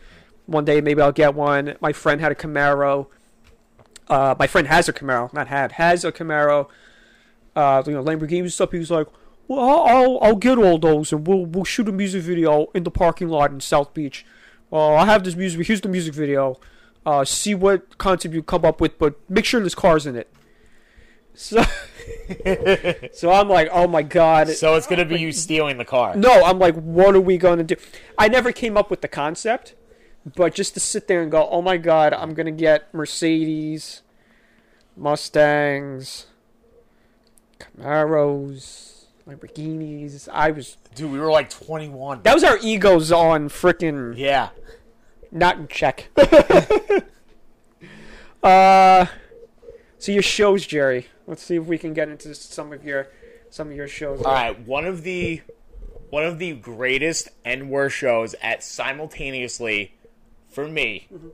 One 0.47 0.64
day, 0.64 0.81
maybe 0.81 1.01
I'll 1.01 1.12
get 1.12 1.35
one. 1.35 1.77
My 1.81 1.92
friend 1.92 2.21
had 2.21 2.33
a 2.33 2.35
Camaro. 2.35 3.07
Uh, 4.09 4.35
my 4.37 4.49
friend 4.49 4.66
has 4.66 4.88
a 4.88 4.92
Camaro, 4.92 5.33
not 5.33 5.47
had, 5.47 5.73
has 5.73 6.05
a 6.05 6.11
Camaro. 6.11 6.69
Uh, 7.55 7.83
you 7.87 7.92
know, 7.92 8.03
Lamborghini 8.03 8.51
stuff. 8.51 8.73
He 8.73 8.79
was 8.79 8.90
like, 8.90 9.07
"Well, 9.47 9.61
I'll, 9.61 10.19
I'll, 10.21 10.37
get 10.37 10.59
all 10.59 10.79
those, 10.79 11.12
and 11.12 11.27
we'll, 11.27 11.47
we'll 11.47 11.64
shoot 11.64 11.88
a 11.88 11.92
music 11.92 12.23
video 12.23 12.66
in 12.75 12.83
the 12.83 12.90
parking 12.90 13.29
lot 13.29 13.53
in 13.53 13.61
South 13.61 13.95
Beach. 13.95 14.27
Uh, 14.73 14.95
I 14.95 15.05
have 15.07 15.23
this 15.23 15.37
music. 15.37 15.66
Here's 15.66 15.81
the 15.81 15.88
music 15.88 16.14
video. 16.14 16.59
Uh, 17.05 17.25
see 17.25 17.55
what 17.55 17.97
concept 17.99 18.35
you 18.35 18.42
come 18.42 18.64
up 18.64 18.81
with, 18.81 18.99
but 18.99 19.14
make 19.31 19.45
sure 19.45 19.61
there's 19.61 19.77
cars 19.77 20.05
in 20.05 20.16
it." 20.16 20.29
So, 21.37 21.62
so 23.12 23.31
I'm 23.31 23.49
like, 23.49 23.68
"Oh 23.70 23.87
my 23.87 24.03
god!" 24.03 24.49
so 24.49 24.75
it's 24.75 24.87
gonna 24.87 25.05
be 25.05 25.20
you 25.20 25.33
stealing 25.33 25.77
the 25.77 25.85
car. 25.85 26.16
No, 26.16 26.44
I'm 26.44 26.59
like, 26.59 26.75
what 26.77 27.14
are 27.14 27.20
we 27.20 27.37
going 27.37 27.59
to 27.59 27.64
do? 27.64 27.77
I 28.18 28.29
never 28.29 28.53
came 28.53 28.77
up 28.77 28.90
with 28.90 29.03
the 29.03 29.09
concept, 29.09 29.75
but 30.35 30.55
just 30.55 30.75
to 30.75 30.81
sit 30.81 31.07
there 31.09 31.22
and 31.22 31.31
go, 31.31 31.46
oh 31.51 31.62
my 31.62 31.77
god, 31.77 32.12
I'm 32.14 32.35
going 32.35 32.46
to 32.46 32.53
get 32.53 32.92
Mercedes, 32.94 34.03
Mustangs, 34.96 36.27
Camaros, 37.61 39.05
Lamborghinis. 39.29 40.29
I 40.33 40.51
was. 40.51 40.79
Dude, 40.94 41.12
we 41.12 41.18
were 41.20 41.31
like 41.31 41.51
21. 41.51 42.22
That 42.22 42.35
was 42.35 42.42
our 42.44 42.59
egos 42.62 43.12
on 43.12 43.49
frickin' 43.51 44.14
Yeah. 44.16 44.49
not 45.31 45.59
in 45.59 45.68
check. 45.68 46.09
uh, 48.42 49.07
so 49.99 50.12
your 50.12 50.22
shows, 50.22 50.66
Jerry. 50.66 51.09
Let's 51.27 51.43
see 51.43 51.57
if 51.57 51.65
we 51.65 51.79
can 51.79 51.93
get 51.93 52.09
into 52.09 52.35
some 52.35 52.73
of 52.73 52.85
your 52.85 53.09
some 53.51 53.69
of 53.71 53.77
your 53.77 53.89
shows. 53.89 54.23
All 54.23 54.33
right, 54.33 54.59
one 54.67 54.85
of 54.85 55.03
the 55.03 55.43
one 56.11 56.25
of 56.25 56.39
the 56.39 56.53
greatest 56.55 57.29
and 57.45 57.69
worst 57.71 57.97
shows 57.97 58.35
at 58.41 58.62
simultaneously 58.62 59.95
for 60.49 60.67
me. 60.69 61.09
Mm-hmm. 61.12 61.29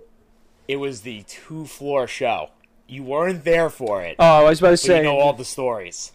It 0.68 0.76
was 0.76 1.02
the 1.02 1.22
two 1.24 1.66
floor 1.66 2.06
show. 2.06 2.50
You 2.86 3.02
weren't 3.04 3.44
there 3.44 3.70
for 3.70 4.02
it, 4.02 4.16
Oh, 4.18 4.44
I 4.46 4.50
was 4.50 4.58
about 4.60 4.68
to 4.68 4.72
but 4.72 4.78
say. 4.80 4.96
you 4.98 5.02
know 5.04 5.18
all 5.18 5.32
the 5.32 5.44
stories. 5.44 6.12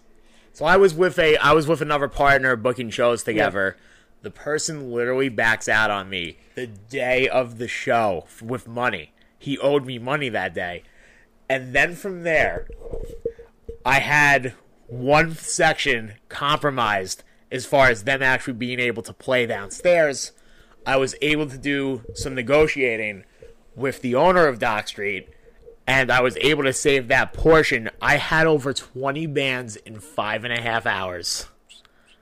So 0.53 0.65
I 0.65 0.77
was 0.77 0.93
with 0.93 1.19
a 1.19 1.37
I 1.37 1.53
was 1.53 1.67
with 1.67 1.81
another 1.81 2.07
partner 2.07 2.55
booking 2.55 2.89
shows 2.89 3.23
together. 3.23 3.77
The 4.23 4.31
person 4.31 4.91
literally 4.91 5.29
backs 5.29 5.69
out 5.69 5.91
on 5.91 6.09
me 6.09 6.37
the 6.55 6.65
day 6.67 7.29
of 7.29 7.59
the 7.59 7.67
show 7.67 8.25
with 8.41 8.67
money. 8.67 9.11
He 9.37 9.57
owed 9.59 9.85
me 9.85 9.99
money 9.99 10.29
that 10.29 10.55
day. 10.55 10.83
And 11.47 11.73
then 11.73 11.95
from 11.95 12.23
there, 12.23 12.67
I 13.87 13.99
had 13.99 14.53
one 14.87 15.33
section 15.35 16.15
compromised 16.27 17.23
as 17.49 17.65
far 17.65 17.87
as 17.87 18.03
them 18.03 18.21
actually 18.21 18.55
being 18.55 18.81
able 18.81 19.01
to 19.03 19.13
play 19.13 19.45
downstairs. 19.45 20.33
I 20.85 20.97
was 20.97 21.15
able 21.21 21.47
to 21.47 21.57
do 21.57 22.01
some 22.13 22.35
negotiating 22.35 23.23
with 23.77 24.01
the 24.01 24.13
owner 24.13 24.45
of 24.45 24.59
Dock 24.59 24.89
Street, 24.89 25.29
and 25.87 26.11
I 26.11 26.19
was 26.19 26.35
able 26.41 26.63
to 26.63 26.73
save 26.73 27.07
that 27.07 27.31
portion. 27.31 27.89
I 28.01 28.17
had 28.17 28.45
over 28.45 28.73
20 28.73 29.25
bands 29.27 29.77
in 29.77 30.01
five 30.01 30.43
and 30.43 30.51
a 30.51 30.59
half 30.59 30.85
hours. 30.85 31.47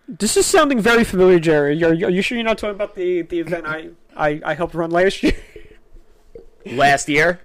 This 0.07 0.37
is 0.37 0.45
sounding 0.45 0.79
very 0.79 1.03
familiar, 1.03 1.39
Jerry. 1.39 1.83
Are, 1.83 1.89
are 1.89 2.11
you 2.11 2.21
sure 2.21 2.37
you're 2.37 2.45
not 2.45 2.59
talking 2.59 2.75
about 2.75 2.93
the, 2.93 3.23
the 3.23 3.39
event 3.39 3.65
I, 3.65 3.89
I, 4.15 4.39
I 4.45 4.53
helped 4.53 4.75
run 4.75 4.91
last 4.91 5.23
year? 5.23 5.33
Last 6.67 7.09
year? 7.09 7.41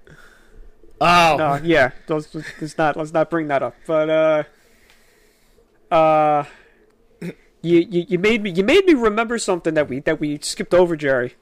Oh, 1.00 1.36
no, 1.38 1.54
yeah. 1.62 1.92
Let's, 2.08 2.34
let's 2.34 2.76
not 2.76 2.96
let's 2.96 3.12
not 3.12 3.30
bring 3.30 3.48
that 3.48 3.62
up. 3.62 3.74
But 3.86 4.10
uh, 4.10 5.94
uh, 5.94 6.44
you, 7.62 7.78
you 7.80 8.04
you 8.08 8.18
made 8.18 8.42
me 8.42 8.50
you 8.50 8.62
made 8.64 8.84
me 8.84 8.94
remember 8.94 9.38
something 9.38 9.74
that 9.74 9.88
we 9.88 10.00
that 10.00 10.20
we 10.20 10.38
skipped 10.40 10.74
over, 10.74 10.96
Jerry. 10.96 11.34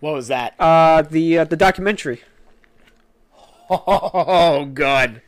what 0.00 0.14
was 0.14 0.28
that? 0.28 0.54
Uh, 0.60 1.02
the 1.02 1.38
uh, 1.38 1.44
the 1.44 1.56
documentary. 1.56 2.22
Oh, 3.70 4.66
God. 4.66 5.22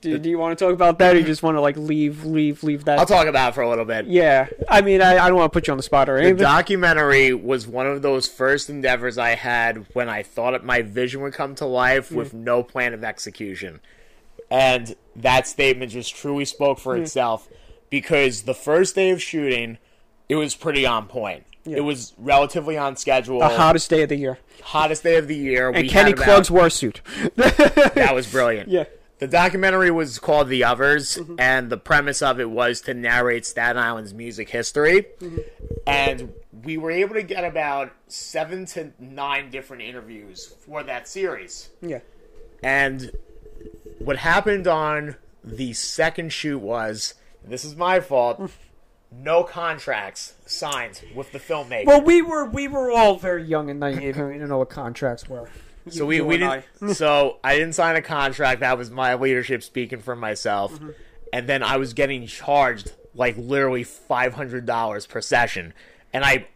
Do, 0.00 0.18
do 0.18 0.30
you 0.30 0.38
want 0.38 0.58
to 0.58 0.64
talk 0.64 0.72
about 0.72 0.98
that, 1.00 1.14
or 1.14 1.18
you 1.18 1.26
just 1.26 1.42
want 1.42 1.56
to 1.56 1.60
like 1.60 1.76
leave 1.76 2.24
leave 2.24 2.62
leave 2.62 2.86
that? 2.86 2.98
I'll 2.98 3.06
talk 3.06 3.26
about 3.26 3.50
it 3.50 3.54
for 3.54 3.60
a 3.60 3.68
little 3.68 3.84
bit. 3.84 4.06
yeah, 4.06 4.48
I 4.68 4.80
mean, 4.80 5.02
I, 5.02 5.18
I 5.18 5.28
don't 5.28 5.36
want 5.36 5.52
to 5.52 5.56
put 5.56 5.66
you 5.66 5.72
on 5.72 5.76
the 5.76 5.82
spot 5.82 6.08
or 6.08 6.16
anything. 6.16 6.36
The 6.36 6.44
documentary 6.44 7.34
was 7.34 7.66
one 7.66 7.86
of 7.86 8.00
those 8.00 8.26
first 8.26 8.70
endeavors 8.70 9.18
I 9.18 9.30
had 9.30 9.86
when 9.92 10.08
I 10.08 10.22
thought 10.22 10.52
that 10.52 10.64
my 10.64 10.80
vision 10.80 11.20
would 11.20 11.34
come 11.34 11.54
to 11.56 11.66
life 11.66 12.08
mm. 12.08 12.16
with 12.16 12.32
no 12.32 12.62
plan 12.62 12.94
of 12.94 13.04
execution. 13.04 13.80
And 14.50 14.96
that 15.16 15.46
statement 15.46 15.92
just 15.92 16.16
truly 16.16 16.46
spoke 16.46 16.78
for 16.78 16.96
mm. 16.96 17.02
itself 17.02 17.48
because 17.90 18.42
the 18.42 18.54
first 18.54 18.94
day 18.94 19.10
of 19.10 19.22
shooting, 19.22 19.78
it 20.28 20.36
was 20.36 20.54
pretty 20.54 20.86
on 20.86 21.06
point. 21.06 21.44
It 21.66 21.82
was 21.82 22.14
relatively 22.16 22.78
on 22.78 22.96
schedule. 22.96 23.40
the 23.40 23.48
hottest 23.48 23.90
day 23.90 24.02
of 24.02 24.08
the 24.08 24.16
year, 24.16 24.38
Hottest 24.62 25.02
day 25.02 25.16
of 25.16 25.28
the 25.28 25.36
year. 25.36 25.68
and 25.68 25.76
we 25.76 25.88
Kenny 25.88 26.10
had 26.10 26.18
about- 26.18 26.24
Klug's 26.24 26.50
war 26.50 26.70
suit. 26.70 27.02
That 27.36 28.12
was 28.14 28.26
brilliant. 28.26 28.68
yeah. 28.70 28.84
The 29.20 29.28
documentary 29.28 29.90
was 29.90 30.18
called 30.18 30.48
The 30.48 30.64
Others, 30.64 31.18
mm-hmm. 31.18 31.34
and 31.38 31.68
the 31.68 31.76
premise 31.76 32.22
of 32.22 32.40
it 32.40 32.50
was 32.50 32.80
to 32.82 32.94
narrate 32.94 33.44
Staten 33.44 33.76
Island's 33.76 34.14
music 34.14 34.48
history. 34.48 35.06
Mm-hmm. 35.20 35.38
And 35.86 36.32
we 36.64 36.78
were 36.78 36.90
able 36.90 37.14
to 37.14 37.22
get 37.22 37.44
about 37.44 37.92
seven 38.08 38.64
to 38.66 38.92
nine 38.98 39.50
different 39.50 39.82
interviews 39.82 40.54
for 40.64 40.82
that 40.84 41.06
series. 41.06 41.68
Yeah. 41.82 42.00
And 42.62 43.12
what 43.98 44.16
happened 44.16 44.66
on 44.66 45.16
the 45.44 45.74
second 45.74 46.32
shoot 46.32 46.58
was 46.58 47.14
this 47.44 47.64
is 47.64 47.76
my 47.76 48.00
fault. 48.00 48.40
Mm. 48.40 48.50
no 49.12 49.42
contracts 49.42 50.34
signed 50.46 51.02
with 51.14 51.32
the 51.32 51.38
filmmaker. 51.38 51.86
Well, 51.86 52.02
we 52.02 52.22
were 52.22 52.44
we 52.46 52.68
were 52.68 52.90
all 52.90 53.16
very 53.16 53.44
young 53.44 53.68
and 53.68 53.80
naive, 53.80 54.16
and 54.16 54.28
we 54.28 54.34
didn't 54.34 54.48
know 54.48 54.58
what 54.58 54.70
contracts 54.70 55.28
were. 55.28 55.48
So 55.88 56.04
we, 56.06 56.20
we 56.20 56.36
didn't. 56.38 56.64
so 56.94 57.38
I 57.42 57.54
didn't 57.56 57.74
sign 57.74 57.96
a 57.96 58.02
contract. 58.02 58.60
That 58.60 58.76
was 58.78 58.90
my 58.90 59.14
leadership 59.14 59.62
speaking 59.62 60.00
for 60.00 60.14
myself. 60.14 60.72
Mm-hmm. 60.74 60.90
And 61.32 61.48
then 61.48 61.62
I 61.62 61.76
was 61.76 61.94
getting 61.94 62.26
charged 62.26 62.92
like 63.14 63.36
literally 63.36 63.84
five 63.84 64.34
hundred 64.34 64.66
dollars 64.66 65.06
per 65.06 65.20
session, 65.20 65.72
and 66.12 66.24
I 66.24 66.48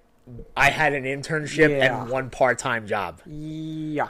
I 0.57 0.71
had 0.71 0.93
an 0.95 1.05
internship 1.05 1.71
Yeah. 1.71 2.03
and 2.03 2.11
one 2.11 2.31
part 2.31 2.59
time 2.59 2.87
job. 2.87 3.21
Yeah. 3.27 4.09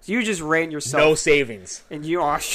So 0.00 0.12
you 0.12 0.22
just 0.22 0.40
ran 0.40 0.70
yourself. 0.72 1.00
No 1.00 1.14
savings. 1.14 1.84
and 1.90 2.04
you 2.04 2.20
are. 2.22 2.40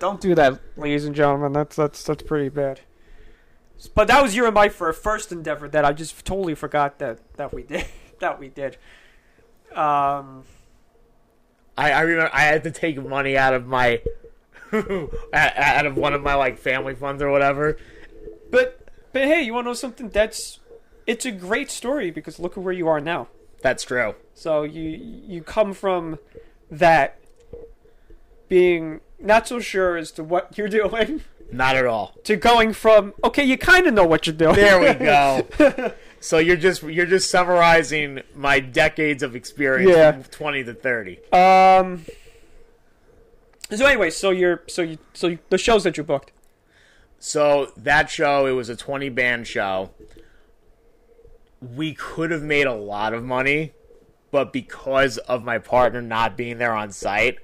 Don't 0.00 0.20
do 0.20 0.34
that, 0.34 0.60
ladies 0.76 1.04
and 1.04 1.14
gentlemen. 1.14 1.52
That's 1.52 1.76
that's 1.76 2.02
that's 2.04 2.22
pretty 2.22 2.48
bad. 2.48 2.80
But 3.94 4.08
that 4.08 4.22
was 4.22 4.34
your 4.34 4.46
and 4.46 4.54
my 4.54 4.68
for 4.68 4.92
first 4.92 5.30
endeavor 5.32 5.68
that 5.68 5.84
I 5.84 5.92
just 5.92 6.24
totally 6.24 6.54
forgot 6.54 6.98
that 6.98 7.18
that 7.36 7.52
we 7.52 7.62
did 7.62 7.86
that 8.20 8.38
we 8.40 8.48
did. 8.48 8.76
Um. 9.74 10.44
I, 11.76 11.90
I 11.90 12.00
remember 12.02 12.30
I 12.32 12.42
had 12.42 12.62
to 12.64 12.70
take 12.70 13.04
money 13.04 13.36
out 13.36 13.52
of 13.52 13.66
my 13.66 14.00
out 15.32 15.86
of 15.86 15.96
one 15.96 16.14
of 16.14 16.22
my 16.22 16.34
like 16.34 16.58
family 16.58 16.94
funds 16.94 17.22
or 17.22 17.30
whatever. 17.30 17.76
But 18.50 18.80
but 19.12 19.22
hey, 19.22 19.42
you 19.42 19.54
want 19.54 19.64
to 19.64 19.70
know 19.70 19.74
something? 19.74 20.08
That's 20.08 20.60
it's 21.06 21.26
a 21.26 21.32
great 21.32 21.70
story 21.70 22.10
because 22.10 22.38
look 22.38 22.56
at 22.56 22.62
where 22.62 22.72
you 22.72 22.86
are 22.88 23.00
now. 23.00 23.28
That's 23.60 23.82
true. 23.82 24.14
So 24.34 24.62
you 24.62 24.82
you 25.26 25.42
come 25.42 25.74
from 25.74 26.18
that 26.70 27.18
being 28.48 29.00
not 29.18 29.48
so 29.48 29.58
sure 29.58 29.96
as 29.96 30.12
to 30.12 30.22
what 30.24 30.56
you're 30.56 30.68
doing 30.80 31.22
Not 31.50 31.76
at 31.76 31.86
all. 31.86 32.14
to 32.24 32.36
going 32.36 32.72
from 32.72 33.14
okay, 33.24 33.44
you 33.44 33.58
kind 33.58 33.86
of 33.86 33.94
know 33.94 34.06
what 34.06 34.26
you're 34.26 34.36
doing. 34.36 34.54
There 34.54 34.78
we 34.80 34.94
go. 34.94 35.46
so 36.24 36.38
you're 36.38 36.56
just 36.56 36.82
you're 36.82 37.04
just 37.04 37.30
summarizing 37.30 38.22
my 38.34 38.58
decades 38.58 39.22
of 39.22 39.36
experience 39.36 39.90
Yeah. 39.90 40.12
from 40.12 40.22
20 40.24 40.64
to 40.64 40.72
30. 40.74 41.18
Um. 41.32 42.06
So 43.70 43.84
anyway, 43.86 44.08
so 44.08 44.30
you're 44.30 44.62
so 44.66 44.80
you 44.80 44.96
so 45.12 45.26
you, 45.28 45.38
the 45.50 45.58
shows 45.58 45.84
that 45.84 45.98
you 45.98 46.02
booked. 46.02 46.32
So 47.18 47.72
that 47.76 48.08
show, 48.08 48.46
it 48.46 48.52
was 48.52 48.68
a 48.70 48.76
20 48.76 49.10
band 49.10 49.46
show. 49.46 49.90
We 51.60 51.92
could 51.94 52.30
have 52.30 52.42
made 52.42 52.66
a 52.66 52.74
lot 52.74 53.12
of 53.14 53.22
money, 53.22 53.72
but 54.30 54.52
because 54.52 55.18
of 55.18 55.44
my 55.44 55.58
partner 55.58 56.00
not 56.02 56.36
being 56.38 56.56
there 56.58 56.74
on 56.74 56.90
site, 56.90 57.38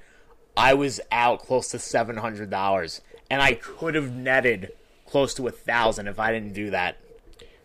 I 0.56 0.72
was 0.74 1.00
out 1.12 1.40
close 1.40 1.68
to 1.68 1.76
$700 1.78 3.00
and 3.30 3.42
I 3.42 3.54
could 3.54 3.94
have 3.94 4.10
netted 4.12 4.72
close 5.06 5.32
to 5.34 5.46
a 5.48 5.50
thousand 5.50 6.06
if 6.08 6.18
I 6.18 6.32
didn't 6.32 6.52
do 6.52 6.70
that. 6.70 6.96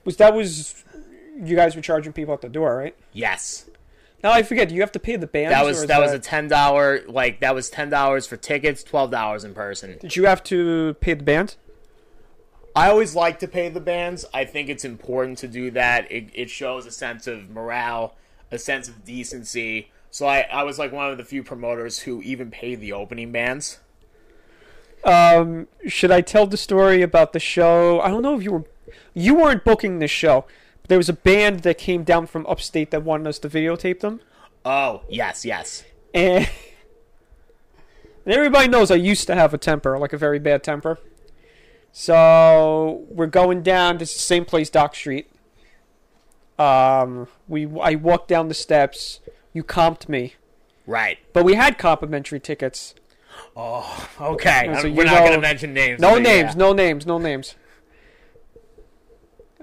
Was 0.05 0.17
that 0.17 0.33
was 0.33 0.83
you 1.35 1.55
guys 1.55 1.75
were 1.75 1.81
charging 1.81 2.13
people 2.13 2.33
at 2.33 2.41
the 2.41 2.49
door, 2.49 2.77
right? 2.77 2.95
Yes. 3.11 3.69
Now 4.23 4.31
I 4.31 4.43
forget. 4.43 4.69
Do 4.69 4.75
you 4.75 4.81
have 4.81 4.91
to 4.93 4.99
pay 4.99 5.17
the 5.17 5.27
band? 5.27 5.51
That 5.51 5.65
was 5.65 5.81
is 5.81 5.87
that 5.87 5.99
was 5.99 6.13
a 6.13 6.19
ten 6.19 6.47
dollar 6.47 7.01
like 7.07 7.41
that 7.41 7.53
was 7.53 7.69
ten 7.69 7.89
dollars 7.89 8.25
for 8.25 8.37
tickets, 8.37 8.83
twelve 8.83 9.11
dollars 9.11 9.43
in 9.43 9.53
person. 9.53 9.97
Did 9.99 10.15
you 10.15 10.25
have 10.25 10.43
to 10.45 10.95
pay 10.99 11.13
the 11.13 11.23
band? 11.23 11.57
I 12.75 12.89
always 12.89 13.15
like 13.15 13.39
to 13.39 13.47
pay 13.47 13.69
the 13.69 13.79
bands. 13.79 14.25
I 14.33 14.43
think 14.43 14.67
it's 14.67 14.83
important 14.83 15.37
to 15.39 15.47
do 15.47 15.71
that. 15.71 16.11
It, 16.11 16.29
it 16.33 16.49
shows 16.49 16.85
a 16.85 16.91
sense 16.91 17.25
of 17.25 17.49
morale, 17.49 18.15
a 18.51 18.57
sense 18.57 18.89
of 18.89 19.05
decency. 19.05 19.91
So 20.11 20.25
I, 20.25 20.41
I 20.51 20.63
was 20.63 20.77
like 20.77 20.91
one 20.91 21.09
of 21.09 21.17
the 21.17 21.23
few 21.23 21.41
promoters 21.41 21.99
who 21.99 22.21
even 22.21 22.51
paid 22.51 22.81
the 22.81 22.91
opening 22.91 23.31
bands. 23.31 23.79
Um, 25.05 25.67
should 25.87 26.11
I 26.11 26.19
tell 26.21 26.47
the 26.47 26.57
story 26.57 27.01
about 27.01 27.31
the 27.31 27.39
show? 27.39 28.01
I 28.01 28.09
don't 28.09 28.23
know 28.23 28.35
if 28.35 28.43
you 28.43 28.51
were 28.51 28.65
you 29.13 29.35
weren't 29.35 29.63
booking 29.63 29.99
this 29.99 30.11
show. 30.11 30.45
But 30.81 30.89
there 30.89 30.97
was 30.97 31.09
a 31.09 31.13
band 31.13 31.61
that 31.61 31.77
came 31.77 32.03
down 32.03 32.27
from 32.27 32.45
upstate 32.47 32.91
that 32.91 33.03
wanted 33.03 33.27
us 33.27 33.39
to 33.39 33.49
videotape 33.49 34.01
them, 34.01 34.21
Oh 34.63 35.01
yes, 35.09 35.43
yes. 35.45 35.83
and, 36.13 36.47
and 38.25 38.33
everybody 38.33 38.67
knows 38.67 38.91
I 38.91 38.95
used 38.95 39.27
to 39.27 39.35
have 39.35 39.53
a 39.53 39.57
temper, 39.57 39.97
like 39.97 40.13
a 40.13 40.17
very 40.17 40.39
bad 40.39 40.63
temper. 40.63 40.99
So 41.91 43.05
we're 43.09 43.27
going 43.27 43.63
down 43.63 43.93
to 43.95 43.99
the 43.99 44.05
same 44.05 44.43
place, 44.45 44.69
Dock 44.69 44.95
Street. 44.95 45.29
Um, 46.59 47.27
we 47.47 47.65
I 47.79 47.95
walked 47.95 48.27
down 48.27 48.47
the 48.47 48.53
steps. 48.53 49.19
You 49.53 49.63
comped 49.63 50.09
me, 50.09 50.35
Right. 50.85 51.17
but 51.33 51.43
we 51.45 51.53
had 51.55 51.77
complimentary 51.77 52.39
tickets. 52.39 52.95
Oh, 53.55 54.09
okay. 54.19 54.73
So 54.81 54.91
we're 54.91 55.05
not 55.05 55.23
gonna 55.25 55.39
mention 55.39 55.73
names. 55.73 55.99
No 56.01 56.15
names, 56.17 56.51
yeah. 56.51 56.53
no 56.57 56.73
names, 56.73 57.05
no 57.05 57.17
names. 57.17 57.55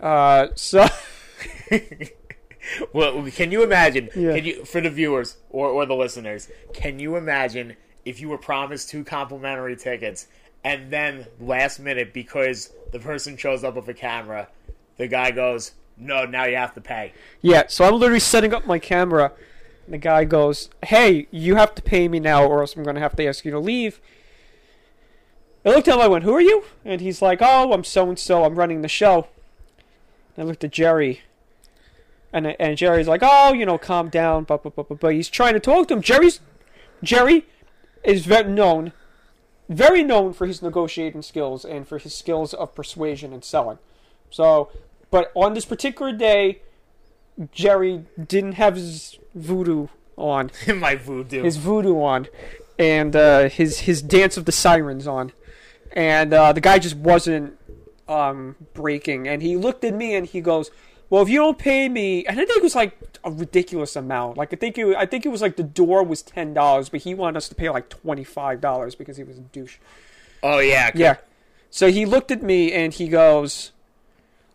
Uh, 0.03 0.49
so 0.57 0.87
Well, 2.93 3.29
can 3.31 3.51
you 3.51 3.63
imagine? 3.63 4.09
Yeah. 4.15 4.35
Can 4.35 4.45
you 4.45 4.65
for 4.65 4.81
the 4.81 4.91
viewers 4.91 5.37
or, 5.51 5.69
or 5.69 5.87
the 5.87 5.95
listeners? 5.95 6.49
Can 6.73 6.99
you 6.99 7.17
imagine 7.17 7.77
if 8.05 8.21
you 8.21 8.29
were 8.29 8.39
promised 8.39 8.89
two 8.89 9.05
complimentary 9.05 9.77
tickets 9.77 10.29
and 10.65 10.91
then 10.91 11.27
last 11.41 11.81
minute 11.81 12.13
because 12.13 12.73
the 12.93 12.99
person 12.99 13.37
shows 13.37 13.65
up 13.65 13.75
with 13.75 13.89
a 13.89 13.95
camera, 13.95 14.49
the 14.97 15.09
guy 15.09 15.31
goes, 15.33 15.73
"No, 15.97 16.25
now 16.25 16.45
you 16.45 16.57
have 16.57 16.75
to 16.75 16.81
pay." 16.81 17.13
yeah, 17.41 17.65
so 17.69 17.85
I'm 17.85 17.95
literally 17.95 18.21
setting 18.21 18.55
up 18.55 18.67
my 18.67 18.79
camera. 18.79 19.33
And 19.87 19.95
the 19.95 19.99
guy 19.99 20.25
goes, 20.25 20.71
"Hey, 20.85 21.27
you 21.33 21.57
have 21.57 21.75
to 21.75 21.83
pay 21.83 22.07
me 22.07 22.21
now, 22.21 22.45
or 22.47 22.61
else 22.61 22.77
I'm 22.77 22.85
going 22.85 22.95
to 22.95 23.01
have 23.01 23.17
to 23.17 23.27
ask 23.27 23.45
you 23.45 23.51
to 23.51 23.59
leave." 23.59 24.01
I 25.65 25.71
looked 25.71 25.89
at 25.89 25.95
him. 25.95 26.01
I 26.01 26.09
went, 26.09 26.25
"Who 26.25 26.33
are 26.33 26.41
you?" 26.41 26.65
And 26.85 27.01
he's 27.01 27.21
like, 27.21 27.39
"Oh, 27.43 27.73
I'm 27.73 27.85
so 27.85 28.09
and 28.09 28.19
so. 28.19 28.45
I'm 28.45 28.55
running 28.55 28.83
the 28.83 28.89
show." 28.89 29.27
And 30.37 30.45
I 30.45 30.47
looked 30.49 30.65
at 30.65 30.73
Jerry, 30.73 31.21
and 32.33 32.47
and 32.59 32.77
Jerry's 32.77 33.09
like, 33.09 33.21
"Oh, 33.23 33.53
you 33.53 33.67
know, 33.67 33.79
calm 33.79 34.09
down." 34.09 34.45
But 34.45 34.63
but 34.63 34.75
but 34.75 34.89
but 35.01 35.15
he's 35.15 35.29
trying 35.29 35.55
to 35.55 35.61
talk 35.61 35.89
to 35.89 35.95
him. 35.95 36.03
Jerry's 36.03 36.41
Jerry 37.03 37.47
is 38.05 38.25
very 38.27 38.49
known, 38.51 38.93
very 39.69 40.03
known 40.03 40.33
for 40.33 40.47
his 40.47 40.63
negotiating 40.63 41.23
skills 41.23 41.65
and 41.65 41.87
for 41.87 41.99
his 41.99 42.15
skills 42.15 42.55
of 42.55 42.75
persuasion 42.75 43.33
and 43.33 43.45
selling. 43.45 43.79
So, 44.31 44.71
but 45.11 45.31
on 45.35 45.55
this 45.55 45.65
particular 45.65 46.13
day, 46.13 46.63
Jerry 47.53 48.05
didn't 48.27 48.53
have 48.53 48.77
his 48.77 49.19
voodoo 49.35 49.89
on, 50.17 50.51
My 50.75 50.95
voodoo. 50.97 51.43
his 51.43 51.57
voodoo 51.57 52.01
on, 52.01 52.29
and 52.79 53.15
uh, 53.15 53.49
his 53.49 53.81
his 53.81 54.01
dance 54.03 54.37
of 54.37 54.45
the 54.47 54.53
sirens 54.53 55.07
on, 55.07 55.33
and 55.93 56.33
uh, 56.33 56.53
the 56.53 56.61
guy 56.61 56.79
just 56.79 56.97
wasn't 56.97 57.59
um, 58.09 58.57
breaking. 58.75 59.29
And 59.29 59.43
he 59.43 59.57
looked 59.57 59.85
at 59.85 59.95
me 59.95 60.15
and 60.15 60.27
he 60.27 60.41
goes, 60.41 60.71
"Well, 61.11 61.23
if 61.23 61.29
you 61.29 61.39
don't 61.39 61.59
pay 61.59 61.89
me," 61.89 62.27
and 62.27 62.39
I 62.41 62.45
think 62.45 62.59
it 62.59 62.63
was 62.63 62.75
like 62.75 62.99
a 63.25 63.31
ridiculous 63.31 63.97
amount. 63.97 64.37
Like 64.37 64.53
I 64.53 64.57
think 64.57 64.79
it, 64.79 64.97
I 64.97 65.07
think 65.07 65.27
it 65.27 65.31
was 65.31 65.43
like 65.43 65.57
the 65.57 65.63
door 65.63 66.03
was 66.03 66.23
ten 66.23 66.55
dollars, 66.55 66.89
but 66.89 67.01
he 67.01 67.15
wanted 67.15 67.37
us 67.37 67.49
to 67.49 67.55
pay 67.55 67.69
like 67.71 67.89
twenty 67.89 68.25
five 68.25 68.61
dollars 68.61 68.95
because 68.95 69.17
he 69.17 69.25
was 69.25 69.39
a 69.39 69.43
douche. 69.43 69.79
oh 70.43 70.59
yeah. 70.59 70.91
Yeah. 70.95 71.17
So 71.71 71.91
he 71.91 72.05
looked 72.05 72.31
at 72.31 72.43
me 72.43 72.71
and 72.71 72.93
he 72.93 73.09
goes, 73.09 73.73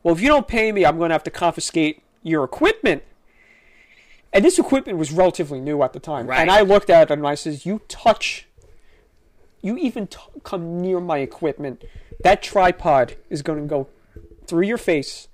Well, 0.03 0.13
if 0.13 0.21
you 0.21 0.27
don't 0.27 0.47
pay 0.47 0.71
me, 0.71 0.85
I'm 0.85 0.99
going 0.99 1.09
to 1.09 1.15
have 1.15 1.23
to 1.23 1.31
confiscate 1.31 2.03
your 2.21 2.43
equipment. 2.43 3.03
And 4.31 4.45
this 4.45 4.59
equipment 4.59 4.99
was 4.99 5.11
relatively 5.11 5.59
new 5.59 5.81
at 5.81 5.93
the 5.93 5.99
time. 5.99 6.27
Right. 6.27 6.39
And 6.39 6.51
I 6.51 6.61
looked 6.61 6.91
at 6.91 7.09
it 7.09 7.13
and 7.13 7.25
I 7.25 7.33
says, 7.33 7.65
You 7.65 7.81
touch, 7.87 8.46
you 9.67 9.77
even 9.77 10.07
t- 10.07 10.17
come 10.43 10.81
near 10.81 10.99
my 10.99 11.17
equipment, 11.17 11.83
that 12.23 12.41
tripod 12.41 13.15
is 13.29 13.41
going 13.41 13.61
to 13.61 13.67
go 13.67 13.87
through 14.47 14.63
your 14.63 14.77
face, 14.77 15.27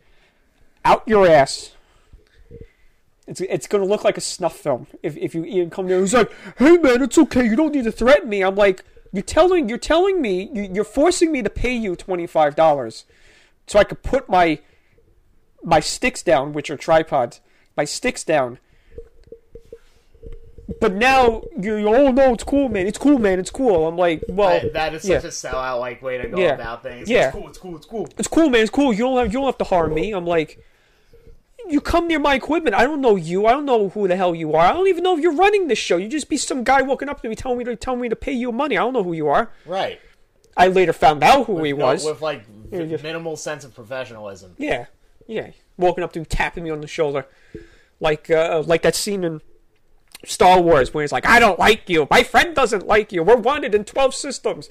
out 0.83 1.07
your 1.07 1.27
ass. 1.27 1.75
It's, 3.27 3.39
it's 3.39 3.67
going 3.67 3.83
to 3.83 3.89
look 3.89 4.03
like 4.03 4.17
a 4.17 4.21
snuff 4.21 4.57
film 4.57 4.87
if, 5.01 5.15
if 5.15 5.33
you 5.33 5.45
even 5.45 5.69
come 5.69 5.87
there. 5.87 6.01
He's 6.01 6.13
like, 6.13 6.31
"Hey 6.57 6.77
man, 6.77 7.01
it's 7.01 7.17
okay. 7.17 7.45
You 7.45 7.55
don't 7.55 7.73
need 7.73 7.85
to 7.85 7.91
threaten 7.91 8.27
me." 8.27 8.43
I'm 8.43 8.55
like, 8.55 8.83
"You're 9.13 9.21
telling 9.23 9.69
you're 9.69 9.77
telling 9.77 10.21
me 10.21 10.49
you, 10.53 10.69
you're 10.73 10.83
forcing 10.83 11.31
me 11.31 11.41
to 11.41 11.49
pay 11.49 11.73
you 11.73 11.95
twenty 11.95 12.27
five 12.27 12.55
dollars, 12.55 13.05
so 13.67 13.79
I 13.79 13.85
could 13.85 14.03
put 14.03 14.27
my 14.27 14.59
my 15.63 15.79
sticks 15.79 16.21
down, 16.21 16.51
which 16.51 16.69
are 16.69 16.75
tripods, 16.75 17.39
my 17.77 17.85
sticks 17.85 18.25
down." 18.25 18.59
But 20.79 20.93
now 20.93 21.43
you're, 21.59 21.79
oh 21.87 22.11
no, 22.11 22.33
it's 22.33 22.43
cool, 22.43 22.69
man. 22.69 22.87
It's 22.87 22.97
cool, 22.97 23.19
man. 23.19 23.39
It's 23.39 23.49
cool. 23.51 23.87
I'm 23.87 23.97
like, 23.97 24.23
well, 24.29 24.61
that 24.73 24.93
is 24.93 25.05
yeah. 25.05 25.19
such 25.19 25.25
a 25.25 25.27
sellout 25.29 25.79
like 25.79 26.01
way 26.01 26.17
to 26.17 26.27
go 26.27 26.37
Yeah. 26.39 26.53
about 26.55 26.83
things. 26.83 27.09
Yeah. 27.09 27.27
It's 27.27 27.35
cool. 27.35 27.47
It's 27.49 27.57
cool. 27.57 27.75
It's 27.77 27.85
cool. 27.85 28.07
it's 28.17 28.27
cool, 28.27 28.49
man. 28.49 28.61
It's 28.61 28.71
cool. 28.71 28.93
You 28.93 28.99
don't 29.03 29.17
have 29.17 29.27
you 29.27 29.33
don't 29.39 29.45
have 29.45 29.57
to 29.59 29.63
harm 29.65 29.93
me. 29.93 30.11
I'm 30.13 30.25
like, 30.25 30.63
you 31.69 31.79
come 31.81 32.07
near 32.07 32.19
my 32.19 32.35
equipment. 32.35 32.75
I 32.75 32.83
don't 32.83 33.01
know 33.01 33.15
you. 33.15 33.45
I 33.45 33.51
don't 33.51 33.65
know 33.65 33.89
who 33.89 34.07
the 34.07 34.15
hell 34.15 34.35
you 34.35 34.53
are. 34.55 34.65
I 34.65 34.73
don't 34.73 34.87
even 34.87 35.03
know 35.03 35.15
if 35.17 35.21
you're 35.23 35.35
running 35.35 35.67
this 35.67 35.77
show. 35.79 35.97
You 35.97 36.07
just 36.09 36.29
be 36.29 36.37
some 36.37 36.63
guy 36.63 36.81
walking 36.81 37.09
up 37.09 37.21
to 37.21 37.29
me 37.29 37.35
telling 37.35 37.57
me 37.57 37.63
to 37.65 37.75
tell 37.75 37.95
me 37.95 38.09
to 38.09 38.15
pay 38.15 38.33
you 38.33 38.51
money. 38.51 38.77
I 38.77 38.81
don't 38.81 38.93
know 38.93 39.03
who 39.03 39.13
you 39.13 39.27
are. 39.29 39.51
Right. 39.65 39.99
I 40.55 40.67
later 40.67 40.93
found 40.93 41.23
out 41.23 41.47
who 41.47 41.63
he 41.63 41.73
No, 41.73 41.85
was. 41.85 42.05
with 42.05 42.21
like 42.21 42.43
minimal 42.71 43.35
sense 43.37 43.63
of 43.63 43.73
professionalism. 43.73 44.55
yeah, 44.57 44.85
yeah. 45.27 45.51
Walking 45.77 46.03
up 46.03 46.13
to 46.13 46.19
him, 46.19 46.25
tapping 46.25 46.63
me 46.63 46.69
on 46.69 46.81
the 46.81 46.87
shoulder, 46.87 47.25
like 47.99 48.29
uh, 48.29 48.61
like 48.65 48.83
that 48.83 48.93
scene 48.95 49.23
in 49.23 49.41
Star 50.25 50.61
Wars 50.61 50.93
where 50.93 51.03
he's 51.03 51.11
like, 51.11 51.25
"I 51.25 51.39
don't 51.39 51.59
like 51.59 51.89
you. 51.89 52.07
My 52.09 52.23
friend 52.23 52.55
doesn't 52.55 52.87
like 52.87 53.11
you. 53.11 53.23
We're 53.23 53.37
wanted 53.37 53.75
in 53.75 53.85
twelve 53.85 54.13
systems." 54.15 54.69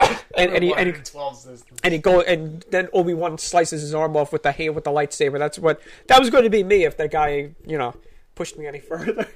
and 0.36 0.50
and 0.52 0.64
he, 0.64 0.70
and 0.74 0.86
he 0.86 0.92
112 0.92 1.36
systems. 1.36 1.80
and 1.84 1.92
he 1.92 1.98
go 1.98 2.20
and 2.22 2.64
then 2.70 2.88
Obi 2.92 3.14
Wan 3.14 3.36
slices 3.38 3.82
his 3.82 3.94
arm 3.94 4.16
off 4.16 4.32
with 4.32 4.42
the 4.42 4.52
hand 4.52 4.74
with 4.74 4.84
the 4.84 4.90
lightsaber. 4.90 5.38
That's 5.38 5.58
what 5.58 5.80
that 6.06 6.18
was 6.18 6.30
going 6.30 6.44
to 6.44 6.50
be 6.50 6.62
me 6.62 6.84
if 6.84 6.96
that 6.96 7.10
guy 7.10 7.50
you 7.66 7.76
know 7.76 7.94
pushed 8.34 8.58
me 8.58 8.66
any 8.66 8.80
further. 8.80 9.28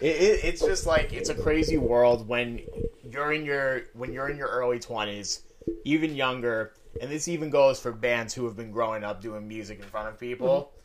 It, 0.00 0.16
it, 0.16 0.44
it's 0.44 0.60
just 0.60 0.86
like 0.86 1.12
it's 1.12 1.28
a 1.28 1.34
crazy 1.34 1.78
world 1.78 2.26
when 2.26 2.60
you're 3.08 3.32
in 3.32 3.44
your 3.44 3.82
when 3.94 4.12
you're 4.12 4.28
in 4.28 4.36
your 4.36 4.48
early 4.48 4.78
20s, 4.78 5.42
even 5.84 6.14
younger, 6.16 6.74
and 7.00 7.10
this 7.10 7.28
even 7.28 7.50
goes 7.50 7.78
for 7.78 7.92
bands 7.92 8.34
who 8.34 8.44
have 8.46 8.56
been 8.56 8.72
growing 8.72 9.04
up 9.04 9.22
doing 9.22 9.46
music 9.46 9.78
in 9.78 9.84
front 9.84 10.08
of 10.08 10.18
people. 10.18 10.48
Mm-hmm. 10.48 10.80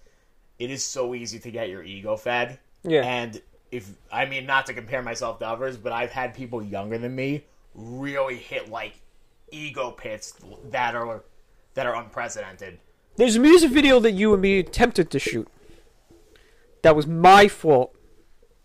It 0.59 0.71
is 0.71 0.85
so 0.85 1.15
easy 1.15 1.39
to 1.39 1.51
get 1.51 1.69
your 1.69 1.83
ego 1.83 2.17
fed. 2.17 2.59
Yeah. 2.83 3.01
And 3.01 3.41
if 3.71 3.89
I 4.11 4.25
mean 4.25 4.45
not 4.45 4.65
to 4.67 4.73
compare 4.73 5.01
myself 5.01 5.39
to 5.39 5.47
others, 5.47 5.77
but 5.77 5.91
I've 5.91 6.11
had 6.11 6.33
people 6.33 6.63
younger 6.63 6.97
than 6.97 7.15
me 7.15 7.43
really 7.75 8.37
hit 8.37 8.69
like 8.69 8.93
ego 9.51 9.91
pits 9.91 10.33
that 10.69 10.95
are 10.95 11.23
that 11.73 11.85
are 11.85 11.95
unprecedented. 11.95 12.79
There's 13.15 13.35
a 13.35 13.39
music 13.39 13.71
video 13.71 13.99
that 13.99 14.11
you 14.11 14.33
and 14.33 14.41
me 14.41 14.59
attempted 14.59 15.09
to 15.11 15.19
shoot. 15.19 15.47
That 16.81 16.95
was 16.95 17.05
my 17.05 17.47
fault 17.47 17.93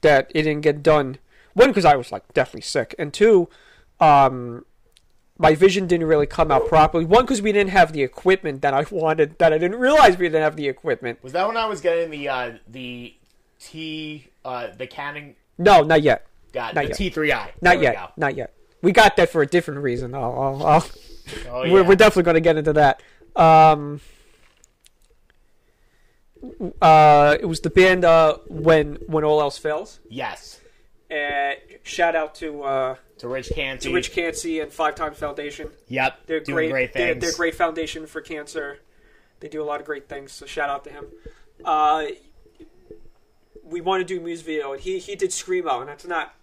that 0.00 0.30
it 0.34 0.42
didn't 0.42 0.62
get 0.62 0.82
done. 0.82 1.18
One, 1.54 1.68
because 1.68 1.84
I 1.84 1.96
was 1.96 2.12
like 2.12 2.32
definitely 2.32 2.62
sick, 2.62 2.94
and 2.98 3.12
two, 3.12 3.48
um, 4.00 4.64
my 5.38 5.54
vision 5.54 5.86
didn't 5.86 6.06
really 6.06 6.26
come 6.26 6.50
out 6.50 6.66
properly. 6.68 7.04
One, 7.04 7.24
because 7.24 7.42
we 7.42 7.52
didn't 7.52 7.70
have 7.70 7.92
the 7.92 8.02
equipment 8.02 8.62
that 8.62 8.74
I 8.74 8.84
wanted. 8.90 9.38
That 9.38 9.52
I 9.52 9.58
didn't 9.58 9.78
realize 9.78 10.16
we 10.16 10.26
didn't 10.26 10.42
have 10.42 10.56
the 10.56 10.68
equipment. 10.68 11.22
Was 11.22 11.32
that 11.32 11.46
when 11.46 11.56
I 11.56 11.66
was 11.66 11.80
getting 11.80 12.10
the 12.10 12.28
uh 12.28 12.52
the 12.68 13.14
T 13.61 14.28
uh 14.44 14.68
the 14.76 14.86
Canon 14.86 15.34
No, 15.59 15.82
not 15.82 16.02
yet. 16.02 16.26
got 16.52 16.74
Not 16.74 16.88
the. 16.88 16.94
T 16.94 17.11
three 17.11 17.32
I? 17.32 17.52
Not 17.61 17.80
yet. 17.80 18.12
Not 18.16 18.36
yet. 18.36 18.52
We 18.82 18.92
got 18.92 19.16
that 19.16 19.30
for 19.30 19.40
a 19.42 19.46
different 19.46 19.80
reason. 19.82 20.14
I'll, 20.14 20.22
I'll, 20.38 20.66
I'll 20.66 20.86
Oh, 21.48 21.62
we're, 21.72 21.82
we're 21.84 21.96
definitely 21.96 22.24
going 22.24 22.34
to 22.34 22.40
get 22.42 22.57
into 22.59 22.74
that. 22.74 23.02
Um, 23.34 24.00
uh, 26.82 27.36
it 27.40 27.46
was 27.46 27.61
the 27.61 27.70
band 27.70 28.05
uh, 28.05 28.36
when 28.48 28.96
when 29.07 29.24
all 29.24 29.40
else 29.40 29.59
fails. 29.59 30.00
yes. 30.09 30.61
And 31.11 31.57
shout 31.84 32.16
out 32.16 32.34
to 32.36 32.62
uh, 32.64 32.96
To 33.18 33.28
Rich 33.28 33.50
Canty. 33.55 33.88
to 33.88 33.94
Rich 33.94 34.12
Cancy 34.12 34.61
and 34.61 34.72
Five 34.72 34.94
Times 34.96 35.16
Foundation. 35.18 35.68
Yep. 35.88 36.26
They're 36.26 36.40
great. 36.40 36.70
great, 36.70 36.92
they're, 36.92 37.14
they're 37.14 37.32
great 37.34 37.55
foundation 37.55 38.07
for 38.07 38.20
cancer. 38.20 38.78
They 39.38 39.48
do 39.48 39.62
a 39.62 39.64
lot 39.64 39.80
of 39.80 39.86
great 39.86 40.09
things. 40.09 40.32
So 40.32 40.44
shout 40.46 40.70
out 40.70 40.82
to 40.84 40.90
him. 40.90 41.05
We 43.64 43.80
want 43.80 44.00
to 44.00 44.04
do 44.04 44.20
a 44.20 44.22
music 44.22 44.46
video, 44.46 44.72
and 44.72 44.80
he 44.80 44.98
he 44.98 45.16
did 45.16 45.30
screamo, 45.30 45.80
and 45.80 45.88
that's 45.88 46.06
not 46.06 46.34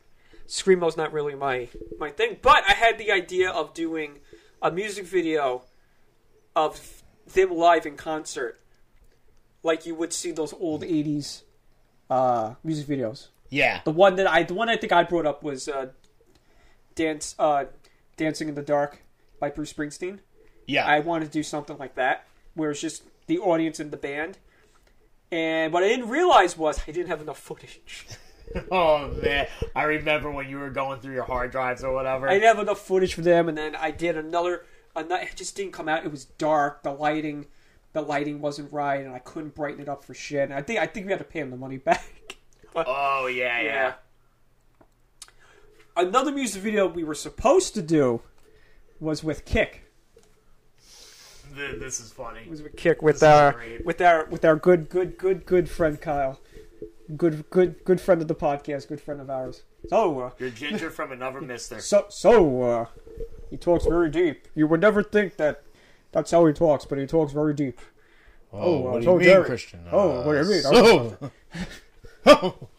screamo's 0.47 0.97
not 0.97 1.13
really 1.13 1.35
my 1.35 1.69
my 1.99 2.09
thing. 2.09 2.37
But 2.41 2.63
I 2.67 2.73
had 2.73 2.97
the 2.97 3.11
idea 3.11 3.49
of 3.49 3.73
doing 3.73 4.19
a 4.61 4.71
music 4.71 5.05
video 5.05 5.63
of 6.55 7.03
them 7.33 7.51
live 7.51 7.85
in 7.85 7.95
concert, 7.95 8.59
like 9.63 9.85
you 9.85 9.95
would 9.95 10.13
see 10.13 10.31
those 10.31 10.53
old 10.53 10.83
'80s 10.83 11.43
uh, 12.09 12.55
music 12.63 12.87
videos. 12.87 13.27
Yeah. 13.49 13.81
The 13.85 13.91
one 13.91 14.15
that 14.15 14.27
I 14.27 14.43
the 14.43 14.53
one 14.53 14.69
I 14.69 14.77
think 14.77 14.91
I 14.91 15.03
brought 15.03 15.25
up 15.25 15.43
was 15.43 15.67
uh, 15.67 15.87
dance 16.95 17.35
uh, 17.37 17.65
Dancing 18.17 18.49
in 18.49 18.55
the 18.55 18.61
Dark 18.61 19.03
by 19.39 19.49
Bruce 19.49 19.73
Springsteen. 19.73 20.19
Yeah. 20.67 20.85
I 20.85 20.99
wanted 20.99 21.25
to 21.25 21.31
do 21.31 21.43
something 21.43 21.77
like 21.77 21.95
that, 21.95 22.25
where 22.55 22.71
it's 22.71 22.81
just 22.81 23.03
the 23.27 23.39
audience 23.39 23.79
and 23.79 23.91
the 23.91 23.97
band. 23.97 24.37
And 25.31 25.71
what 25.71 25.83
I 25.83 25.87
didn't 25.87 26.09
realize 26.09 26.57
was 26.57 26.81
I 26.87 26.91
didn't 26.91 27.07
have 27.07 27.21
enough 27.21 27.39
footage. 27.39 27.81
oh 28.71 29.07
man, 29.23 29.47
I 29.75 29.83
remember 29.83 30.29
when 30.29 30.49
you 30.49 30.59
were 30.59 30.69
going 30.69 30.99
through 30.99 31.13
your 31.13 31.23
hard 31.23 31.51
drives 31.51 31.83
or 31.83 31.93
whatever. 31.93 32.27
I 32.27 32.33
didn't 32.33 32.55
have 32.55 32.59
enough 32.59 32.79
footage 32.85 33.13
for 33.13 33.21
them, 33.21 33.47
and 33.47 33.57
then 33.57 33.75
I 33.75 33.91
did 33.91 34.17
another. 34.17 34.65
another 34.95 35.23
it 35.23 35.35
just 35.35 35.55
didn't 35.55 35.71
come 35.71 35.87
out. 35.87 36.03
It 36.05 36.11
was 36.11 36.25
dark. 36.25 36.83
The 36.83 36.91
lighting, 36.91 37.47
the 37.93 38.01
lighting 38.01 38.41
wasn't 38.41 38.73
right, 38.73 39.05
and 39.05 39.13
I 39.13 39.19
couldn't 39.19 39.55
brighten 39.55 39.81
it 39.81 39.87
up 39.87 40.03
for 40.03 40.13
shit. 40.13 40.43
And 40.43 40.53
I 40.53 40.61
think 40.61 40.79
I 40.79 40.85
think 40.85 41.05
we 41.05 41.11
had 41.11 41.19
to 41.19 41.25
pay 41.25 41.39
him 41.39 41.51
the 41.51 41.57
money 41.57 41.77
back. 41.77 42.05
But- 42.73 42.85
oh 42.87 43.27
yeah, 43.27 43.59
yeah. 43.59 43.63
Yeah. 43.65 43.93
Another 45.97 46.31
music 46.31 46.61
video 46.61 46.87
we 46.87 47.03
were 47.03 47.13
supposed 47.13 47.73
to 47.73 47.81
do 47.81 48.21
was 49.01 49.25
with 49.25 49.43
Kick. 49.43 49.90
Th- 51.55 51.79
This 51.79 51.99
is 51.99 52.11
funny. 52.11 52.47
Was 52.49 52.61
with 52.61 52.75
Kick 52.75 53.01
with 53.01 53.15
This 53.19 53.23
our 53.23 53.61
with 53.83 54.01
our 54.01 54.25
with 54.25 54.45
our 54.45 54.55
good 54.55 54.89
good 54.89 55.17
good 55.17 55.45
good 55.45 55.69
friend 55.69 55.99
Kyle. 55.99 56.39
Good 57.17 57.49
good 57.49 57.83
good 57.83 57.99
friend 57.99 58.21
of 58.21 58.27
the 58.27 58.35
podcast, 58.35 58.87
good 58.87 59.01
friend 59.01 59.19
of 59.19 59.29
ours. 59.29 59.63
So 59.89 60.19
uh, 60.19 60.29
You're 60.39 60.49
Ginger 60.49 60.89
from 60.89 61.11
another 61.11 61.41
Mister. 61.41 61.79
so 61.79 62.05
so 62.09 62.61
uh, 62.61 62.85
he 63.49 63.57
talks 63.57 63.85
very 63.85 64.09
deep. 64.09 64.47
You 64.55 64.67
would 64.67 64.79
never 64.81 65.03
think 65.03 65.35
that 65.37 65.63
that's 66.11 66.31
how 66.31 66.45
he 66.45 66.53
talks, 66.53 66.85
but 66.85 66.97
he 66.97 67.05
talks 67.05 67.33
very 67.33 67.53
deep. 67.53 67.79
Oh, 68.53 68.79
what 68.79 68.95
uh, 68.95 68.99
do 68.99 69.03
so 69.05 69.11
you 69.13 69.17
mean, 69.19 69.27
Jerry- 69.27 69.45
Christian? 69.45 69.79
oh, 69.91 70.25
what 70.27 70.33
do 70.33 70.37
you 70.39 70.53
mean? 70.53 70.61
So, 70.61 71.31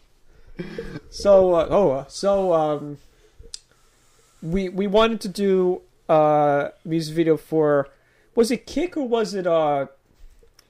So 1.09 1.53
uh, 1.55 1.67
oh 1.69 1.91
uh, 1.91 2.05
so 2.07 2.53
um 2.53 2.97
we 4.41 4.69
we 4.69 4.85
wanted 4.87 5.19
to 5.21 5.27
do 5.29 5.81
uh 6.09 6.69
music 6.85 7.15
video 7.15 7.37
for 7.37 7.89
was 8.35 8.51
it 8.51 8.65
Kick 8.65 8.97
or 8.97 9.07
was 9.07 9.33
it 9.33 9.47
uh 9.47 9.87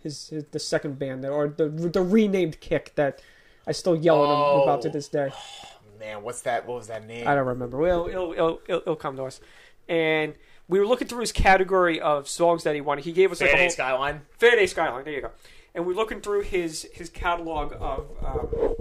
his, 0.02 0.30
his 0.30 0.44
the 0.52 0.60
second 0.60 1.00
band 1.00 1.26
or 1.26 1.48
the 1.48 1.70
the 1.70 2.02
renamed 2.02 2.60
Kick 2.60 2.94
that 2.96 3.22
I 3.66 3.72
still 3.72 3.96
yell 3.96 4.24
at 4.24 4.30
him 4.30 4.62
about 4.64 4.82
to 4.84 4.90
Oh. 4.90 4.92
this 4.92 5.08
day. 5.08 5.32
man, 6.00 6.22
what's 6.24 6.42
that? 6.42 6.68
What 6.68 6.76
was 6.78 6.88
that 6.88 7.08
name? 7.08 7.28
I 7.28 7.34
don't 7.36 7.48
remember. 7.48 7.78
Well, 7.78 8.08
it'll, 8.08 8.34
it'll, 8.34 8.62
it'll, 8.68 8.82
it'll 8.82 8.96
come 8.98 9.16
to 9.16 9.24
us. 9.24 9.40
And 9.88 10.34
we 10.68 10.80
were 10.80 10.86
looking 10.86 11.08
through 11.08 11.22
his 11.22 11.32
category 11.32 12.02
of 12.02 12.28
songs 12.28 12.64
that 12.64 12.76
he 12.76 12.82
wanted. 12.82 13.06
He 13.06 13.14
gave 13.14 13.32
us 13.32 13.40
like 13.40 13.54
a 13.54 13.58
whole 13.58 13.70
Skyline. 13.70 14.22
Faraday 14.38 14.68
Skyline. 14.68 15.06
There 15.06 15.14
you 15.14 15.22
go. 15.22 15.32
And 15.76 15.86
we're 15.86 15.94
looking 15.96 16.20
through 16.22 16.42
his 16.42 16.88
his 16.94 17.10
catalog 17.10 17.74
of 17.80 18.06
um, 18.24 18.76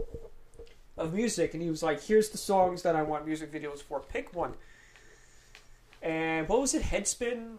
of 0.98 1.14
music, 1.14 1.54
and 1.54 1.62
he 1.62 1.70
was 1.70 1.82
like, 1.82 2.02
"Here's 2.02 2.28
the 2.28 2.38
songs 2.38 2.82
that 2.82 2.94
I 2.96 3.02
want 3.02 3.24
music 3.26 3.50
videos 3.52 3.82
for. 3.82 4.00
Pick 4.00 4.34
one." 4.34 4.54
And 6.02 6.48
what 6.48 6.60
was 6.60 6.74
it? 6.74 6.82
Headspin? 6.82 7.56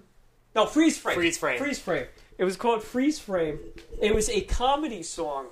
No, 0.55 0.65
Freeze 0.65 0.97
Frame. 0.97 1.15
Freeze 1.15 1.37
Frame. 1.37 1.57
Freeze 1.57 1.79
Frame. 1.79 2.05
It 2.37 2.43
was 2.43 2.55
called 2.55 2.83
Freeze 2.83 3.19
Frame. 3.19 3.59
It 4.01 4.13
was 4.13 4.29
a 4.29 4.41
comedy 4.41 5.03
song. 5.03 5.47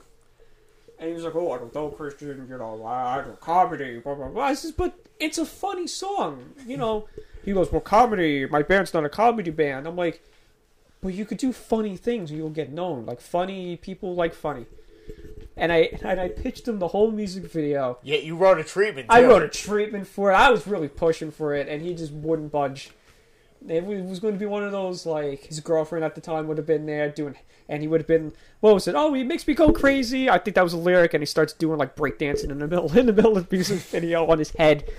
And 1.00 1.10
he 1.10 1.16
was 1.16 1.24
like, 1.24 1.36
"Oh, 1.36 1.52
I 1.52 1.58
don't 1.58 1.74
know, 1.74 1.90
Christian. 1.90 2.48
You 2.48 2.58
know, 2.58 2.86
I 2.86 3.24
do 3.24 3.36
comedy." 3.40 4.00
Blah 4.00 4.14
blah 4.14 4.28
blah. 4.28 4.44
I 4.44 4.54
says, 4.54 4.72
"But 4.72 4.94
it's 5.20 5.40
a 5.40 5.46
funny 5.46 5.88
song, 5.88 6.54
you 6.68 6.78
know." 6.78 7.08
He 7.44 7.54
goes, 7.54 7.72
"Well, 7.72 7.82
comedy. 7.82 8.46
My 8.46 8.62
band's 8.62 8.94
not 8.94 9.04
a 9.04 9.10
comedy 9.10 9.50
band." 9.50 9.88
I'm 9.88 9.96
like, 9.96 10.22
but 11.02 11.16
you 11.16 11.26
could 11.26 11.40
do 11.40 11.52
funny 11.52 11.98
things 11.98 12.30
and 12.30 12.40
you'll 12.40 12.50
get 12.50 12.72
known. 12.72 13.06
Like 13.06 13.20
funny 13.20 13.76
people 13.78 14.14
like 14.14 14.34
funny. 14.34 14.68
And 15.58 15.72
I 15.72 16.00
and 16.04 16.20
I 16.20 16.30
pitched 16.30 16.68
him 16.68 16.80
the 16.80 16.90
whole 16.90 17.12
music 17.12 17.46
video. 17.46 17.98
Yeah, 18.04 18.18
you 18.18 18.36
wrote 18.36 18.60
a 18.60 18.64
treatment. 18.64 19.10
Too. 19.10 19.16
I 19.16 19.24
wrote 19.24 19.44
a 19.44 19.50
treatment 19.50 20.08
for 20.08 20.32
it. 20.32 20.36
I 20.36 20.50
was 20.52 20.66
really 20.68 20.88
pushing 20.88 21.32
for 21.32 21.54
it, 21.56 21.68
and 21.68 21.82
he 21.82 21.94
just 21.94 22.12
wouldn't 22.14 22.52
budge. 22.52 22.92
It 23.68 23.86
was 23.86 24.20
going 24.20 24.34
to 24.34 24.40
be 24.40 24.46
one 24.46 24.64
of 24.64 24.72
those 24.72 25.06
like 25.06 25.46
his 25.46 25.60
girlfriend 25.60 26.04
at 26.04 26.16
the 26.16 26.22
time 26.22 26.48
would 26.48 26.58
have 26.58 26.66
been 26.66 26.86
there 26.86 27.10
doing, 27.10 27.36
and 27.70 27.82
he 27.82 27.88
would 27.88 28.02
have 28.02 28.08
been 28.08 28.34
what 28.60 28.72
oh, 28.72 28.74
was 28.76 28.88
it? 28.88 28.96
Oh, 28.96 29.14
he 29.14 29.24
makes 29.24 29.48
me 29.48 29.54
go 29.54 29.72
crazy. 29.72 30.30
I 30.30 30.38
think 30.40 30.56
that 30.56 30.64
was 30.64 30.74
a 30.74 30.78
lyric, 30.78 31.14
and 31.14 31.22
he 31.22 31.26
starts 31.26 31.54
doing 31.54 31.78
like 31.78 31.96
breakdancing 31.96 32.50
in 32.50 32.60
the 32.60 32.68
middle 32.68 32.92
in 32.98 33.06
the 33.06 33.14
middle 33.14 33.38
of 33.38 33.50
the 33.50 33.56
music 33.56 33.80
video 33.80 34.26
on 34.26 34.40
his 34.40 34.52
head. 34.52 34.90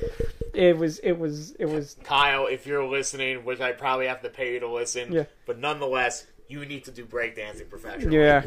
It 0.55 0.77
was 0.77 0.99
it 1.01 1.13
was 1.19 1.53
it 1.53 1.67
was 1.67 1.97
Kyle, 2.05 2.47
if 2.47 2.67
you're 2.67 2.87
listening, 2.87 3.45
which 3.45 3.61
I 3.61 3.73
probably 3.73 4.07
have 4.07 4.23
to 4.23 4.29
pay 4.29 4.55
you 4.55 4.61
to 4.61 4.69
listen, 4.69 5.13
Yeah. 5.13 5.25
but 5.47 5.59
nonetheless, 5.59 6.27
you 6.49 6.65
need 6.65 6.85
to 6.85 6.91
do 6.91 7.05
breakdancing 7.05 7.69
professionally. 7.69 8.17
Yeah. 8.17 8.45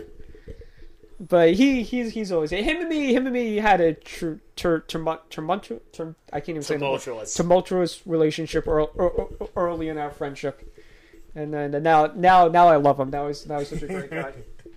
But 1.19 1.53
he 1.53 1.81
he's 1.83 2.11
he's 2.13 2.31
always 2.31 2.51
him 2.51 2.67
and 2.81 2.89
me 2.89 3.13
him 3.13 3.25
and 3.25 3.33
me 3.33 3.55
had 3.55 3.79
a 3.79 3.93
tr- 3.93 4.33
tr- 4.57 4.79
tumult- 4.79 5.29
tumultuous 5.29 5.81
tum- 5.93 6.15
I 6.33 6.39
can't 6.41 6.49
even 6.49 6.63
say. 6.63 6.75
Tumultuous. 6.75 7.33
tumultuous 7.33 8.05
relationship 8.05 8.67
ear- 8.67 8.87
ear- 8.99 9.27
early 9.55 9.87
in 9.87 9.97
our 9.97 10.11
friendship, 10.11 10.75
and 11.33 11.53
then 11.53 11.73
and 11.73 11.83
now 11.85 12.07
now 12.15 12.49
now 12.49 12.67
I 12.67 12.75
love 12.75 12.99
him. 12.99 13.11
Now 13.11 13.27
he's 13.27 13.45
now 13.47 13.59
he's 13.59 13.69
such 13.69 13.83
a 13.83 13.87
great 13.87 14.09
guy, 14.11 14.33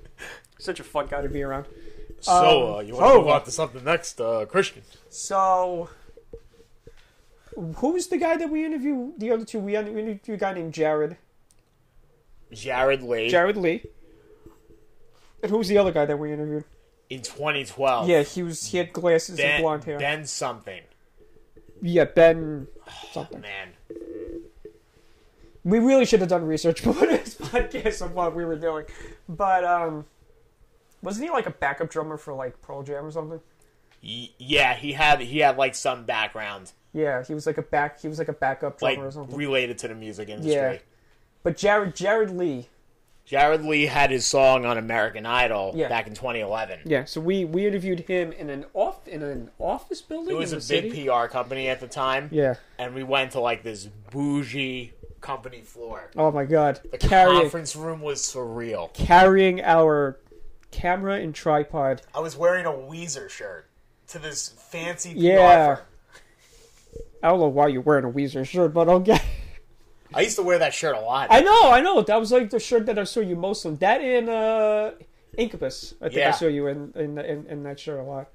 such 0.61 0.79
a 0.79 0.85
fun 0.85 1.09
guy 1.09 1.23
to 1.23 1.29
be 1.29 1.43
around. 1.43 1.67
So, 2.21 2.33
Um, 2.33 2.75
uh, 2.75 2.79
you 2.81 2.95
want 2.95 3.13
to 3.15 3.19
move 3.19 3.29
uh, 3.29 3.33
on 3.33 3.45
to 3.45 3.51
something 3.51 3.85
next, 3.85 4.21
uh, 4.21 4.45
Christian? 4.47 4.83
So, 5.09 5.89
who's 7.77 8.07
the 8.09 8.17
guy 8.17 8.37
that 8.37 8.51
we 8.51 8.65
interviewed? 8.65 9.19
The 9.19 9.31
other 9.33 9.45
two 9.45 9.59
we 9.61 9.75
interviewed 9.77 10.21
a 10.29 10.37
guy 10.37 10.53
named 10.55 10.73
Jared 10.73 11.17
Jared 12.53 13.03
Lee 13.03 13.29
Jared 13.29 13.57
Lee, 13.57 13.85
and 15.43 15.51
who's 15.51 15.69
the 15.69 15.79
other 15.79 15.93
guy 15.93 16.05
that 16.07 16.19
we 16.19 16.33
interviewed? 16.33 16.65
in 17.11 17.23
2012. 17.23 18.07
Yeah, 18.09 18.23
he 18.23 18.43
was 18.43 18.67
he 18.67 18.77
had 18.79 18.93
glasses 18.93 19.41
and 19.41 19.63
blonde 19.63 19.85
hair. 19.85 19.99
Ben 19.99 20.27
something. 20.27 20.83
Yeah, 21.81 22.05
Ben 22.05 22.67
something. 23.13 23.41
Man, 23.41 23.69
We 25.65 25.79
really 25.79 26.05
should 26.05 26.21
have 26.21 26.29
done 26.29 26.47
research 26.47 26.83
before 26.85 27.07
this 27.07 27.35
podcast 27.35 28.03
of 28.05 28.13
what 28.15 28.35
we 28.35 28.45
were 28.45 28.57
doing. 28.57 28.85
But 29.29 29.65
um 29.65 30.05
wasn't 31.03 31.27
he 31.27 31.31
like 31.31 31.47
a 31.47 31.51
backup 31.51 31.89
drummer 31.91 32.17
for 32.17 32.35
like 32.35 32.61
Pearl 32.61 32.83
Jam 32.83 33.07
or 33.07 33.11
something? 33.11 33.41
Yeah, 34.01 34.75
he 34.75 34.93
had 34.93 35.21
he 35.21 35.39
had 35.39 35.57
like 35.57 35.75
some 35.75 36.05
background, 36.05 36.73
Yeah, 36.93 37.25
he 37.25 37.35
was 37.35 37.47
like 37.47 37.59
a 37.59 37.63
back. 37.63 38.01
He 38.01 38.09
was 38.09 38.19
like 38.19 38.29
a 38.29 38.33
backup 38.33 38.83
like 38.83 38.97
drummer 38.97 39.09
or 39.09 39.13
something. 39.13 39.37
related 39.37 39.79
to 39.79 39.89
the 39.89 39.95
music 39.95 40.29
industry. 40.29 40.53
Yeah. 40.53 40.79
But 41.43 41.57
Jared 41.57 41.97
Jared 41.97 42.31
Lee. 42.37 42.69
Jared 43.29 43.63
Lee 43.63 43.85
had 43.85 44.11
his 44.11 44.25
song 44.25 44.65
on 44.65 44.79
American 44.79 45.27
Idol 45.27 45.73
Yeah. 45.75 45.89
back 45.89 46.07
in 46.07 46.15
2011. 46.15 46.81
Yeah. 46.87 47.05
So 47.05 47.21
we 47.21 47.45
we 47.45 47.67
interviewed 47.67 48.01
him 48.01 48.33
in 48.33 48.49
an 48.49 48.65
off 48.73 49.07
in 49.07 49.23
an 49.23 49.51
office 49.59 50.01
building. 50.01 50.35
It 50.35 50.39
was 50.39 50.53
a 50.53 50.57
big 50.57 50.63
city. 50.93 51.05
PR 51.07 51.27
company 51.27 51.69
at 51.69 51.79
the 51.79 51.89
time, 51.89 52.31
Yeah. 52.33 52.55
and 52.79 52.95
we 52.95 53.03
went 53.03 53.33
to 53.33 53.41
like 53.41 53.63
this 53.63 53.85
bougie 54.11 54.95
company 55.21 55.61
floor. 55.61 56.11
Oh 56.17 56.31
my 56.31 56.47
God. 56.47 56.81
The 56.91 56.97
Carrying 56.97 57.43
conference 57.43 57.77
room 57.77 58.01
was 58.01 58.23
surreal. 58.23 58.95
carrying 58.95 59.61
our 59.63 60.17
camera 60.71 61.17
and 61.17 61.35
tripod. 61.35 62.01
I 62.15 62.21
was 62.21 62.35
wearing 62.35 62.65
a 62.65 62.71
Weezer 62.73 63.29
shirt 63.29 63.67
to 64.07 64.19
this 64.19 64.49
fancy 64.49 65.13
PR 65.13 65.19
Yeah. 65.21 65.75
firm. 65.77 65.85
I 67.23 67.29
don't 67.29 67.41
know 67.41 67.49
why 67.49 67.67
you're 67.67 67.83
wearing 67.83 68.05
a 68.07 68.11
Weezer 68.11 68.47
shirt, 68.47 68.73
but 68.73 68.89
okay. 68.89 69.21
I 70.15 70.23
used 70.23 70.37
to 70.37 70.43
wear 70.43 70.59
that 70.59 70.73
shirt 70.75 70.97
a 70.97 71.01
lot. 71.01 71.29
I 71.31 71.41
know, 71.41 71.71
I 71.71 71.81
know. 71.81 72.03
That 72.03 72.19
was 72.19 72.33
like 72.33 72.51
the 72.51 72.59
shirt 72.61 72.87
that 72.87 72.99
I 72.99 73.05
saw 73.05 73.21
you 73.21 73.37
most 73.37 73.67
on. 73.67 73.77
That 73.77 74.01
in 74.01 74.29
uh, 74.29 74.93
Incubus. 75.37 75.95
I 76.01 76.09
think 76.09 76.23
I 76.27 76.31
saw 76.33 76.47
you 76.47 76.67
in 76.67 76.93
in, 76.97 77.19
in 77.19 77.47
in 77.47 77.63
that 77.65 77.79
shirt 77.79 78.01
a 78.01 78.03
lot. 78.03 78.29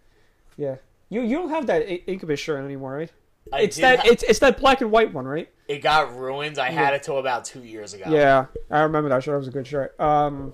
Yeah. 0.57 0.75
You 1.09 1.21
you 1.21 1.37
don't 1.37 1.49
have 1.49 1.67
that 1.67 1.81
Incubus 2.09 2.39
shirt 2.39 2.63
anymore, 2.63 2.93
right? 2.93 3.11
I 3.51 3.61
It's 3.61 3.77
that 3.77 3.99
ha- 3.99 4.05
it's 4.07 4.23
it's 4.23 4.39
that 4.39 4.59
black 4.59 4.81
and 4.81 4.91
white 4.91 5.13
one, 5.13 5.25
right? 5.25 5.49
it 5.67 5.81
got 5.81 6.15
ruined. 6.17 6.59
I 6.59 6.69
had 6.71 6.93
it 6.93 7.03
till 7.03 7.17
about 7.19 7.45
two 7.45 7.63
years 7.63 7.93
ago. 7.93 8.05
Yeah, 8.07 8.45
I 8.69 8.81
remember 8.81 9.09
that 9.09 9.23
shirt. 9.23 9.35
It 9.35 9.37
was 9.39 9.47
a 9.47 9.51
good 9.51 9.67
shirt. 9.67 9.99
Um, 9.99 10.53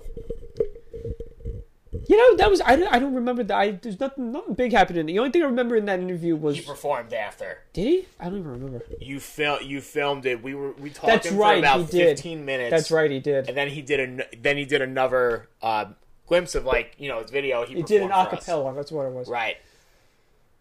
you 2.10 2.16
know, 2.16 2.36
that 2.38 2.50
was 2.50 2.60
I 2.64 2.74
don't, 2.74 2.92
I 2.92 2.98
don't 2.98 3.14
remember 3.14 3.44
that. 3.44 3.56
I, 3.56 3.70
there's 3.70 4.00
nothing 4.00 4.32
nothing 4.32 4.54
big 4.54 4.72
happening. 4.72 5.06
The 5.06 5.18
only 5.20 5.30
thing 5.30 5.42
I 5.42 5.46
remember 5.46 5.76
in 5.76 5.84
that 5.84 6.00
interview 6.00 6.34
was 6.34 6.56
He 6.56 6.62
performed 6.62 7.12
after. 7.12 7.58
did 7.72 7.86
he? 7.86 8.06
I 8.18 8.24
don't 8.24 8.40
even 8.40 8.50
remember. 8.50 8.82
You 9.00 9.20
fil- 9.20 9.62
you 9.62 9.80
filmed 9.80 10.26
it. 10.26 10.42
We 10.42 10.54
were 10.54 10.72
we 10.72 10.90
talked 10.90 11.06
That's 11.06 11.26
him 11.28 11.36
right, 11.38 11.54
for 11.54 11.58
about 11.60 11.80
he 11.92 11.98
did. 11.98 12.16
15 12.16 12.44
minutes. 12.44 12.70
That's 12.72 12.90
right, 12.90 13.10
he 13.10 13.20
did. 13.20 13.46
And 13.48 13.56
then 13.56 13.68
he 13.68 13.80
did 13.82 14.00
a 14.20 14.36
then 14.42 14.56
he 14.56 14.64
did 14.64 14.82
another 14.82 15.48
uh, 15.62 15.84
glimpse 16.26 16.56
of 16.56 16.64
like 16.64 16.96
you 16.98 17.08
know 17.08 17.20
his 17.22 17.30
video. 17.30 17.64
He, 17.64 17.76
He 17.76 17.82
did 17.84 18.02
an 18.02 18.08
performed 18.08 18.28
for 18.30 18.36
us. 18.36 18.44
acapella. 18.48 18.74
That's 18.74 18.90
what 18.92 19.06
it 19.06 19.12
was. 19.12 19.28
Right. 19.28 19.56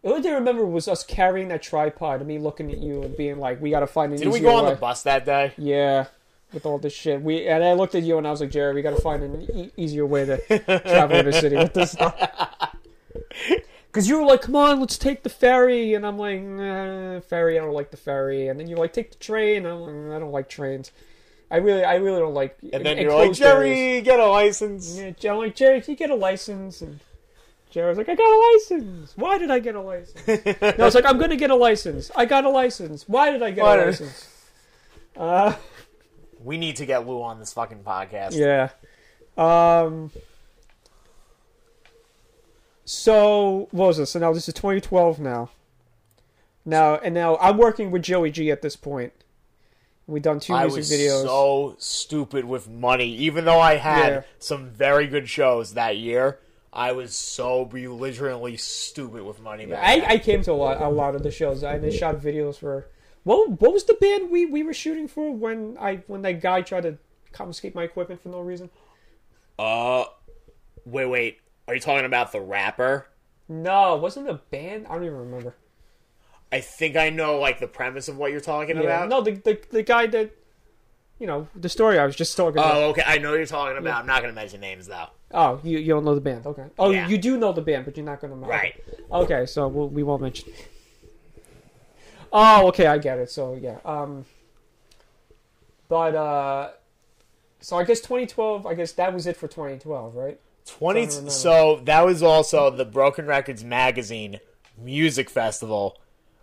The 0.04 0.10
only 0.12 0.22
thing 0.22 0.32
I 0.32 0.36
remember 0.36 0.66
was 0.66 0.88
us 0.88 1.04
carrying 1.04 1.50
that 1.50 1.62
tripod 1.62 2.20
and 2.22 2.28
me 2.28 2.38
looking 2.38 2.72
at 2.72 2.78
you 2.78 3.02
and 3.04 3.18
being 3.18 3.38
like, 3.40 3.60
"We 3.62 3.70
got 3.72 3.82
to 3.82 3.88
find 3.88 4.14
an 4.14 4.20
Did 4.20 4.30
we 4.30 4.40
go 4.40 4.56
on 4.56 4.66
way." 4.66 4.70
the 4.70 4.78
bus 4.78 5.02
that 5.04 5.26
day? 5.26 5.52
Yeah, 5.58 6.06
with 6.54 6.66
all 6.66 6.78
this 6.78 6.94
shit. 6.94 7.22
We 7.22 7.48
and 7.48 7.64
I 7.64 7.74
looked 7.74 7.96
at 7.96 8.04
you 8.04 8.18
and 8.18 8.28
I 8.28 8.32
was 8.32 8.42
like, 8.42 8.52
"Jerry, 8.52 8.74
we 8.74 8.82
got 8.82 8.96
to 8.96 9.02
find 9.02 9.24
an 9.24 9.42
e- 9.42 9.72
easier 9.78 10.06
way 10.06 10.26
to 10.26 10.38
travel 10.82 11.18
in 11.18 11.26
the 11.26 11.34
city 11.34 11.56
with 11.56 11.74
this 11.74 11.92
stuff." 11.92 12.16
Because 13.92 14.08
you 14.08 14.20
were 14.20 14.26
like, 14.26 14.44
"Come 14.44 14.56
on, 14.56 14.80
let's 14.80 15.00
take 15.00 15.24
the 15.24 15.30
ferry," 15.30 15.96
and 15.96 16.06
I'm 16.06 16.20
like, 16.20 16.44
nah, 16.44 17.22
"Ferry, 17.22 17.58
I 17.58 17.64
don't 17.64 17.74
like 17.74 17.90
the 17.90 17.98
ferry." 17.98 18.48
And 18.48 18.60
then 18.60 18.68
you're 18.68 18.78
like, 18.78 18.94
"Take 18.94 19.10
the 19.10 19.18
train," 19.18 19.66
and 19.66 19.68
I'm 19.68 19.82
like, 19.82 20.16
"I 20.16 20.20
don't 20.20 20.32
like 20.32 20.48
trains." 20.48 20.92
I 21.52 21.58
really, 21.58 21.84
I 21.84 21.96
really 21.96 22.20
don't 22.20 22.34
like. 22.34 22.58
And 22.72 22.86
then 22.86 22.98
you're 22.98 23.12
like, 23.12 23.30
enclosed 23.30 23.42
areas. 23.42 23.78
Jerry, 23.78 24.02
get 24.02 24.20
a 24.20 24.28
license. 24.28 25.00
Yeah, 25.00 25.32
I'm 25.32 25.40
like, 25.40 25.56
Jerry, 25.56 25.82
can 25.82 25.92
you 25.92 25.98
get 25.98 26.12
a 26.12 26.16
license? 26.16 26.82
And 26.82 27.00
Jerry 27.72 27.90
was 27.90 27.98
like, 27.98 28.10
I 28.10 28.16
got 28.16 28.30
a 28.30 28.54
license. 28.54 29.14
Why 29.16 29.38
did 29.38 29.50
I 29.50 29.60
get 29.60 29.76
a 29.76 29.82
license? 29.82 30.28
and 30.28 30.80
I 30.80 30.86
was 30.86 30.94
like, 30.94 31.06
I'm 31.06 31.18
going 31.18 31.32
to 31.32 31.38
get 31.38 31.50
a 31.50 31.56
license. 31.56 32.12
I 32.16 32.26
got 32.26 32.46
a 32.46 32.50
license. 32.50 33.08
Why 33.08 33.32
did 33.32 33.42
I 33.42 33.52
get 33.52 33.64
Why 33.64 33.78
a 33.78 33.86
license? 33.86 34.28
Uh, 35.18 35.56
We 36.44 36.58
need 36.58 36.78
to 36.78 36.86
get 36.86 37.06
Lou 37.08 37.22
on 37.22 37.40
this 37.40 37.54
fucking 37.54 37.84
podcast. 37.84 38.34
yeah. 38.38 38.70
Um. 39.38 40.12
So 42.86 43.68
what 43.72 43.88
was 43.88 43.98
this? 43.98 44.12
So 44.12 44.20
now 44.20 44.34
this 44.34 44.48
is 44.48 44.54
2012 44.54 45.20
now. 45.20 45.50
Now 46.66 46.96
and 46.98 47.14
now 47.14 47.38
I'm 47.38 47.58
working 47.58 47.92
with 47.92 48.02
Joey 48.04 48.32
G 48.32 48.52
at 48.52 48.62
this 48.62 48.76
point. 48.76 49.14
We've 50.08 50.24
done 50.24 50.40
two 50.40 50.54
I 50.54 50.64
music 50.66 50.80
was 50.80 50.92
videos. 50.92 51.24
so 51.24 51.76
stupid 51.78 52.46
with 52.46 52.68
money. 52.68 53.10
Even 53.18 53.46
though 53.46 53.60
I 53.60 53.76
had 53.76 54.10
Yeah. 54.14 54.22
some 54.40 54.70
very 54.70 55.06
good 55.08 55.30
shows 55.30 55.76
that 55.76 55.98
year, 55.98 56.40
I 56.74 56.94
was 56.94 57.16
so 57.16 57.66
belligerently 57.66 58.58
stupid 58.58 59.22
with 59.24 59.40
money. 59.40 59.68
Back 59.68 59.80
I. 59.84 60.14
I 60.14 60.18
came 60.18 60.42
to 60.44 60.52
a 60.52 60.54
lot 60.54 60.82
a 60.82 60.90
lot 60.90 61.14
of 61.16 61.22
the 61.24 61.32
shows. 61.32 61.64
I 61.64 61.78
just 61.78 61.98
shot 62.00 62.16
videos 62.16 62.58
for 62.58 62.88
what 63.24 63.62
what 63.62 63.74
was 63.74 63.84
the 63.86 63.94
band 63.96 64.30
we, 64.32 64.46
we 64.46 64.64
were 64.64 64.74
shooting 64.74 65.08
for 65.08 65.32
when 65.34 65.78
I 65.80 66.04
when 66.08 66.22
that 66.24 66.42
guy 66.42 66.62
tried 66.62 66.84
to 66.84 66.98
confiscate 67.32 67.76
my 67.76 67.84
equipment 67.84 68.22
for 68.22 68.30
no 68.30 68.42
reason? 68.42 68.70
Uh, 69.58 70.06
wait, 70.86 71.06
wait. 71.06 71.38
Are 71.68 71.74
you 71.76 71.80
talking 71.82 72.06
about 72.06 72.32
the 72.32 72.42
rapper? 72.42 73.08
No, 73.48 73.96
it 73.96 74.02
wasn't 74.02 74.30
a 74.30 74.36
band. 74.36 74.88
I 74.88 74.94
don't 74.96 75.04
even 75.04 75.18
remember. 75.18 75.56
I 76.52 76.62
think 76.62 76.96
I 76.98 77.10
know 77.10 77.40
like 77.40 77.60
the 77.60 77.68
premise 77.68 78.08
of 78.08 78.18
what 78.18 78.32
you're 78.32 78.40
talking 78.42 78.78
Yeah, 78.78 78.84
about. 78.84 79.10
no, 79.10 79.22
the, 79.22 79.32
the 79.32 79.60
the 79.70 79.84
guy 79.84 80.08
that 80.08 80.32
you 81.20 81.28
know 81.28 81.48
the 81.56 81.70
story 81.70 82.00
I 82.00 82.06
was 82.06 82.16
just 82.16 82.36
talking 82.38 82.58
about. 82.60 82.76
Oh, 82.76 82.84
okay. 82.90 83.04
I 83.06 83.18
know 83.18 83.32
what 83.32 83.38
you're 83.38 83.46
talking 83.46 83.78
about. 83.78 84.02
I'm 84.02 84.08
not 84.08 84.22
going 84.22 84.34
to 84.34 84.36
mention 84.40 84.62
names 84.62 84.88
though. 84.88 85.08
Oh, 85.32 85.60
you 85.64 85.78
you 85.78 85.90
don't 85.94 86.06
know 86.06 86.16
the 86.16 86.22
band? 86.22 86.48
Okay. 86.48 86.66
Oh, 86.80 86.90
Yeah. 86.92 87.08
you 87.08 87.18
do 87.20 87.38
know 87.38 87.52
the 87.52 87.62
band, 87.62 87.86
but 87.86 87.98
you're 87.98 88.06
not 88.06 88.20
going 88.22 88.32
to. 88.34 88.40
Right. 88.48 88.82
Okay, 89.12 89.46
so 89.46 89.68
we'll, 89.68 89.90
we 89.90 90.02
won't 90.02 90.22
mention. 90.24 90.52
Oh, 92.32 92.68
okay, 92.68 92.88
I 92.88 92.98
get 92.98 93.18
it. 93.20 93.30
So 93.32 93.58
yeah, 93.60 93.78
um, 93.86 94.26
but 95.88 96.16
uh, 96.16 96.70
so 97.60 97.78
I 97.78 97.84
guess 97.84 98.00
2012. 98.02 98.66
I 98.66 98.74
guess 98.74 98.92
that 98.94 99.14
was 99.14 99.28
it 99.28 99.36
for 99.38 99.48
2012, 99.48 100.16
right? 100.16 100.40
Twenty. 100.66 101.02
Trying 101.02 101.10
to 101.10 101.16
remember. 101.16 101.32
So 101.32 101.82
that 101.86 102.06
was 102.06 102.22
also 102.24 102.70
the 102.70 102.86
Broken 102.86 103.26
Records 103.26 103.64
magazine 103.64 104.40
music 104.78 105.30
festival 105.30 105.98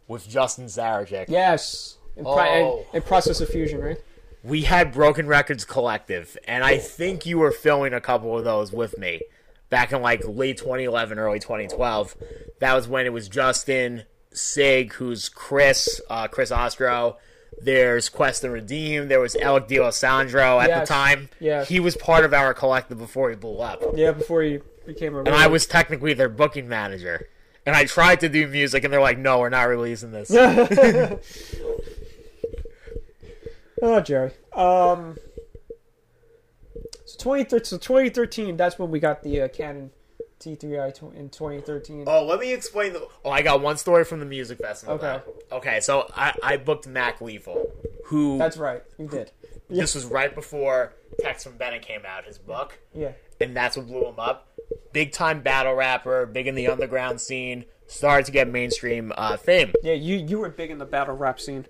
with 0.09 0.29
Justin 0.29 0.67
Sarajic. 0.67 1.27
Yes. 1.29 1.97
In, 2.17 2.25
pri- 2.25 2.63
Oh. 2.63 2.87
in 2.95 3.03
process 3.03 3.41
of 3.41 3.49
fusion, 3.49 3.81
right? 3.81 3.99
We 4.43 4.63
had 4.63 4.93
Broken 4.93 5.27
Records 5.27 5.65
Collective, 5.65 6.37
and 6.47 6.63
I 6.65 6.79
think 6.79 7.27
you 7.27 7.39
were 7.39 7.51
filming 7.51 7.93
a 7.93 8.01
couple 8.01 8.39
of 8.39 8.45
those 8.45 8.73
with 8.73 8.97
me 8.97 9.21
back 9.71 9.93
in 9.93 10.01
like 10.03 10.23
late 10.27 10.57
2011, 10.57 11.19
early 11.19 11.41
2012. 11.41 12.15
That 12.61 12.75
was 12.75 12.87
when 12.87 13.07
it 13.07 13.13
was 13.13 13.29
Justin, 13.29 14.05
Sig, 14.33 14.93
who's 14.95 15.29
Chris, 15.29 16.01
uh, 16.11 16.29
Chris 16.29 16.51
Ostro. 16.51 17.17
There's 17.61 18.09
Quest 18.11 18.45
and 18.45 18.53
Redeem. 18.53 19.09
There 19.09 19.21
was 19.21 19.35
Alec 19.37 19.67
D'Alessandro 19.69 20.61
at 20.61 20.69
Yes. 20.69 20.87
the 20.89 20.95
time. 20.95 21.29
Yeah, 21.41 21.65
He 21.65 21.81
was 21.81 21.97
part 21.97 22.25
of 22.25 22.35
our 22.35 22.53
collective 22.53 22.99
before 22.99 23.31
he 23.31 23.37
blew 23.37 23.59
up. 23.61 23.83
Yeah, 23.95 24.13
before 24.13 24.43
he 24.43 24.61
became 24.85 25.15
a. 25.15 25.21
And 25.21 25.31
I 25.31 25.47
was 25.47 25.65
technically 25.67 26.13
their 26.13 26.29
booking 26.29 26.69
manager. 26.69 27.29
And 27.65 27.75
I 27.75 27.85
tried 27.87 28.21
to 28.21 28.29
do 28.29 28.47
music, 28.47 28.85
and 28.85 28.93
they're 28.93 29.01
like, 29.01 29.19
no, 29.19 29.39
we're 29.41 29.49
not 29.49 29.65
releasing 29.65 30.13
this. 30.13 30.31
Oh, 33.83 34.01
Jerry. 34.01 34.33
Um. 34.55 35.19
So 37.05 37.19
2013. 37.19 37.65
So 37.65 37.77
2013. 37.79 38.57
That's 38.57 38.79
when 38.79 38.91
we 38.91 38.99
got 39.01 39.23
the 39.23 39.43
uh, 39.43 39.49
Canon 39.49 39.91
T3i 40.41 41.15
in 41.15 41.29
2013. 41.31 42.05
Oh, 42.07 42.25
let 42.25 42.39
me 42.41 42.53
explain. 42.53 42.93
The, 42.93 43.07
oh, 43.25 43.31
I 43.31 43.43
got 43.43 43.61
one 43.61 43.77
story 43.77 44.05
from 44.05 44.21
the 44.21 44.27
music 44.27 44.59
festival. 44.59 44.97
Okay. 44.97 45.21
though. 45.51 45.57
Okay, 45.57 45.81
so 45.81 46.11
I, 46.15 46.35
I 46.43 46.57
booked 46.59 46.87
Mac 46.87 47.21
Lethal, 47.21 47.71
who 48.07 48.39
That's 48.39 48.57
right. 48.57 48.83
You 48.99 49.09
did. 49.09 49.33
this 49.71 49.95
was 49.95 50.05
right 50.05 50.35
before 50.35 50.95
Text 51.21 51.47
from 51.47 51.57
Bennett 51.57 51.83
came 51.83 52.03
out, 52.07 52.25
his 52.27 52.39
book, 52.39 52.79
Yeah. 52.93 53.13
and 53.41 53.57
that's 53.57 53.77
what 53.77 53.87
blew 53.87 54.07
him 54.07 54.19
up. 54.19 54.49
Big 54.93 55.13
time 55.13 55.41
battle 55.41 55.75
rapper, 55.75 56.27
big 56.27 56.47
in 56.47 56.55
the 56.55 56.69
underground 56.69 57.21
scene, 57.21 57.65
started 57.87 58.27
to 58.27 58.33
get 58.33 58.49
mainstream 58.49 59.13
uh, 59.17 59.37
fame, 59.37 59.73
Yeah. 59.83 59.95
You 59.95 60.17
you 60.17 60.39
were 60.39 60.51
big 60.51 60.71
in 60.71 60.79
the 60.79 60.85
battle 60.85 61.15
rap 61.17 61.41
scene. 61.41 61.67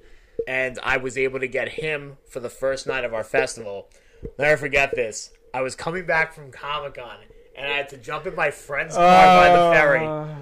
and 0.49 0.79
I 0.83 0.97
was 0.97 1.17
able 1.17 1.41
to 1.41 1.49
get 1.49 1.69
him 1.69 2.17
for 2.29 2.41
the 2.41 2.51
first 2.51 2.87
night 2.87 3.05
of 3.05 3.15
our 3.15 3.25
festival. 3.25 3.89
Never 4.39 4.57
forget 4.57 4.95
this. 4.95 5.31
I 5.55 5.61
was 5.63 5.75
coming 5.77 6.05
back 6.07 6.35
from 6.35 6.51
Comic 6.51 6.95
Con, 6.95 7.17
and 7.57 7.67
I 7.67 7.77
had 7.77 7.89
to 7.91 7.97
jump 7.97 8.27
in 8.27 8.35
my 8.35 8.51
friend's 8.51 8.95
car 8.95 9.05
by 9.05 9.49
the 9.51 9.71
ferry. 9.73 10.07
Uh, 10.07 10.35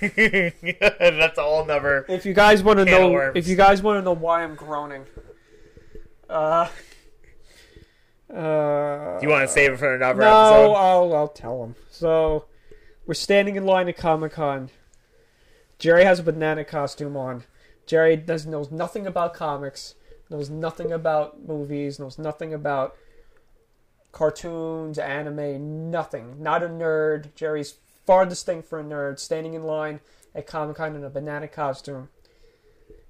That's 1.20 1.36
a 1.38 1.42
whole 1.42 1.66
never. 1.66 2.06
If 2.08 2.24
you 2.24 2.32
guys 2.32 2.62
want 2.62 2.78
to 2.78 2.84
know, 2.84 3.10
worms. 3.10 3.36
if 3.36 3.48
you 3.48 3.56
guys 3.56 3.82
want 3.82 3.98
to 3.98 4.02
know 4.02 4.14
why 4.14 4.42
I'm 4.44 4.54
groaning, 4.54 5.04
uh, 6.28 6.68
uh, 8.32 9.18
Do 9.18 9.26
you 9.26 9.28
want 9.28 9.46
to 9.46 9.48
save 9.48 9.72
it 9.72 9.78
for 9.78 9.94
another 9.94 10.20
no, 10.20 10.26
episode? 10.26 10.72
I'll 10.74 11.14
I'll 11.14 11.28
tell 11.28 11.64
him. 11.64 11.74
So, 11.90 12.46
we're 13.06 13.14
standing 13.14 13.56
in 13.56 13.66
line 13.66 13.88
at 13.88 13.96
Comic 13.96 14.32
Con. 14.32 14.70
Jerry 15.78 16.04
has 16.04 16.20
a 16.20 16.22
banana 16.22 16.64
costume 16.64 17.16
on. 17.16 17.44
Jerry 17.86 18.16
does 18.16 18.46
knows 18.46 18.70
nothing 18.70 19.06
about 19.06 19.34
comics, 19.34 19.96
knows 20.30 20.48
nothing 20.48 20.92
about 20.92 21.46
movies, 21.46 21.98
knows 21.98 22.18
nothing 22.18 22.54
about 22.54 22.94
cartoons, 24.12 24.98
anime, 24.98 25.90
nothing. 25.90 26.42
Not 26.42 26.62
a 26.62 26.68
nerd. 26.68 27.34
Jerry's 27.34 27.74
farthest 28.06 28.46
thing 28.46 28.62
for 28.62 28.80
a 28.80 28.84
nerd, 28.84 29.18
standing 29.18 29.54
in 29.54 29.62
line 29.62 30.00
at 30.34 30.46
Comic 30.46 30.76
Con 30.76 30.96
in 30.96 31.04
a 31.04 31.10
banana 31.10 31.48
costume. 31.48 32.08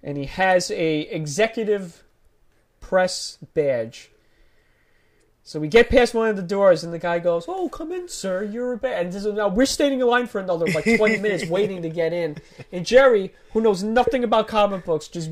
And 0.03 0.17
he 0.17 0.27
has 0.27 0.71
a 0.71 1.01
executive 1.01 2.05
press 2.81 3.39
badge. 3.55 4.11
So 5.43 5.59
we 5.59 5.69
get 5.69 5.89
past 5.89 6.15
one 6.15 6.29
of 6.29 6.37
the 6.37 6.43
doors, 6.43 6.85
and 6.85 6.93
the 6.93 6.99
guy 6.99 7.19
goes, 7.19 7.47
"Oh, 7.49 7.69
come 7.69 7.93
in, 7.93 8.09
sir. 8.09 8.45
You're 8.45 8.75
a 8.75 8.77
bad." 8.77 9.07
And 9.07 9.13
this 9.13 9.25
is, 9.25 9.35
now 9.35 9.49
we're 9.49 9.67
standing 9.67 10.01
in 10.01 10.07
line 10.07 10.27
for 10.27 10.41
another 10.41 10.67
like 10.67 10.85
20 10.85 11.19
minutes, 11.19 11.47
waiting 11.51 11.83
to 11.83 11.89
get 11.89 12.13
in. 12.13 12.39
And 12.71 12.87
Jerry, 12.87 13.35
who 13.53 13.61
knows 13.61 13.83
nothing 13.83 14.23
about 14.23 14.49
comic 14.49 14.85
books, 14.85 15.09
just 15.09 15.31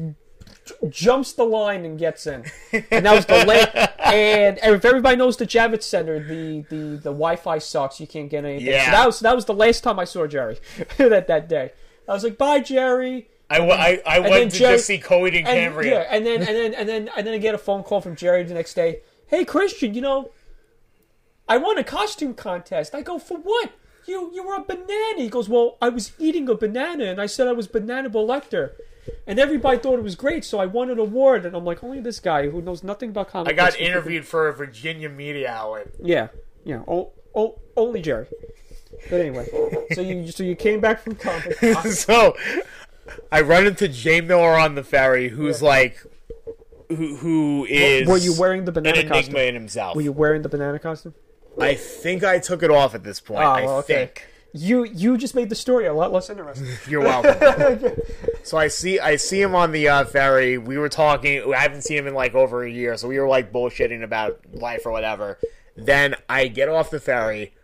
jumps 0.91 1.33
the 1.33 1.45
line 1.45 1.85
and 1.85 1.99
gets 1.99 2.27
in. 2.27 2.45
And 2.91 3.05
that 3.07 3.15
was 3.15 3.27
the 3.27 3.45
last. 3.45 3.69
And 4.01 4.59
if 4.63 4.85
everybody 4.85 5.17
knows 5.17 5.37
the 5.37 5.47
Javits 5.47 5.83
Center, 5.85 6.19
the, 6.23 6.63
the, 6.69 6.77
the 6.97 7.11
Wi-Fi 7.13 7.59
sucks. 7.59 8.01
You 8.01 8.07
can't 8.07 8.31
get 8.31 8.45
anything. 8.45 8.67
Yeah. 8.67 8.87
So 8.87 8.91
that 8.93 9.07
was 9.07 9.21
that 9.21 9.35
was 9.37 9.45
the 9.45 9.55
last 9.55 9.83
time 9.85 9.99
I 9.99 10.05
saw 10.05 10.27
Jerry 10.27 10.59
that 10.99 11.27
that 11.29 11.49
day. 11.49 11.73
I 12.09 12.13
was 12.13 12.25
like, 12.25 12.39
"Bye, 12.39 12.61
Jerry." 12.61 13.29
I, 13.51 13.59
w- 13.59 13.73
I, 13.75 14.03
I 14.07 14.19
went 14.21 14.51
to 14.53 14.59
Jerry- 14.59 14.75
just 14.77 14.87
see 14.87 14.99
Coed 14.99 15.35
and 15.35 15.47
And, 15.47 15.47
Cambria. 15.47 15.91
yeah, 16.03 16.07
and 16.11 16.25
then 16.27 16.41
and 16.41 16.49
then 16.49 16.75
and 16.75 16.89
then 16.89 17.11
and 17.17 17.27
then 17.27 17.35
I 17.35 17.39
get 17.39 17.55
a 17.55 17.59
phone 17.59 17.83
call 17.83 18.01
from 18.01 18.15
Jerry 18.17 18.43
the 18.45 18.55
next 18.55 18.75
day. 18.75 19.01
Hey 19.27 19.45
Christian, 19.45 19.95
you 19.95 20.01
know, 20.03 20.31
I 21.49 21.57
won 21.57 21.79
a 21.79 21.85
costume 21.85 22.35
contest. 22.35 22.95
I 22.95 23.03
go 23.03 23.19
for 23.19 23.39
what? 23.39 23.73
You 24.07 24.31
you 24.35 24.43
were 24.47 24.55
a 24.57 24.63
banana. 24.63 25.19
He 25.19 25.29
goes, 25.29 25.49
well, 25.49 25.77
I 25.83 25.89
was 25.91 26.13
eating 26.19 26.49
a 26.49 26.55
banana, 26.55 27.05
and 27.05 27.21
I 27.21 27.27
said 27.27 27.47
I 27.49 27.53
was 27.53 27.67
banana 27.69 28.09
lecter, 28.11 28.73
and 29.27 29.39
everybody 29.39 29.79
thought 29.79 29.99
it 29.99 30.03
was 30.03 30.15
great, 30.15 30.45
so 30.45 30.59
I 30.59 30.67
won 30.67 30.91
an 30.91 30.99
award. 30.99 31.45
And 31.47 31.55
I'm 31.57 31.65
like, 31.65 31.83
only 31.85 32.01
this 32.01 32.21
guy 32.21 32.49
who 32.49 32.61
knows 32.63 32.83
nothing 32.83 33.11
about 33.11 33.29
comic 33.29 33.53
I 33.53 33.57
got 33.57 33.79
interviewed 33.79 34.27
for 34.27 34.49
a 34.49 34.53
Virginia 34.53 35.09
media 35.09 35.51
outlet. 35.51 35.89
yeah, 36.03 36.29
yeah. 36.65 36.83
Oh, 36.89 37.13
o- 37.35 37.59
only 37.77 38.03
Jerry. 38.03 38.27
But 39.11 39.21
anyway, 39.21 39.49
so 39.93 40.01
you 40.01 40.31
so 40.31 40.43
you 40.43 40.57
came 40.57 40.81
back 40.81 41.03
from 41.03 41.15
comic. 41.15 41.55
so 41.93 42.37
I 43.31 43.43
run 43.43 43.67
into 43.67 43.87
Jay 43.89 44.21
Miller 44.21 44.59
on 44.59 44.75
the 44.75 44.83
ferry, 44.83 45.29
who's 45.29 45.63
like, 45.63 46.03
who 46.89 47.17
who 47.17 47.67
is 47.69 48.09
Were 48.09 48.17
you 48.17 48.35
wearing 48.39 48.65
the 48.65 48.71
an 48.71 48.75
banana 48.75 48.99
enigma 49.01 49.15
costume? 49.17 49.37
in 49.37 49.55
himself. 49.55 49.95
Were 49.95 50.03
you 50.03 50.13
wearing 50.13 50.43
the 50.43 50.49
banana 50.49 50.79
costume? 50.79 51.15
I 51.61 51.75
think 51.75 52.25
I 52.25 52.39
took 52.39 52.63
it 52.63 52.71
off 52.71 52.95
at 52.95 53.03
this 53.05 53.21
point. 53.21 53.41
Oh, 53.41 53.47
I 53.47 53.63
okay. 53.67 53.95
think. 54.07 54.27
You 54.59 54.85
you 54.85 55.17
just 55.17 55.37
made 55.37 55.51
the 55.51 55.55
story 55.55 55.87
a 55.87 55.93
lot 55.93 56.13
less 56.13 56.29
interesting. 56.29 56.67
You're 56.89 57.03
welcome. 57.03 57.93
so 58.43 58.59
I 58.59 58.67
see 58.67 58.99
I 58.99 59.15
see 59.17 59.41
him 59.41 59.55
on 59.55 59.71
the 59.71 59.89
uh, 59.89 60.05
ferry. 60.05 60.59
We 60.59 60.79
were 60.79 60.89
talking. 60.89 61.55
I 61.55 61.59
haven't 61.59 61.83
seen 61.83 61.99
him 61.99 62.09
in 62.09 62.15
like 62.15 62.35
over 62.35 62.65
a 62.65 62.71
year, 62.71 62.97
so 62.97 63.07
we 63.07 63.21
were 63.21 63.29
like 63.29 63.53
bullshitting 63.53 64.03
about 64.03 64.41
life 64.53 64.85
or 64.85 64.91
whatever. 64.91 65.39
Then 65.77 66.17
I 66.29 66.49
get 66.49 66.69
off 66.69 66.91
the 66.91 66.99
ferry. 66.99 67.55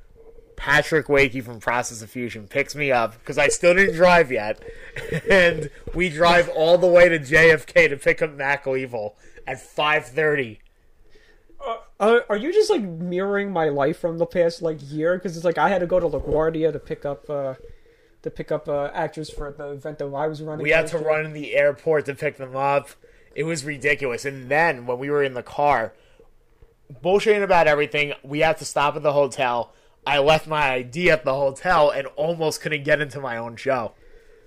Patrick 0.57 1.09
Wakey 1.09 1.43
from 1.43 1.59
Process 1.59 2.01
of 2.01 2.11
Fusion 2.11 2.47
picks 2.47 2.77
me 2.77 2.93
up 2.93 3.19
because 3.19 3.39
I 3.39 3.49
still 3.49 3.75
didn't 3.75 3.97
drive 3.97 4.31
yet, 4.31 4.63
and 5.29 5.69
we 5.95 6.11
drive 6.11 6.49
all 6.49 6.79
the 6.79 6.87
way 6.87 7.09
to 7.09 7.19
JFK 7.19 7.89
to 7.89 7.97
pick 7.97 8.23
up 8.23 8.35
Mac 8.35 8.67
Lethal 8.67 9.17
at 9.49 9.61
five 9.61 10.07
thirty. 10.07 10.61
Uh, 12.01 12.21
are 12.29 12.37
you 12.37 12.53
just 12.53 12.71
like 12.71 12.83
mirroring 12.83 13.51
my 13.51 13.69
life 13.69 13.99
from 13.99 14.19
the 14.19 14.27
past 14.27 14.63
like 14.63 14.79
year? 14.81 15.17
Because 15.17 15.37
it's 15.37 15.45
like 15.45 15.59
I 15.59 15.69
had 15.69 15.79
to 15.79 15.87
go 15.87 16.01
to 16.01 16.07
LaGuardia 16.07 16.73
to 16.73 16.79
pick 16.79 17.05
up 17.05 17.29
uh, 17.31 17.55
to 18.23 18.31
pick 18.31 18.51
up 18.51 18.69
uh, 18.69 18.91
actors 18.93 19.31
for 19.31 19.53
the 19.53 19.71
event 19.71 19.99
that 19.99 20.07
I 20.07 20.27
was 20.27 20.43
running. 20.43 20.63
We 20.63 20.71
had 20.71 20.87
to 20.89 20.99
run 20.99 21.25
in 21.25 21.33
the 21.33 21.55
airport 21.55 22.07
to 22.07 22.15
pick 22.15 22.37
them 22.37 22.57
up. 22.57 22.91
It 23.35 23.45
was 23.45 23.65
ridiculous. 23.65 24.25
And 24.25 24.49
then 24.49 24.87
when 24.87 24.99
we 24.99 25.11
were 25.11 25.23
in 25.23 25.35
the 25.35 25.43
car, 25.43 25.93
bullshitting 27.03 27.43
about 27.43 27.67
everything, 27.67 28.15
we 28.23 28.41
had 28.41 28.59
to 28.59 28.65
stop 28.65 28.97
at 28.97 29.03
the 29.03 29.13
hotel. 29.13 29.73
I 30.07 30.19
left 30.19 30.47
my 30.47 30.75
ID 30.75 31.11
at 31.11 31.25
the 31.25 31.35
hotel 31.35 31.91
and 31.91 32.07
almost 32.09 32.61
couldn't 32.61 32.85
get 32.85 33.01
into 33.01 33.21
my 33.21 33.37
own 33.37 33.57
show. 33.57 33.93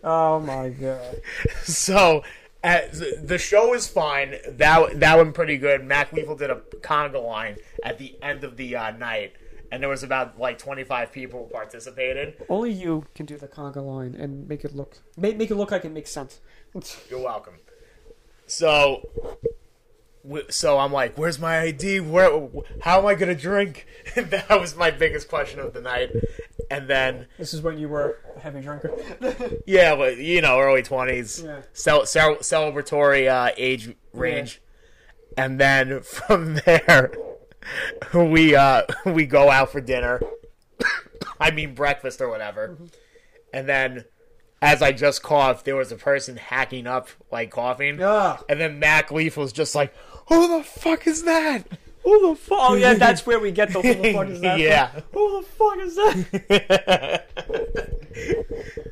Oh 0.04 0.40
my 0.40 0.70
god! 0.70 1.22
So 1.64 2.24
the 3.24 3.38
show 3.38 3.74
is 3.74 3.88
fine. 3.88 4.36
That 4.50 5.00
that 5.00 5.18
went 5.18 5.34
pretty 5.34 5.58
good. 5.58 5.84
Mac 5.86 6.12
Lethal 6.14 6.36
did 6.36 6.50
a 6.50 6.62
conga 6.82 7.24
line 7.24 7.58
at 7.84 7.98
the 7.98 8.18
end 8.22 8.44
of 8.44 8.58
the 8.58 8.76
uh, 8.76 8.92
night, 8.92 9.34
and 9.72 9.82
there 9.82 9.90
was 9.90 10.04
about 10.04 10.40
like 10.40 10.58
twenty 10.58 10.84
five 10.84 11.12
people 11.12 11.46
who 11.46 11.54
participated. 11.54 12.36
Only 12.50 12.72
you 12.72 13.06
can 13.16 13.26
do 13.26 13.38
the 13.38 13.48
conga 13.48 13.86
line 13.86 14.16
and 14.16 14.48
make 14.48 14.66
it 14.66 14.76
look 14.76 14.98
make, 15.16 15.38
make 15.38 15.52
it 15.52 15.56
look 15.56 15.72
like 15.72 15.86
it 15.86 15.92
makes 15.92 16.12
sense. 16.12 16.40
You're 17.10 17.24
welcome. 17.24 17.56
So, 18.46 19.10
so 20.50 20.78
I'm 20.80 20.92
like, 20.92 21.18
"Where's 21.18 21.40
my 21.40 21.60
ID? 21.62 22.00
Where? 22.02 22.50
How 22.82 23.00
am 23.00 23.06
I 23.06 23.16
gonna 23.16 23.36
drink?" 23.36 23.86
that 24.16 24.50
was 24.50 24.76
my 24.76 24.92
biggest 24.92 25.28
question 25.30 25.60
of 25.60 25.74
the 25.74 25.82
night. 25.82 26.12
And 26.70 26.90
then, 26.90 27.28
This 27.38 27.54
is 27.54 27.62
when 27.62 27.78
you 27.78 27.88
were 27.88 28.18
a 28.36 28.40
heavy 28.42 28.60
drinker. 28.62 28.92
yeah, 29.66 29.96
but 29.96 30.18
you 30.18 30.42
know, 30.42 30.60
early 30.60 30.84
twenties, 30.84 31.42
Yeah. 31.44 31.62
cel- 31.74 32.06
cel- 32.06 32.38
celebratory 32.38 33.30
uh, 33.30 33.52
age 33.58 33.96
range. 34.14 34.62
And 35.38 35.60
then 35.60 36.02
from 36.02 36.56
there, 36.66 37.12
we 38.14 38.56
uh, 38.56 38.84
we 39.06 39.26
go 39.26 39.50
out 39.50 39.72
for 39.72 39.80
dinner. 39.82 40.22
I 41.40 41.52
mean 41.52 41.74
breakfast 41.74 42.22
or 42.22 42.30
whatever. 42.30 42.78
And 43.54 43.68
then, 43.70 44.06
as 44.62 44.82
I 44.82 44.92
just 44.92 45.24
coughed, 45.24 45.64
there 45.66 45.76
was 45.76 45.92
a 45.92 45.96
person 45.96 46.36
hacking 46.36 46.86
up 46.86 47.08
like 47.32 47.52
coughing. 47.52 48.02
Ah. 48.04 48.42
And 48.50 48.60
then 48.60 48.80
Mac 48.80 49.12
Lethal 49.12 49.44
was 49.44 49.54
just 49.54 49.74
like, 49.74 49.94
"Who 50.28 50.58
the 50.58 50.64
fuck 50.64 51.08
is 51.08 51.24
that?" 51.24 51.64
Who 52.04 52.30
the 52.30 52.36
fuck? 52.36 52.58
Oh 52.62 52.76
yeah, 52.76 52.94
that's 52.94 53.26
where 53.26 53.38
we 53.40 53.52
get 53.52 53.74
the 53.74 53.82
who 53.82 53.94
the 53.94 54.14
fuck 54.14 54.28
is 54.30 54.40
that? 54.42 54.54
from. 54.54 54.62
Yeah. 54.62 54.92
Who 55.12 55.42
the 55.42 55.48
fuck 55.48 55.78
is 55.80 55.96
that? 55.96 57.26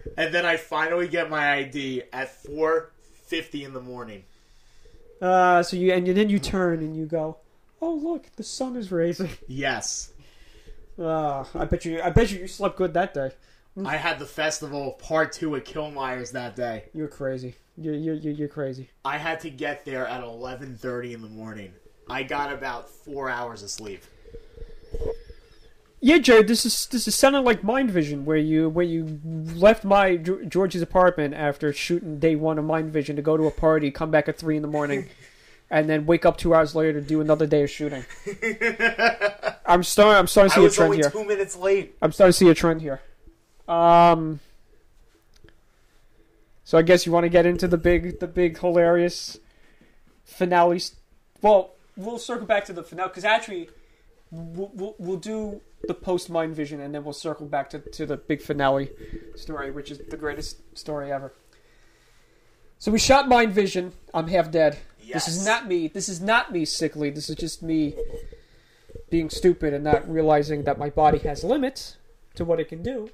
and 0.17 0.33
then 0.33 0.45
I 0.45 0.57
finally 0.57 1.07
get 1.07 1.29
my 1.29 1.53
ID 1.59 2.03
at 2.11 2.29
four 2.43 2.91
fifty 3.25 3.63
in 3.63 3.73
the 3.73 3.79
morning. 3.79 4.23
Uh, 5.21 5.63
so 5.63 5.77
you 5.77 5.93
and 5.93 6.05
then 6.05 6.29
you 6.29 6.39
turn 6.39 6.79
and 6.79 6.95
you 6.95 7.05
go, 7.05 7.38
oh 7.81 7.93
look, 7.93 8.25
the 8.36 8.43
sun 8.43 8.75
is 8.75 8.91
rising. 8.91 9.29
Yes, 9.47 10.11
Uh, 10.99 11.45
I 11.55 11.63
bet 11.65 11.86
you, 11.86 12.01
I 12.01 12.09
bet 12.09 12.31
you, 12.31 12.39
you 12.39 12.47
slept 12.47 12.75
good 12.77 12.93
that 12.95 13.13
day. 13.13 13.31
Mm. 13.78 13.88
I 13.88 13.97
had 13.97 14.19
the 14.19 14.26
festival 14.26 14.93
part 14.93 15.34
two 15.34 15.55
at 15.55 15.65
Killmeyer's 15.65 16.32
that 16.32 16.55
day. 16.55 16.86
You're 16.93 17.07
crazy. 17.07 17.55
You're 17.78 17.95
you're 17.95 18.15
you're, 18.15 18.47
crazy. 18.47 18.89
I 19.03 19.17
had 19.17 19.41
to 19.41 19.49
get 19.49 19.84
there 19.84 20.07
at 20.07 20.23
eleven 20.23 20.78
thirty 20.78 21.13
in 21.13 21.21
the 21.21 21.28
morning. 21.28 21.73
I 22.09 22.23
got 22.23 22.53
about 22.53 22.89
four 22.89 23.30
hours 23.30 23.63
of 23.63 23.69
sleep. 23.69 24.03
Yeah, 25.99 26.19
Joe, 26.19 26.41
this 26.41 26.65
is 26.65 26.88
this 26.88 27.07
is 27.07 27.15
sounding 27.15 27.43
like 27.43 27.63
Mind 27.63 27.91
Vision, 27.91 28.23
where 28.23 28.38
you 28.38 28.69
where 28.69 28.86
you 28.86 29.19
left 29.55 29.84
my 29.84 30.15
Ge- 30.15 30.47
George's 30.47 30.82
apartment 30.82 31.34
after 31.34 31.73
shooting 31.73 32.19
day 32.19 32.36
one 32.36 32.57
of 32.57 32.63
Mind 32.63 32.93
Vision 32.93 33.17
to 33.17 33.21
go 33.21 33.36
to 33.36 33.45
a 33.47 33.51
party, 33.51 33.91
come 33.91 34.11
back 34.11 34.30
at 34.30 34.38
three 34.38 34.55
in 34.55 34.61
the 34.61 34.67
morning, 34.69 35.09
and 35.69 35.89
then 35.89 36.05
wake 36.05 36.26
up 36.26 36.38
two 36.38 36.53
hours 36.53 36.76
later 36.76 36.93
to 36.93 37.01
do 37.01 37.19
another 37.19 37.47
day 37.47 37.63
of 37.63 37.69
shooting. 37.69 38.05
I'm 39.65 39.84
starting. 39.84 40.17
I'm 40.17 40.28
starting 40.28 40.51
to 40.51 40.59
see 40.59 40.65
a 40.65 40.69
trend 40.69 40.91
only 40.91 40.97
here. 40.97 41.09
two 41.09 41.26
minutes 41.26 41.57
late. 41.57 41.97
I'm 42.01 42.13
starting 42.13 42.30
to 42.30 42.38
see 42.38 42.49
a 42.49 42.53
trend 42.53 42.82
here. 42.82 43.01
Um. 43.68 44.39
So 46.63 46.80
I 46.80 46.82
guess 46.82 47.05
you 47.05 47.11
want 47.11 47.26
to 47.26 47.30
get 47.30 47.45
into 47.45 47.68
the 47.68 47.78
big, 47.78 48.20
the 48.20 48.28
big 48.28 48.57
hilarious 48.57 49.38
finale. 50.24 50.82
Well, 51.41 51.76
we'll 51.95 52.18
circle 52.18 52.47
back 52.47 52.66
to 52.66 52.74
the 52.74 52.82
finale 52.82 53.09
because 53.09 53.24
actually, 53.24 53.70
we'll, 54.32 54.72
we'll 54.74 54.95
we'll 54.97 55.18
do 55.18 55.61
the 55.88 55.93
post 55.93 56.30
Mind 56.30 56.55
Vision 56.55 56.80
and 56.80 56.93
then 56.93 57.03
we'll 57.03 57.13
circle 57.13 57.45
back 57.45 57.70
to 57.70 57.80
to 57.80 58.05
the 58.05 58.18
big 58.18 58.41
finale 58.41 58.89
story, 59.36 59.72
which 59.72 59.91
is 59.91 59.99
the 60.09 60.18
greatest 60.18 60.57
story 60.78 61.11
ever. 61.11 61.34
So 62.80 62.91
we 62.91 62.99
shot 62.99 63.28
Mind 63.28 63.53
Vision. 63.53 63.93
I'm 64.13 64.28
half 64.28 64.51
dead. 64.51 64.78
This 65.13 65.28
is 65.28 65.45
not 65.45 65.68
me. 65.68 65.88
This 65.88 66.09
is 66.09 66.20
not 66.20 66.51
me 66.51 66.66
sickly. 66.66 67.09
This 67.11 67.30
is 67.30 67.36
just 67.36 67.61
me 67.61 67.95
being 69.09 69.30
stupid 69.30 69.74
and 69.74 69.84
not 69.84 70.09
realizing 70.09 70.63
that 70.63 70.80
my 70.80 70.89
body 70.89 71.20
has 71.20 71.43
limits 71.43 71.97
to 72.36 72.43
what 72.43 72.59
it 72.59 72.70
can 72.70 72.82
do. 72.82 73.09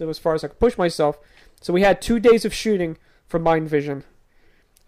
So 0.00 0.08
as 0.08 0.18
far 0.18 0.34
as 0.34 0.42
I 0.42 0.48
can 0.48 0.56
push 0.56 0.78
myself. 0.78 1.18
So 1.60 1.74
we 1.74 1.82
had 1.82 2.00
two 2.00 2.18
days 2.18 2.46
of 2.46 2.54
shooting 2.54 2.96
for 3.28 3.38
Mind 3.38 3.68
Vision. 3.68 4.04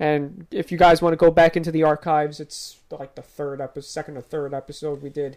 And 0.00 0.46
if 0.50 0.72
you 0.72 0.78
guys 0.78 1.02
want 1.02 1.12
to 1.12 1.18
go 1.18 1.30
back 1.30 1.54
into 1.54 1.70
the 1.70 1.82
archives, 1.82 2.40
it's 2.40 2.78
like 2.90 3.14
the 3.14 3.20
third 3.20 3.60
episode, 3.60 3.86
second 3.86 4.16
or 4.16 4.22
third 4.22 4.54
episode 4.54 5.02
we 5.02 5.10
did. 5.10 5.36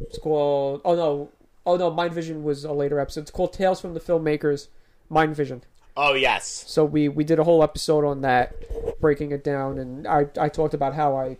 It's 0.00 0.18
called. 0.18 0.80
Oh 0.86 0.94
no, 0.94 1.28
oh 1.66 1.76
no, 1.76 1.90
Mind 1.90 2.14
Vision 2.14 2.44
was 2.44 2.64
a 2.64 2.72
later 2.72 2.98
episode. 2.98 3.20
It's 3.20 3.30
called 3.30 3.52
Tales 3.52 3.78
from 3.78 3.92
the 3.92 4.00
Filmmakers, 4.00 4.68
Mind 5.10 5.36
Vision. 5.36 5.64
Oh 5.98 6.14
yes, 6.14 6.64
So 6.66 6.82
we 6.82 7.10
we 7.10 7.24
did 7.24 7.38
a 7.38 7.44
whole 7.44 7.62
episode 7.62 8.06
on 8.06 8.22
that, 8.22 8.54
breaking 9.02 9.32
it 9.32 9.44
down, 9.44 9.78
and 9.78 10.08
I 10.08 10.28
I 10.40 10.48
talked 10.48 10.72
about 10.72 10.94
how 10.94 11.14
I 11.14 11.36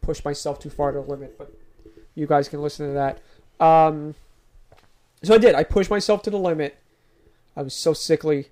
pushed 0.00 0.24
myself 0.24 0.58
too 0.58 0.70
far 0.70 0.90
to 0.90 1.00
the 1.00 1.06
limit, 1.06 1.38
but 1.38 1.54
you 2.16 2.26
guys 2.26 2.48
can 2.48 2.60
listen 2.60 2.88
to 2.88 2.94
that. 2.94 3.20
Um, 3.64 4.16
so 5.22 5.34
I 5.34 5.38
did. 5.38 5.54
I 5.54 5.62
pushed 5.62 5.90
myself 5.90 6.22
to 6.22 6.30
the 6.30 6.40
limit. 6.40 6.76
I 7.56 7.62
was 7.62 7.74
so 7.74 7.92
sickly. 7.92 8.48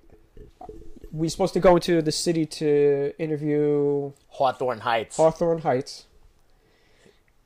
We 1.11 1.25
were 1.27 1.29
supposed 1.29 1.53
to 1.53 1.59
go 1.59 1.75
into 1.75 2.01
the 2.01 2.11
city 2.11 2.45
to 2.47 3.13
interview 3.19 4.13
Hawthorne 4.29 4.79
Heights, 4.79 5.17
Hawthorne 5.17 5.59
Heights, 5.59 6.05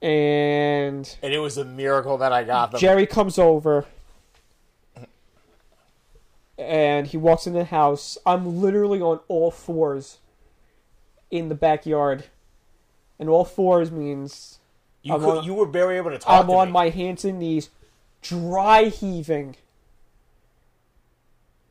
and 0.01 1.18
and 1.22 1.34
it 1.34 1.39
was 1.39 1.58
a 1.58 1.66
miracle 1.66 2.18
that 2.20 2.32
I 2.32 2.43
got 2.43 2.72
them. 2.72 2.80
Jerry 2.80 3.05
comes 3.05 3.38
over 3.38 3.86
and 6.58 7.08
he 7.08 7.18
walks 7.18 7.45
in 7.47 7.53
the 7.53 7.66
house. 7.66 8.18
I'm 8.26 8.62
literally 8.62 9.01
on 9.01 9.20
all 9.28 9.51
fours 9.51 10.20
in 11.30 11.49
the 11.49 11.55
backyard. 11.55 12.26
And 13.20 13.30
all 13.30 13.45
fours 13.45 13.91
means 13.91 14.60
You 15.01 15.14
I'm 15.16 15.20
could, 15.22 15.38
on- 15.39 15.43
you 15.43 15.53
were 15.53 15.66
barely 15.66 15.97
able 15.97 16.12
to 16.12 16.20
talk 16.20 16.43
I'm 16.45 16.49
on 16.49 16.68
me. 16.68 16.72
my 16.72 16.89
hands 16.89 17.26
and 17.26 17.39
knees, 17.39 17.70
dry 18.22 18.86
heaving, 18.86 19.55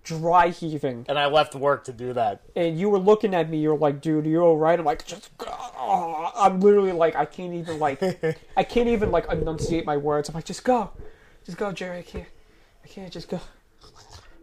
dry 0.06 0.48
heaving, 0.48 1.04
and 1.08 1.18
I 1.18 1.26
left 1.26 1.54
work 1.56 1.84
to 1.84 1.92
do 1.92 2.12
that. 2.12 2.40
and 2.54 2.78
you 2.78 2.88
were 2.88 2.98
looking 2.98 3.34
at 3.34 3.50
me. 3.50 3.58
You're 3.58 3.76
like, 3.76 4.00
"Dude, 4.00 4.24
you're 4.26 4.42
all 4.42 4.56
right." 4.56 4.78
I'm 4.78 4.84
like, 4.86 5.04
"Just," 5.04 5.30
oh. 5.40 6.30
I'm 6.36 6.60
literally 6.60 6.92
like, 6.92 7.16
I 7.16 7.24
can't 7.24 7.52
even 7.54 7.78
like, 7.80 8.00
I 8.56 8.62
can't 8.62 8.88
even 8.88 9.10
like 9.10 9.26
enunciate 9.30 9.84
my 9.84 9.96
words. 9.96 10.28
I'm 10.28 10.34
like, 10.36 10.44
"Just 10.44 10.62
go, 10.64 10.90
just 11.44 11.58
go, 11.58 11.72
Jerry. 11.72 11.98
I 11.98 12.02
can't, 12.02 12.28
I 12.84 12.88
can't 12.88 13.12
just 13.12 13.28
go." 13.28 13.40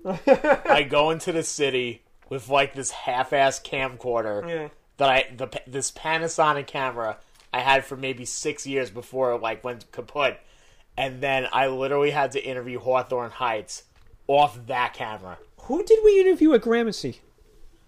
I 0.06 0.86
go 0.90 1.12
into 1.12 1.32
the 1.32 1.44
city 1.44 2.04
with 2.30 2.50
like 2.50 2.74
this 2.74 2.92
half-ass 2.92 3.62
camcorder 3.62 4.48
Yeah. 4.48 4.68
that 4.98 5.10
I 5.10 5.26
the 5.36 5.50
this 5.66 5.92
Panasonic 5.92 6.68
camera 6.68 7.18
I 7.54 7.60
had 7.62 7.86
for 7.86 7.96
maybe 7.96 8.26
six 8.26 8.68
years 8.68 8.90
before 8.90 9.32
it 9.34 9.42
like 9.42 9.64
went 9.64 9.90
kaput, 9.92 10.40
and 10.98 11.22
then 11.22 11.48
I 11.54 11.68
literally 11.68 12.12
had 12.12 12.32
to 12.34 12.44
interview 12.44 12.80
Hawthorne 12.80 13.32
Heights 13.32 13.84
off 14.28 14.68
that 14.68 14.94
camera. 14.94 15.38
Who 15.64 15.84
did 15.84 16.00
we 16.04 16.20
interview 16.20 16.54
at 16.54 16.62
Gramercy? 16.62 17.22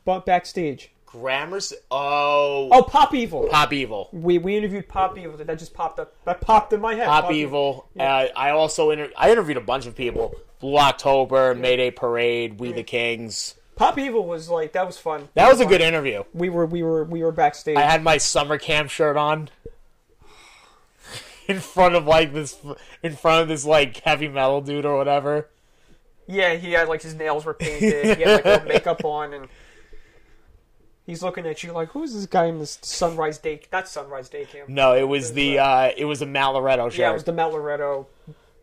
But 0.06 0.26
backstage. 0.26 0.92
Grammars. 1.06 1.74
Oh, 1.90 2.70
Oh, 2.72 2.84
Pop 2.84 3.14
Evil. 3.14 3.48
Pop 3.50 3.72
Evil. 3.74 4.10
We 4.12 4.38
we 4.38 4.58
interviewed 4.58 4.88
Pop 4.88 5.18
Evil. 5.18 5.38
That 5.38 5.58
just 5.58 5.74
popped 5.74 6.00
up. 6.00 6.14
That 6.26 6.42
popped 6.42 6.74
in 6.74 6.82
my 6.82 6.96
head. 6.96 7.08
Pop 7.08 7.32
Evil. 7.32 7.88
Uh, 7.98 8.04
I 8.36 8.50
also 8.52 8.92
inter- 8.92 9.12
I 9.18 9.32
interviewed 9.32 9.58
a 9.58 9.62
bunch 9.62 9.86
of 9.86 9.96
people. 9.96 10.36
Blue 10.60 10.78
October, 10.78 11.56
Mayday 11.56 11.92
Parade, 11.92 12.60
We 12.60 12.72
the 12.72 12.84
Kings. 12.84 13.56
Pop 13.76 13.98
Evil 13.98 14.26
was 14.26 14.50
like 14.50 14.74
that 14.74 14.86
was 14.86 14.98
fun. 14.98 15.30
That 15.36 15.50
was 15.50 15.60
a 15.60 15.66
good 15.66 15.82
interview. 15.82 16.24
We 16.34 16.50
were 16.50 16.66
we 16.66 16.84
were 16.84 17.04
we 17.06 17.24
were 17.24 17.32
backstage. 17.32 17.78
I 17.78 17.82
had 17.82 18.04
my 18.04 18.18
summer 18.18 18.58
camp 18.58 18.90
shirt 18.90 19.16
on. 19.18 19.50
In 21.48 21.60
front 21.60 21.94
of 21.96 22.06
like 22.08 22.34
this, 22.34 22.58
in 23.04 23.16
front 23.16 23.44
of 23.44 23.48
this 23.48 23.66
like 23.66 23.98
heavy 23.98 24.28
metal 24.28 24.62
dude 24.62 24.84
or 24.84 24.98
whatever. 24.98 25.48
Yeah, 26.28 26.54
he 26.56 26.72
had 26.72 26.88
like 26.88 27.02
his 27.02 27.14
nails 27.14 27.46
were 27.46 27.54
painted. 27.54 28.18
he 28.18 28.24
had 28.24 28.46
like 28.46 28.68
makeup 28.68 29.04
on, 29.06 29.34
and 29.34 29.48
he's 31.06 31.22
looking 31.22 31.46
at 31.46 31.62
you 31.64 31.72
like, 31.72 31.90
"Who's 31.90 32.14
this 32.14 32.26
guy 32.26 32.46
in 32.46 32.60
this 32.60 32.80
Sunrise 32.82 33.38
Day? 33.38 33.62
Not 33.72 33.88
Sunrise 33.88 34.30
Day 34.30 34.46
Camp. 34.46 34.70
No, 34.70 34.96
it 34.96 35.08
was 35.08 35.34
the 35.34 35.60
uh 35.60 35.92
it 35.96 36.06
was 36.06 36.22
a 36.22 36.26
Mount 36.26 36.56
Loretto 36.56 36.90
shirt. 36.90 37.00
Yeah, 37.00 37.12
it 37.12 37.14
was 37.14 37.24
the 37.24 37.34
Mount 37.34 37.54
Loretto 37.54 38.08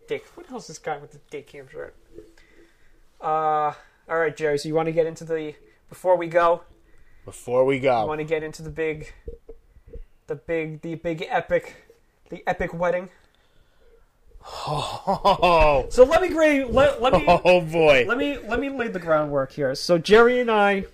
Dick. 0.09 0.27
What 0.35 0.51
else 0.51 0.65
is 0.65 0.69
this 0.69 0.79
guy 0.79 0.99
with 0.99 1.13
the 1.13 1.21
day 1.31 1.43
camp 1.43 1.71
shirt? 1.71 1.95
Uh, 3.21 3.73
all 4.09 4.19
right, 4.19 4.37
Jerry. 4.37 4.59
So 4.59 4.69
you 4.69 4.75
want 4.75 4.87
to 4.87 4.93
get 4.93 5.07
into 5.07 5.25
the 5.25 5.55
before 5.89 6.17
we 6.17 6.27
go? 6.27 6.63
Before 7.25 7.65
we 7.65 7.79
go, 7.79 8.05
want 8.07 8.19
to 8.19 8.25
get 8.25 8.43
into 8.43 8.63
the 8.63 8.71
big, 8.71 9.15
the 10.27 10.35
big, 10.35 10.83
the 10.83 10.97
big 10.97 11.25
epic, 11.31 11.89
the 12.31 12.43
epic 12.49 12.75
wedding. 12.75 13.11
Oh, 14.47 15.87
So 15.91 16.05
let 16.05 16.23
me 16.23 16.29
gra- 16.29 16.67
let, 16.67 17.01
let 17.01 17.13
me 17.13 17.25
oh 17.29 17.61
boy, 17.61 18.05
let 18.07 18.19
me 18.19 18.39
let 18.39 18.61
me 18.61 18.69
lay 18.69 18.89
the 18.89 18.99
groundwork 18.99 19.53
here. 19.53 19.75
So 19.75 19.99
Jerry 19.99 20.41
and 20.41 20.51
I, 20.51 20.85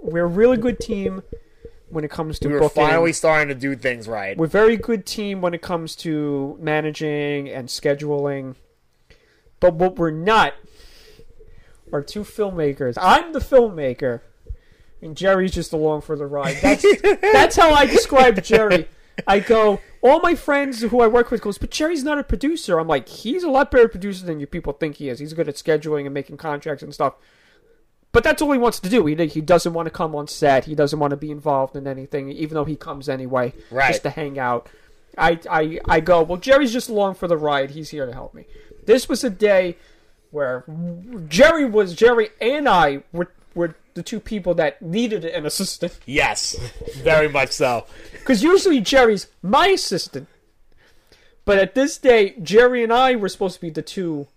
we're 0.00 0.24
a 0.24 0.28
really 0.28 0.56
good 0.56 0.80
team 0.80 1.22
when 1.88 2.04
it 2.04 2.10
comes 2.10 2.38
to 2.40 2.48
we 2.48 2.54
were 2.54 2.60
booking. 2.60 2.84
finally 2.86 3.12
starting 3.12 3.48
to 3.48 3.54
do 3.54 3.76
things 3.76 4.08
right. 4.08 4.36
We're 4.36 4.46
a 4.46 4.48
very 4.48 4.76
good 4.76 5.04
team 5.06 5.40
when 5.40 5.54
it 5.54 5.62
comes 5.62 5.94
to 5.96 6.56
managing 6.60 7.48
and 7.48 7.68
scheduling. 7.68 8.56
But 9.60 9.74
what 9.74 9.96
we're 9.96 10.10
not 10.10 10.54
are 11.92 12.02
two 12.02 12.20
filmmakers. 12.22 12.96
I'm 13.00 13.32
the 13.32 13.38
filmmaker, 13.38 14.20
and 15.00 15.16
Jerry's 15.16 15.52
just 15.52 15.72
along 15.72 16.00
for 16.00 16.16
the 16.16 16.26
ride. 16.26 16.56
That's 16.62 16.84
that's 17.20 17.56
how 17.56 17.72
I 17.72 17.86
describe 17.86 18.42
Jerry. 18.42 18.88
I 19.26 19.40
go, 19.40 19.80
all 20.02 20.20
my 20.20 20.34
friends 20.34 20.80
who 20.80 21.00
I 21.00 21.06
work 21.06 21.30
with 21.30 21.40
goes, 21.42 21.58
but 21.58 21.70
Jerry's 21.70 22.04
not 22.04 22.18
a 22.18 22.24
producer. 22.24 22.78
I'm 22.78 22.88
like, 22.88 23.08
he's 23.08 23.42
a 23.42 23.50
lot 23.50 23.70
better 23.70 23.88
producer 23.88 24.24
than 24.26 24.40
you 24.40 24.46
people 24.46 24.72
think 24.72 24.96
he 24.96 25.08
is. 25.08 25.18
He's 25.18 25.32
good 25.34 25.48
at 25.48 25.56
scheduling 25.56 26.04
and 26.04 26.14
making 26.14 26.36
contracts 26.38 26.82
and 26.82 26.92
stuff. 26.94 27.14
But 28.12 28.24
that's 28.24 28.42
all 28.42 28.52
he 28.52 28.58
wants 28.58 28.78
to 28.80 28.90
do. 28.90 29.06
He 29.06 29.14
he 29.26 29.40
doesn't 29.40 29.72
want 29.72 29.86
to 29.86 29.90
come 29.90 30.14
on 30.14 30.28
set. 30.28 30.66
He 30.66 30.74
doesn't 30.74 30.98
want 30.98 31.12
to 31.12 31.16
be 31.16 31.30
involved 31.30 31.76
in 31.76 31.86
anything, 31.86 32.30
even 32.30 32.54
though 32.54 32.64
he 32.66 32.76
comes 32.76 33.08
anyway, 33.08 33.54
Right. 33.70 33.88
just 33.88 34.02
to 34.02 34.10
hang 34.10 34.38
out. 34.38 34.68
I, 35.16 35.38
I 35.50 35.80
I 35.88 36.00
go. 36.00 36.22
Well, 36.22 36.38
Jerry's 36.38 36.72
just 36.72 36.88
along 36.90 37.14
for 37.14 37.26
the 37.26 37.36
ride. 37.38 37.70
He's 37.70 37.88
here 37.90 38.04
to 38.06 38.12
help 38.12 38.34
me. 38.34 38.44
This 38.84 39.08
was 39.08 39.24
a 39.24 39.30
day 39.30 39.76
where 40.30 40.64
Jerry 41.28 41.64
was 41.64 41.94
Jerry 41.94 42.30
and 42.40 42.68
I 42.68 43.02
were 43.12 43.30
were 43.54 43.74
the 43.94 44.02
two 44.02 44.20
people 44.20 44.54
that 44.54 44.80
needed 44.80 45.24
an 45.24 45.44
assistant 45.46 45.98
Yes, 46.06 46.56
very 46.96 47.28
much 47.28 47.50
so. 47.50 47.86
because 48.12 48.42
usually 48.42 48.80
Jerry's 48.80 49.28
my 49.42 49.68
assistant, 49.68 50.28
but 51.44 51.58
at 51.58 51.74
this 51.74 51.98
day 51.98 52.34
Jerry 52.42 52.82
and 52.82 52.92
I 52.92 53.16
were 53.16 53.28
supposed 53.28 53.56
to 53.56 53.60
be 53.60 53.70
the 53.70 53.82
two 53.82 54.28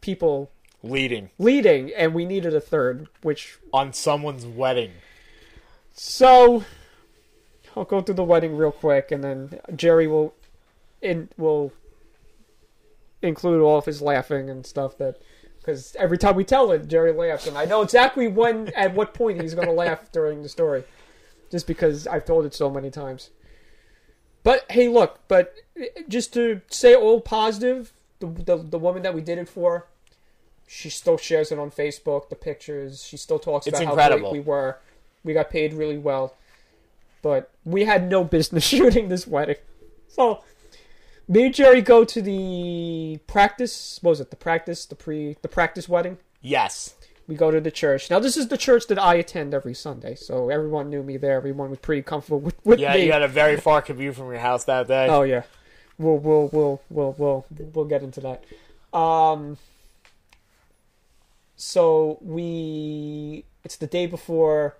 people 0.00 0.50
Leading 0.80 1.30
leading, 1.38 1.92
and 1.92 2.14
we 2.14 2.24
needed 2.24 2.54
a 2.54 2.60
third, 2.60 3.08
which 3.22 3.58
on 3.72 3.92
someone's 3.92 4.46
wedding. 4.46 4.92
So 5.92 6.64
I'll 7.74 7.84
go 7.84 8.00
through 8.00 8.14
the 8.14 8.22
wedding 8.22 8.56
real 8.56 8.70
quick, 8.70 9.10
and 9.10 9.24
then 9.24 9.58
Jerry 9.74 10.06
will 10.06 10.34
in 11.02 11.30
will 11.36 11.72
include 13.22 13.60
all 13.60 13.78
of 13.78 13.86
his 13.86 14.00
laughing 14.00 14.48
and 14.48 14.64
stuff 14.64 14.96
that 14.98 15.20
because 15.68 15.94
every 15.98 16.16
time 16.16 16.34
we 16.34 16.44
tell 16.44 16.72
it, 16.72 16.88
Jerry 16.88 17.12
laughs, 17.12 17.46
and 17.46 17.58
I 17.58 17.66
know 17.66 17.82
exactly 17.82 18.26
when 18.26 18.68
at 18.68 18.94
what 18.94 19.12
point 19.12 19.42
he's 19.42 19.52
going 19.52 19.66
to 19.66 19.74
laugh 19.74 20.10
during 20.12 20.42
the 20.42 20.48
story, 20.48 20.82
just 21.50 21.66
because 21.66 22.06
I've 22.06 22.24
told 22.24 22.46
it 22.46 22.54
so 22.54 22.70
many 22.70 22.90
times. 22.90 23.28
But 24.42 24.64
hey, 24.70 24.88
look, 24.88 25.20
but 25.28 25.54
just 26.08 26.32
to 26.32 26.62
say 26.70 26.94
all 26.94 27.20
positive, 27.20 27.92
the 28.18 28.28
the, 28.28 28.56
the 28.56 28.78
woman 28.78 29.02
that 29.02 29.14
we 29.14 29.20
did 29.20 29.36
it 29.36 29.46
for. 29.46 29.86
She 30.66 30.90
still 30.90 31.16
shares 31.16 31.50
it 31.50 31.58
on 31.58 31.70
Facebook, 31.70 32.28
the 32.28 32.36
pictures. 32.36 33.02
She 33.04 33.16
still 33.16 33.38
talks 33.38 33.66
It's 33.66 33.78
about 33.80 33.98
how 33.98 34.18
great 34.18 34.32
we 34.32 34.40
were. 34.40 34.78
We 35.24 35.32
got 35.32 35.50
paid 35.50 35.74
really 35.74 35.96
well, 35.98 36.34
but 37.20 37.50
we 37.64 37.84
had 37.84 38.08
no 38.08 38.24
business 38.24 38.64
shooting 38.68 39.08
this 39.08 39.26
wedding. 39.26 39.56
So, 40.08 40.42
me 41.28 41.46
and 41.46 41.54
Jerry 41.54 41.82
go 41.82 42.04
to 42.04 42.22
the 42.22 43.20
practice. 43.26 43.98
What 44.02 44.10
was 44.10 44.20
it? 44.20 44.30
The 44.30 44.36
practice, 44.36 44.86
the 44.86 44.94
pre, 44.94 45.36
the 45.42 45.48
practice 45.48 45.88
wedding. 45.88 46.18
Yes, 46.40 46.94
We 47.26 47.34
go 47.34 47.50
to 47.50 47.60
the 47.60 47.70
church. 47.70 48.10
Now, 48.10 48.20
this 48.20 48.36
is 48.36 48.48
the 48.48 48.56
church 48.56 48.86
that 48.86 48.98
I 48.98 49.14
attend 49.16 49.52
every 49.52 49.74
Sunday, 49.74 50.14
so 50.14 50.48
everyone 50.48 50.88
knew 50.88 51.02
me 51.02 51.16
there. 51.16 51.36
Everyone 51.36 51.68
was 51.68 51.78
pretty 51.80 52.02
comfortable 52.02 52.40
with, 52.40 52.54
with 52.64 52.80
yeah, 52.80 52.94
me. 52.94 53.06
you 53.06 53.12
had 53.12 53.22
a 53.22 53.28
very 53.28 53.56
far 53.58 53.82
commute 53.82 54.14
from 54.14 54.26
your 54.30 54.38
house 54.38 54.64
that 54.64 54.88
day. 54.88 55.08
Oh 55.08 55.22
yeah, 55.22 55.42
we'll 55.98 56.16
we'll 56.16 56.48
we'll 56.52 56.80
we'll 56.88 57.14
we'll 57.18 57.46
we'll 57.74 57.84
get 57.84 58.02
into 58.02 58.20
that. 58.20 58.44
Um, 58.98 59.58
so 61.56 62.18
we 62.22 63.44
it's 63.64 63.76
the 63.76 63.86
day 63.86 64.06
before. 64.06 64.76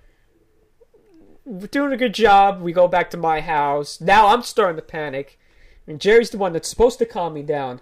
We're 1.45 1.67
doing 1.67 1.93
a 1.93 1.97
good 1.97 2.15
job. 2.15 2.63
We 2.63 2.73
go 2.73 2.89
back 2.89 3.11
to 3.11 3.17
my 3.17 3.41
house. 3.41 4.01
Now 4.01 4.29
I'm 4.29 4.43
starting 4.43 4.77
to 4.77 4.83
panic, 4.83 5.39
and 5.89 6.01
Jerry's 6.01 6.31
the 6.31 6.39
one 6.39 6.53
that's 6.53 6.69
supposed 6.69 6.99
to 7.01 7.07
calm 7.07 7.35
me 7.35 7.43
down. 7.43 7.81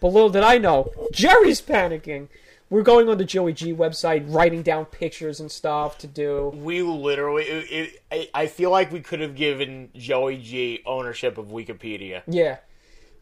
But 0.00 0.08
little 0.08 0.28
did 0.30 0.42
I 0.42 0.58
know, 0.58 0.92
Jerry's 1.12 1.60
panicking. 1.62 2.28
We're 2.70 2.82
going 2.82 3.08
on 3.08 3.16
the 3.16 3.24
Joey 3.24 3.54
G 3.54 3.72
website, 3.72 4.24
writing 4.32 4.62
down 4.62 4.84
pictures 4.84 5.40
and 5.40 5.50
stuff 5.50 5.96
to 5.98 6.06
do. 6.06 6.52
We 6.54 6.82
literally, 6.82 7.44
it, 7.44 7.72
it, 7.72 8.02
I- 8.34 8.42
I 8.42 8.46
feel 8.46 8.70
like 8.70 8.92
we 8.92 9.00
could 9.00 9.20
have 9.20 9.34
given 9.34 9.88
Joey 9.96 10.36
G 10.36 10.82
ownership 10.84 11.38
of 11.38 11.46
Wikipedia. 11.46 12.22
Yeah. 12.26 12.58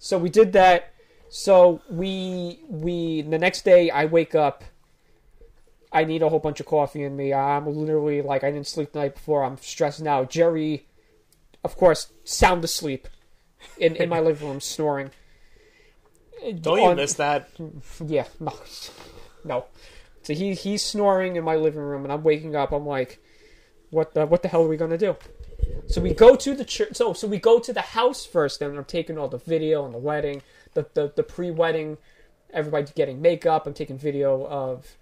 So 0.01 0.19
we 0.19 0.31
did 0.31 0.53
that. 0.55 0.93
So 1.29 1.81
we 1.89 2.61
we 2.69 3.23
the 3.23 3.39
next 3.39 3.65
day 3.65 3.89
I 3.91 4.05
wake 4.07 4.35
up. 4.35 4.65
I 5.93 6.05
need 6.05 6.23
a 6.23 6.29
whole 6.29 6.41
bunch 6.41 6.61
of 6.61 6.67
coffee 6.67 7.05
in 7.05 7.17
me. 7.17 7.33
I'm 7.33 7.67
literally 7.67 8.21
like 8.23 8.43
I 8.45 8.51
didn't 8.51 8.67
sleep 8.67 8.93
the 8.93 8.99
night 8.99 9.15
before. 9.15 9.45
I'm 9.45 9.57
stressed 9.59 10.03
now. 10.03 10.25
Jerry, 10.25 10.87
of 11.65 11.77
course, 11.77 12.13
sound 12.25 12.63
asleep 12.65 13.09
in 13.79 13.97
in 13.97 14.09
my 14.09 14.21
living 14.29 14.49
room 14.49 14.61
snoring. 14.61 15.11
Don't 16.61 16.79
you 16.79 16.85
On- 16.85 16.97
miss 16.97 17.15
that? 17.15 17.49
Yeah, 18.05 18.27
no, 18.41 18.53
no. 19.45 19.65
So 20.23 20.35
he 20.35 20.55
he's 20.55 20.85
snoring 20.85 21.37
in 21.37 21.45
my 21.45 21.57
living 21.57 21.81
room, 21.81 22.05
and 22.05 22.13
I'm 22.13 22.23
waking 22.23 22.57
up. 22.57 22.73
I'm 22.73 22.87
like, 22.87 23.19
what 23.91 24.15
the 24.15 24.27
what 24.27 24.43
the 24.43 24.49
hell 24.49 24.65
are 24.65 24.69
we 24.69 24.77
gonna 24.77 24.99
do? 24.99 25.17
So 25.87 26.01
we 26.01 26.13
go 26.15 26.35
to 26.37 26.55
the 26.55 26.65
church. 26.65 26.97
So 26.97 27.13
so 27.13 27.27
we 27.27 27.39
go 27.39 27.59
to 27.61 27.73
the 27.73 27.81
house 27.81 28.27
first, 28.27 28.61
and 28.61 28.77
I'm 28.77 28.85
taking 28.85 29.19
all 29.19 29.29
the 29.29 29.39
video 29.39 29.85
and 29.85 29.95
the 29.95 29.99
wedding, 29.99 30.43
the 30.75 30.87
the, 30.95 31.13
the 31.15 31.23
pre-wedding, 31.23 31.99
everybody 32.53 32.87
getting 32.95 33.23
makeup. 33.23 33.67
I'm 33.67 33.75
taking 33.75 33.99
video 33.99 34.47
of 34.47 34.97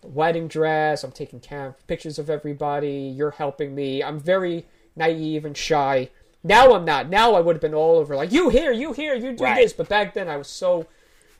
the 0.00 0.08
wedding 0.08 0.48
dress. 0.48 1.04
I'm 1.04 1.12
taking 1.12 1.40
cam 1.40 1.74
pictures 1.86 2.18
of 2.18 2.30
everybody. 2.30 3.12
You're 3.16 3.32
helping 3.32 3.74
me. 3.74 4.02
I'm 4.02 4.20
very 4.20 4.66
naive 4.94 5.44
and 5.44 5.56
shy. 5.56 6.10
Now 6.46 6.74
I'm 6.74 6.84
not. 6.84 7.08
Now 7.08 7.34
I 7.34 7.40
would 7.40 7.56
have 7.56 7.60
been 7.60 7.74
all 7.74 7.96
over 7.98 8.14
like 8.14 8.30
you 8.32 8.48
here, 8.50 8.70
you 8.72 8.92
here, 8.92 9.14
you 9.14 9.32
do 9.34 9.44
Right. 9.44 9.56
this. 9.56 9.72
But 9.72 9.88
back 9.88 10.14
then 10.14 10.28
I 10.28 10.36
was 10.36 10.48
so 10.48 10.86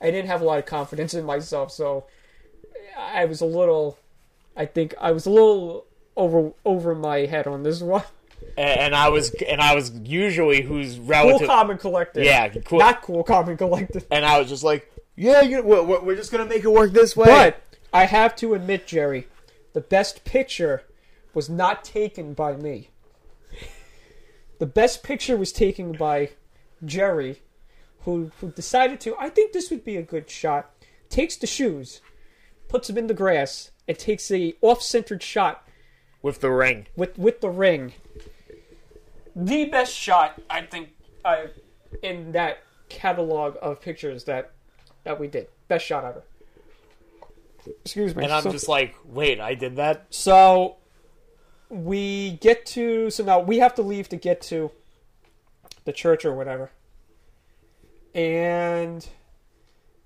I 0.00 0.10
didn't 0.10 0.26
have 0.28 0.40
a 0.40 0.44
lot 0.44 0.58
of 0.58 0.66
confidence 0.66 1.14
in 1.14 1.24
myself, 1.24 1.70
so 1.72 2.06
I 2.98 3.24
was 3.24 3.40
a 3.40 3.46
little. 3.46 3.98
I 4.56 4.66
think 4.66 4.94
I 5.00 5.12
was 5.12 5.26
a 5.26 5.30
little 5.30 5.86
over 6.16 6.52
over 6.64 6.94
my 6.94 7.18
head 7.20 7.46
on 7.46 7.62
this 7.62 7.80
one. 7.96 8.02
and, 8.58 8.80
and 8.80 8.94
I 8.96 9.08
was 9.10 9.30
and 9.46 9.60
I 9.60 9.74
was 9.74 9.92
usually 10.04 10.62
who's 10.62 10.96
Cool, 10.96 11.06
relative, 11.06 11.46
calm, 11.48 11.70
and 11.70 11.78
collected. 11.80 12.24
yeah, 12.24 12.48
cool. 12.48 12.78
Not 12.80 13.02
cool, 13.02 13.22
calm, 13.22 13.48
and 13.48 13.58
collected. 13.58 14.04
and 14.10 14.24
I 14.24 14.38
was 14.40 14.48
just 14.48 14.64
like, 14.64 14.90
yeah, 15.14 15.42
you 15.42 15.62
we're, 15.62 15.82
we're 15.82 16.00
we're 16.02 16.16
just 16.16 16.32
gonna 16.32 16.46
make 16.46 16.64
it 16.64 16.70
work 16.70 16.92
this 16.92 17.16
way. 17.16 17.26
But 17.26 17.62
I 17.92 18.06
have 18.06 18.34
to 18.36 18.54
admit, 18.54 18.86
Jerry, 18.86 19.28
the 19.72 19.80
best 19.80 20.24
picture 20.24 20.82
was 21.32 21.48
not 21.48 21.84
taken 21.84 22.34
by 22.34 22.56
me. 22.56 22.90
The 24.58 24.66
best 24.66 25.02
picture 25.02 25.36
was 25.36 25.52
taken 25.52 25.92
by 25.92 26.30
Jerry, 26.84 27.42
who 28.00 28.30
who 28.40 28.50
decided 28.50 29.00
to. 29.02 29.14
I 29.18 29.28
think 29.28 29.52
this 29.52 29.70
would 29.70 29.84
be 29.84 29.96
a 29.96 30.02
good 30.02 30.30
shot. 30.30 30.70
Takes 31.08 31.36
the 31.36 31.46
shoes, 31.46 32.00
puts 32.68 32.88
them 32.88 32.98
in 32.98 33.06
the 33.06 33.14
grass, 33.14 33.70
and 33.86 33.98
takes 33.98 34.30
a 34.30 34.54
off-centered 34.62 35.22
shot 35.22 35.68
with 36.22 36.40
the 36.40 36.50
ring, 36.50 36.86
with 36.96 37.18
with 37.18 37.40
the 37.40 37.50
ring. 37.50 37.92
The 39.34 39.66
best 39.66 39.94
shot, 39.94 40.40
I 40.48 40.62
think, 40.62 40.90
I 41.24 41.48
in 42.02 42.32
that 42.32 42.58
catalog 42.88 43.56
of 43.60 43.80
pictures 43.80 44.24
that 44.24 44.52
that 45.04 45.20
we 45.20 45.28
did. 45.28 45.48
Best 45.68 45.84
shot 45.84 46.04
ever. 46.04 46.22
Excuse 47.82 48.14
me. 48.14 48.24
and 48.24 48.32
I'm 48.32 48.42
So- 48.44 48.52
just 48.52 48.68
like, 48.68 48.94
wait, 49.04 49.40
I 49.40 49.54
did 49.54 49.76
that. 49.76 50.06
so 50.10 50.76
we 51.68 52.32
get 52.40 52.64
to 52.66 53.10
so 53.10 53.24
now 53.24 53.40
we 53.40 53.58
have 53.58 53.74
to 53.74 53.82
leave 53.82 54.08
to 54.10 54.16
get 54.16 54.40
to 54.42 54.70
the 55.84 55.92
church 55.92 56.24
or 56.24 56.34
whatever. 56.34 56.70
And 58.14 59.06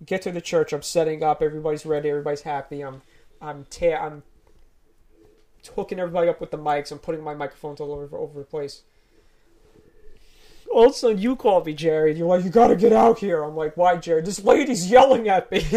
get 0.04 0.22
to 0.22 0.32
the 0.32 0.40
church. 0.40 0.72
I'm 0.72 0.82
setting 0.82 1.22
up. 1.22 1.42
Everybody's 1.42 1.84
ready. 1.86 2.08
Everybody's 2.10 2.42
happy. 2.42 2.82
I'm 2.82 3.02
I'm 3.40 3.66
ta- 3.70 4.04
I'm 4.04 4.22
hooking 5.74 5.98
everybody 5.98 6.28
up 6.28 6.40
with 6.40 6.50
the 6.50 6.58
mics. 6.58 6.92
I'm 6.92 6.98
putting 6.98 7.22
my 7.22 7.34
microphones 7.34 7.80
all 7.80 7.92
over 7.92 8.16
over 8.16 8.38
the 8.38 8.44
place. 8.44 8.82
All 10.72 10.84
of 10.84 10.92
a 10.92 10.94
sudden, 10.94 11.18
you 11.18 11.34
call 11.34 11.64
me, 11.64 11.74
Jerry. 11.74 12.16
You're 12.16 12.28
like, 12.28 12.44
you 12.44 12.50
gotta 12.50 12.76
get 12.76 12.92
out 12.92 13.18
here. 13.18 13.42
I'm 13.42 13.56
like, 13.56 13.76
why, 13.76 13.96
Jerry? 13.96 14.22
This 14.22 14.44
lady's 14.44 14.88
yelling 14.88 15.28
at 15.28 15.50
me. 15.50 15.66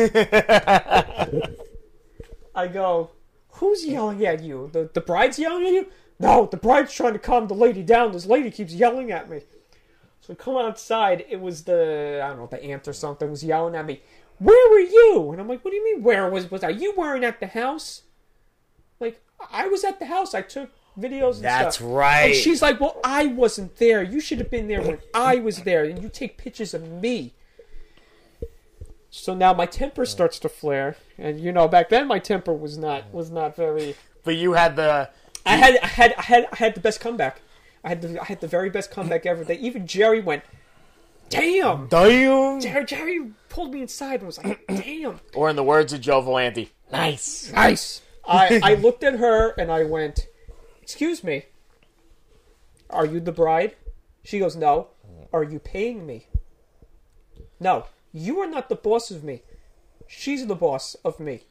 I 2.56 2.68
go, 2.68 3.10
who's 3.54 3.86
yelling 3.86 4.26
at 4.26 4.42
you? 4.42 4.70
The 4.72 4.90
the 4.94 5.02
bride's 5.02 5.40
yelling 5.40 5.66
at 5.66 5.74
you? 5.74 5.88
No, 6.20 6.48
the 6.50 6.58
bride's 6.58 6.94
trying 6.94 7.14
to 7.14 7.20
calm 7.20 7.48
the 7.48 7.54
lady 7.54 7.84
down. 7.84 8.12
This 8.12 8.26
lady 8.26 8.52
keeps 8.52 8.74
yelling 8.74 9.12
at 9.12 9.30
me. 9.30 9.42
So 10.22 10.34
I 10.34 10.36
come 10.36 10.58
outside. 10.58 11.26
It 11.30 11.42
was 11.42 11.64
the 11.64 12.22
I 12.24 12.28
don't 12.30 12.38
know 12.38 12.48
the 12.48 12.64
aunt 12.64 12.88
or 12.88 12.94
something 12.94 13.30
was 13.30 13.44
yelling 13.44 13.76
at 13.76 13.86
me. 13.86 14.02
Where 14.40 14.72
were 14.72 14.80
you? 14.80 15.32
And 15.32 15.42
I'm 15.42 15.48
like, 15.48 15.64
what 15.64 15.72
do 15.72 15.78
you 15.78 15.84
mean? 15.84 16.04
Where 16.04 16.30
was 16.30 16.50
was 16.50 16.64
I? 16.64 16.70
You 16.70 16.94
weren't 16.96 17.24
at 17.24 17.40
the 17.40 17.48
house. 17.48 18.04
Like 19.00 19.22
I 19.52 19.68
was 19.68 19.84
at 19.84 20.00
the 20.00 20.06
house. 20.06 20.34
I 20.34 20.42
took 20.42 20.70
videos. 20.98 21.36
And 21.36 21.46
That's 21.46 21.78
stuff. 21.78 21.88
right. 21.90 22.28
And 22.28 22.36
she's 22.36 22.62
like, 22.62 22.80
well, 22.80 23.00
I 23.04 23.28
wasn't 23.28 23.76
there. 23.78 24.02
You 24.02 24.20
should 24.20 24.40
have 24.40 24.50
been 24.50 24.68
there 24.68 24.82
when 24.82 25.00
I 25.14 25.38
was 25.38 25.64
there, 25.64 25.84
and 25.84 26.02
you 26.02 26.10
take 26.10 26.38
pictures 26.38 26.74
of 26.74 26.90
me. 26.90 27.34
So 29.16 29.36
now 29.36 29.54
my 29.54 29.68
temper 29.68 30.08
starts 30.08 30.40
to 30.40 30.50
flare, 30.50 30.98
and 31.20 31.40
you 31.40 31.52
know, 31.52 31.68
back 31.68 31.90
then 31.90 32.08
my 32.08 32.18
temper 32.18 32.52
was 32.52 32.80
not 32.80 33.14
was 33.14 33.30
not 33.30 33.56
very. 33.56 33.96
But 34.24 34.38
you 34.38 34.54
had 34.54 34.76
the 34.76 35.08
I 35.46 35.56
had 35.56 35.78
I 35.84 35.86
had 35.86 36.16
I 36.18 36.22
had 36.24 36.48
I 36.52 36.56
had 36.56 36.74
the 36.74 36.80
best 36.80 37.00
comeback. 37.00 37.40
I 37.84 37.90
had 37.90 38.02
the 38.02 38.20
I 38.20 38.26
had 38.26 38.42
the 38.42 38.48
very 38.48 38.72
best 38.72 38.90
comeback 38.90 39.28
ever. 39.28 39.44
That 39.44 39.60
even 39.60 39.86
Jerry 39.86 40.20
went, 40.20 40.42
damn. 41.30 41.88
damn, 41.90 42.60
Jerry, 42.60 42.86
Jerry 42.86 43.32
pulled 43.50 43.72
me 43.72 43.84
inside 43.84 44.22
and 44.22 44.26
was 44.26 44.44
like, 44.44 44.66
damn. 44.68 45.20
or 45.36 45.48
in 45.48 45.56
the 45.58 45.64
words 45.64 45.94
of 45.94 46.02
Joe 46.02 46.20
Valenti, 46.22 46.72
nice. 46.92 47.52
Nice. 47.52 48.02
I, 48.28 48.62
I 48.64 48.74
looked 48.74 49.04
at 49.04 49.20
her 49.20 49.52
and 49.60 49.72
I 49.72 49.84
went, 49.84 50.26
Excuse 50.82 51.24
me. 51.24 51.46
Are 52.90 53.06
you 53.06 53.20
the 53.20 53.32
bride? 53.32 53.76
She 54.24 54.40
goes, 54.40 54.56
No. 54.56 54.88
Are 55.32 55.44
you 55.44 55.60
paying 55.60 56.08
me? 56.08 56.26
No. 57.60 57.86
You 58.14 58.40
are 58.40 58.48
not 58.48 58.70
the 58.70 58.76
boss 58.76 59.12
of 59.12 59.24
me. 59.24 59.42
She's 60.08 60.46
the 60.46 60.56
boss 60.56 60.96
of 61.04 61.20
me. 61.20 61.42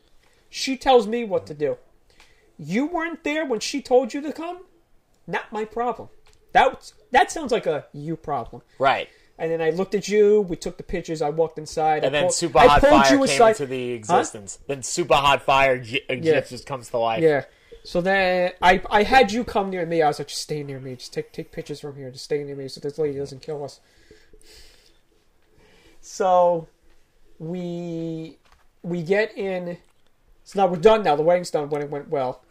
She 0.48 0.76
tells 0.76 1.06
me 1.06 1.24
what 1.24 1.46
to 1.48 1.54
do. 1.54 1.76
You 2.58 2.86
weren't 2.86 3.24
there 3.24 3.44
when 3.44 3.60
she 3.60 3.82
told 3.82 4.14
you 4.14 4.20
to 4.22 4.32
come? 4.32 4.60
Not 5.26 5.50
my 5.52 5.64
problem. 5.64 6.08
That 6.52 6.92
that 7.10 7.30
sounds 7.32 7.50
like 7.52 7.66
a 7.66 7.86
you 7.92 8.16
problem. 8.16 8.62
Right. 8.78 9.08
And 9.38 9.50
then 9.50 9.60
I 9.62 9.70
looked 9.70 9.94
at 9.94 10.06
you. 10.08 10.42
We 10.42 10.56
took 10.56 10.76
the 10.76 10.82
pictures. 10.82 11.22
I 11.22 11.30
walked 11.30 11.58
inside. 11.58 12.04
And 12.04 12.06
I 12.06 12.10
then 12.10 12.22
pulled- 12.24 12.34
Super 12.34 12.58
Hot 12.60 12.80
Fire 12.82 13.08
came 13.08 13.22
aside- 13.22 13.50
into 13.50 13.66
the 13.66 13.90
existence. 13.92 14.58
Then 14.68 14.82
Super 14.82 15.14
Hot 15.14 15.42
Fire 15.42 15.78
j- 15.78 16.04
uh, 16.08 16.14
Yeah. 16.14 16.40
just 16.42 16.66
comes 16.66 16.90
to 16.90 16.98
life. 16.98 17.22
Yeah. 17.22 17.46
So 17.84 18.00
then 18.00 18.52
I 18.60 18.82
I 18.90 19.02
had 19.02 19.32
you 19.32 19.42
come 19.42 19.70
near 19.70 19.84
me. 19.86 20.02
I 20.02 20.08
was 20.08 20.18
like, 20.20 20.28
just 20.28 20.42
stay 20.42 20.62
near 20.62 20.78
me. 20.78 20.94
Just 20.96 21.12
take 21.12 21.32
take 21.32 21.50
pictures 21.50 21.80
from 21.80 21.96
here. 21.96 22.10
Just 22.10 22.26
stay 22.26 22.44
near 22.44 22.54
me 22.54 22.68
so 22.68 22.80
this 22.80 22.98
lady 22.98 23.18
doesn't 23.18 23.40
kill 23.42 23.64
us. 23.64 23.80
So 26.03 26.68
we 27.38 28.36
we 28.82 29.03
get 29.03 29.36
in. 29.38 29.78
So 30.44 30.61
now 30.61 30.66
we're 30.66 30.76
done. 30.76 31.03
Now 31.05 31.16
the 31.16 31.22
wedding's 31.22 31.50
done 31.50 31.70
when 31.70 31.80
it 31.80 31.88
went 31.90 32.09
well. 32.11 32.42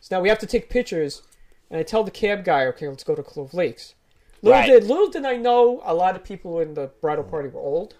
So 0.00 0.16
now 0.16 0.22
we 0.22 0.28
have 0.28 0.38
to 0.38 0.46
take 0.46 0.68
pictures, 0.68 1.22
and 1.70 1.80
I 1.80 1.82
tell 1.82 2.04
the 2.04 2.10
cab 2.10 2.44
guy, 2.44 2.66
okay, 2.66 2.86
let's 2.88 3.02
go 3.02 3.14
to 3.14 3.22
Clove 3.22 3.52
Lakes. 3.54 3.94
Little 4.42 4.60
Right. 4.60 4.66
did 4.68 4.84
little 4.84 5.08
did 5.08 5.24
I 5.24 5.36
know, 5.36 5.80
a 5.84 5.94
lot 5.94 6.14
of 6.14 6.22
people 6.22 6.60
in 6.60 6.74
the 6.74 6.90
bridal 7.00 7.24
party 7.24 7.48
were 7.48 7.60
old 7.60 7.96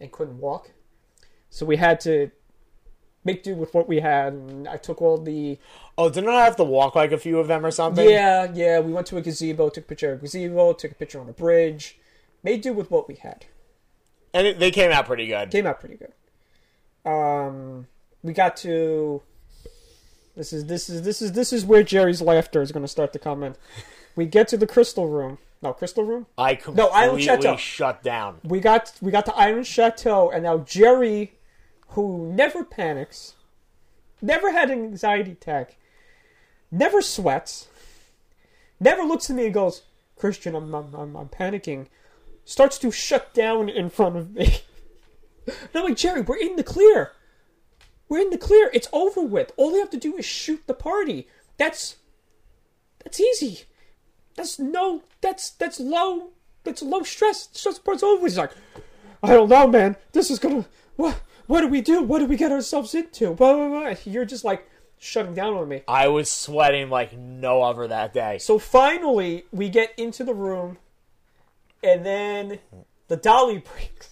and 0.00 0.10
couldn't 0.10 0.40
walk, 0.40 0.72
so 1.50 1.64
we 1.64 1.76
had 1.76 2.00
to 2.00 2.30
make 3.24 3.42
do 3.42 3.54
with 3.54 3.72
what 3.74 3.88
we 3.88 4.00
had. 4.00 4.32
And 4.32 4.66
I 4.66 4.78
took 4.78 5.00
all 5.02 5.18
the 5.18 5.58
Oh, 5.98 6.08
didn't 6.08 6.30
I 6.30 6.44
have 6.44 6.56
to 6.56 6.64
walk 6.64 6.94
like 6.94 7.12
a 7.12 7.18
few 7.18 7.38
of 7.38 7.48
them 7.48 7.64
or 7.66 7.70
something? 7.70 8.08
yeah, 8.08 8.50
yeah. 8.52 8.80
We 8.80 8.92
went 8.92 9.06
to 9.08 9.18
a 9.18 9.20
gazebo, 9.22 9.68
took 9.68 9.84
a 9.84 9.88
picture 9.88 10.12
of 10.12 10.18
a 10.20 10.22
gazebo, 10.22 10.72
took 10.72 10.92
a 10.92 10.94
picture 10.94 11.20
on 11.20 11.28
a 11.28 11.32
bridge. 11.32 11.98
Made 12.42 12.62
do 12.62 12.72
with 12.72 12.90
what 12.90 13.08
we 13.08 13.14
had. 13.16 13.44
And 14.34 14.46
it, 14.46 14.58
they 14.58 14.70
came 14.70 14.90
out 14.90 15.06
pretty 15.06 15.26
good. 15.26 15.50
Came 15.50 15.66
out 15.66 15.80
pretty 15.80 15.96
good. 15.96 17.10
Um, 17.10 17.86
we 18.22 18.32
got 18.32 18.56
to. 18.58 19.22
This 20.36 20.52
is 20.52 20.66
this 20.66 20.88
is 20.88 21.02
this 21.02 21.20
is 21.20 21.32
this 21.32 21.52
is 21.52 21.64
where 21.64 21.82
Jerry's 21.82 22.22
laughter 22.22 22.62
is 22.62 22.72
going 22.72 22.84
to 22.84 22.88
start 22.88 23.12
to 23.12 23.18
come 23.18 23.42
in. 23.42 23.54
We 24.16 24.24
get 24.26 24.48
to 24.48 24.56
the 24.56 24.66
crystal 24.66 25.08
room. 25.08 25.38
No, 25.60 25.72
crystal 25.72 26.04
room. 26.04 26.26
I 26.36 26.54
completely 26.54 26.90
No, 26.90 26.96
Island 26.96 27.22
Chateau. 27.22 27.56
shut 27.56 28.02
down. 28.02 28.38
We 28.42 28.58
got 28.60 28.92
we 29.02 29.10
got 29.12 29.26
to 29.26 29.34
Iron 29.36 29.62
Chateau, 29.64 30.30
and 30.30 30.42
now 30.44 30.58
Jerry, 30.58 31.32
who 31.88 32.32
never 32.32 32.64
panics, 32.64 33.34
never 34.22 34.52
had 34.52 34.70
an 34.70 34.82
anxiety 34.82 35.32
attack, 35.32 35.76
never 36.70 37.02
sweats, 37.02 37.68
never 38.80 39.02
looks 39.02 39.28
at 39.30 39.36
me 39.36 39.44
and 39.44 39.54
goes, 39.54 39.82
"Christian, 40.16 40.54
I'm 40.54 40.74
I'm, 40.74 40.94
I'm, 40.94 41.16
I'm 41.16 41.28
panicking," 41.28 41.86
starts 42.44 42.78
to 42.78 42.90
shut 42.90 43.32
down 43.34 43.68
in 43.68 43.90
front 43.90 44.16
of 44.16 44.32
me. 44.32 44.58
and 45.46 45.56
I'm 45.74 45.84
like, 45.84 45.96
Jerry, 45.96 46.20
we're 46.20 46.36
in 46.36 46.56
the 46.56 46.64
clear. 46.64 47.12
We're 48.08 48.20
in 48.20 48.30
the 48.30 48.38
clear. 48.38 48.70
It's 48.74 48.88
over 48.92 49.22
with. 49.22 49.52
All 49.56 49.72
we 49.72 49.78
have 49.78 49.90
to 49.90 49.96
do 49.96 50.16
is 50.16 50.24
shoot 50.24 50.66
the 50.66 50.74
party. 50.74 51.28
That's 51.56 51.96
that's 53.02 53.20
easy. 53.20 53.62
That's 54.34 54.58
no. 54.58 55.02
That's 55.20 55.50
that's 55.50 55.80
low. 55.80 56.30
That's 56.64 56.82
low 56.82 57.02
stress. 57.02 57.48
Stress 57.52 57.78
part's 57.78 58.02
over. 58.02 58.26
He's 58.26 58.38
like, 58.38 58.52
I 59.22 59.28
don't 59.32 59.48
know, 59.48 59.66
man. 59.66 59.96
This 60.12 60.30
is 60.30 60.38
gonna. 60.38 60.66
What? 60.96 61.20
What 61.46 61.60
do 61.62 61.68
we 61.68 61.80
do? 61.80 62.02
What 62.02 62.20
do 62.20 62.26
we 62.26 62.36
get 62.36 62.52
ourselves 62.52 62.94
into? 62.94 63.34
Blah, 63.34 63.54
blah, 63.54 63.68
blah. 63.68 63.94
You're 64.04 64.24
just 64.24 64.44
like 64.44 64.68
shutting 64.98 65.34
down 65.34 65.54
on 65.54 65.68
me. 65.68 65.82
I 65.88 66.08
was 66.08 66.30
sweating 66.30 66.88
like 66.88 67.16
no 67.16 67.62
other 67.62 67.88
that 67.88 68.14
day. 68.14 68.38
So 68.38 68.58
finally, 68.58 69.44
we 69.50 69.68
get 69.68 69.92
into 69.98 70.22
the 70.22 70.34
room, 70.34 70.78
and 71.82 72.04
then 72.04 72.58
the 73.08 73.16
dolly 73.16 73.58
breaks. 73.58 74.08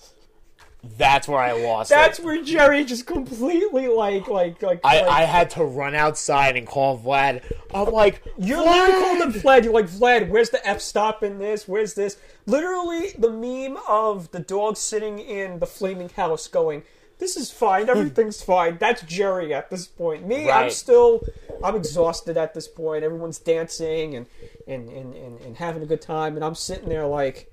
That's 0.96 1.28
where 1.28 1.40
I 1.40 1.52
lost 1.52 1.90
That's 1.90 2.18
it. 2.18 2.24
where 2.24 2.42
Jerry 2.42 2.84
just 2.84 3.06
completely 3.06 3.88
like 3.88 4.28
like 4.28 4.62
like. 4.62 4.80
I, 4.82 5.02
like, 5.02 5.10
I 5.10 5.22
had 5.24 5.50
to 5.50 5.64
run 5.64 5.94
outside 5.94 6.56
and 6.56 6.66
call 6.66 6.98
Vlad. 6.98 7.42
I'm 7.74 7.92
like, 7.92 8.22
You're 8.38 8.64
Vlad! 8.64 8.88
calling 8.88 9.20
him 9.20 9.32
Vlad. 9.34 9.64
You're 9.64 9.74
like, 9.74 9.88
Vlad, 9.88 10.30
where's 10.30 10.48
the 10.48 10.66
F 10.66 10.80
stop 10.80 11.22
in 11.22 11.38
this? 11.38 11.68
Where's 11.68 11.94
this? 11.94 12.16
Literally, 12.46 13.12
the 13.18 13.30
meme 13.30 13.78
of 13.86 14.30
the 14.30 14.40
dog 14.40 14.78
sitting 14.78 15.18
in 15.18 15.58
the 15.58 15.66
flaming 15.66 16.08
house 16.08 16.48
going, 16.48 16.82
This 17.18 17.36
is 17.36 17.50
fine. 17.50 17.84
Hmm. 17.84 17.90
Everything's 17.90 18.40
fine. 18.42 18.78
That's 18.78 19.02
Jerry 19.02 19.52
at 19.52 19.68
this 19.68 19.86
point. 19.86 20.26
Me, 20.26 20.50
I'm 20.50 20.70
still, 20.70 21.20
I'm 21.62 21.76
exhausted 21.76 22.38
at 22.38 22.54
this 22.54 22.68
point. 22.68 23.04
Everyone's 23.04 23.38
dancing 23.38 24.14
and, 24.16 24.26
and, 24.66 24.88
and, 24.88 25.14
and, 25.14 25.40
and 25.42 25.56
having 25.58 25.82
a 25.82 25.86
good 25.86 26.00
time. 26.00 26.36
And 26.36 26.44
I'm 26.44 26.54
sitting 26.54 26.88
there 26.88 27.06
like, 27.06 27.52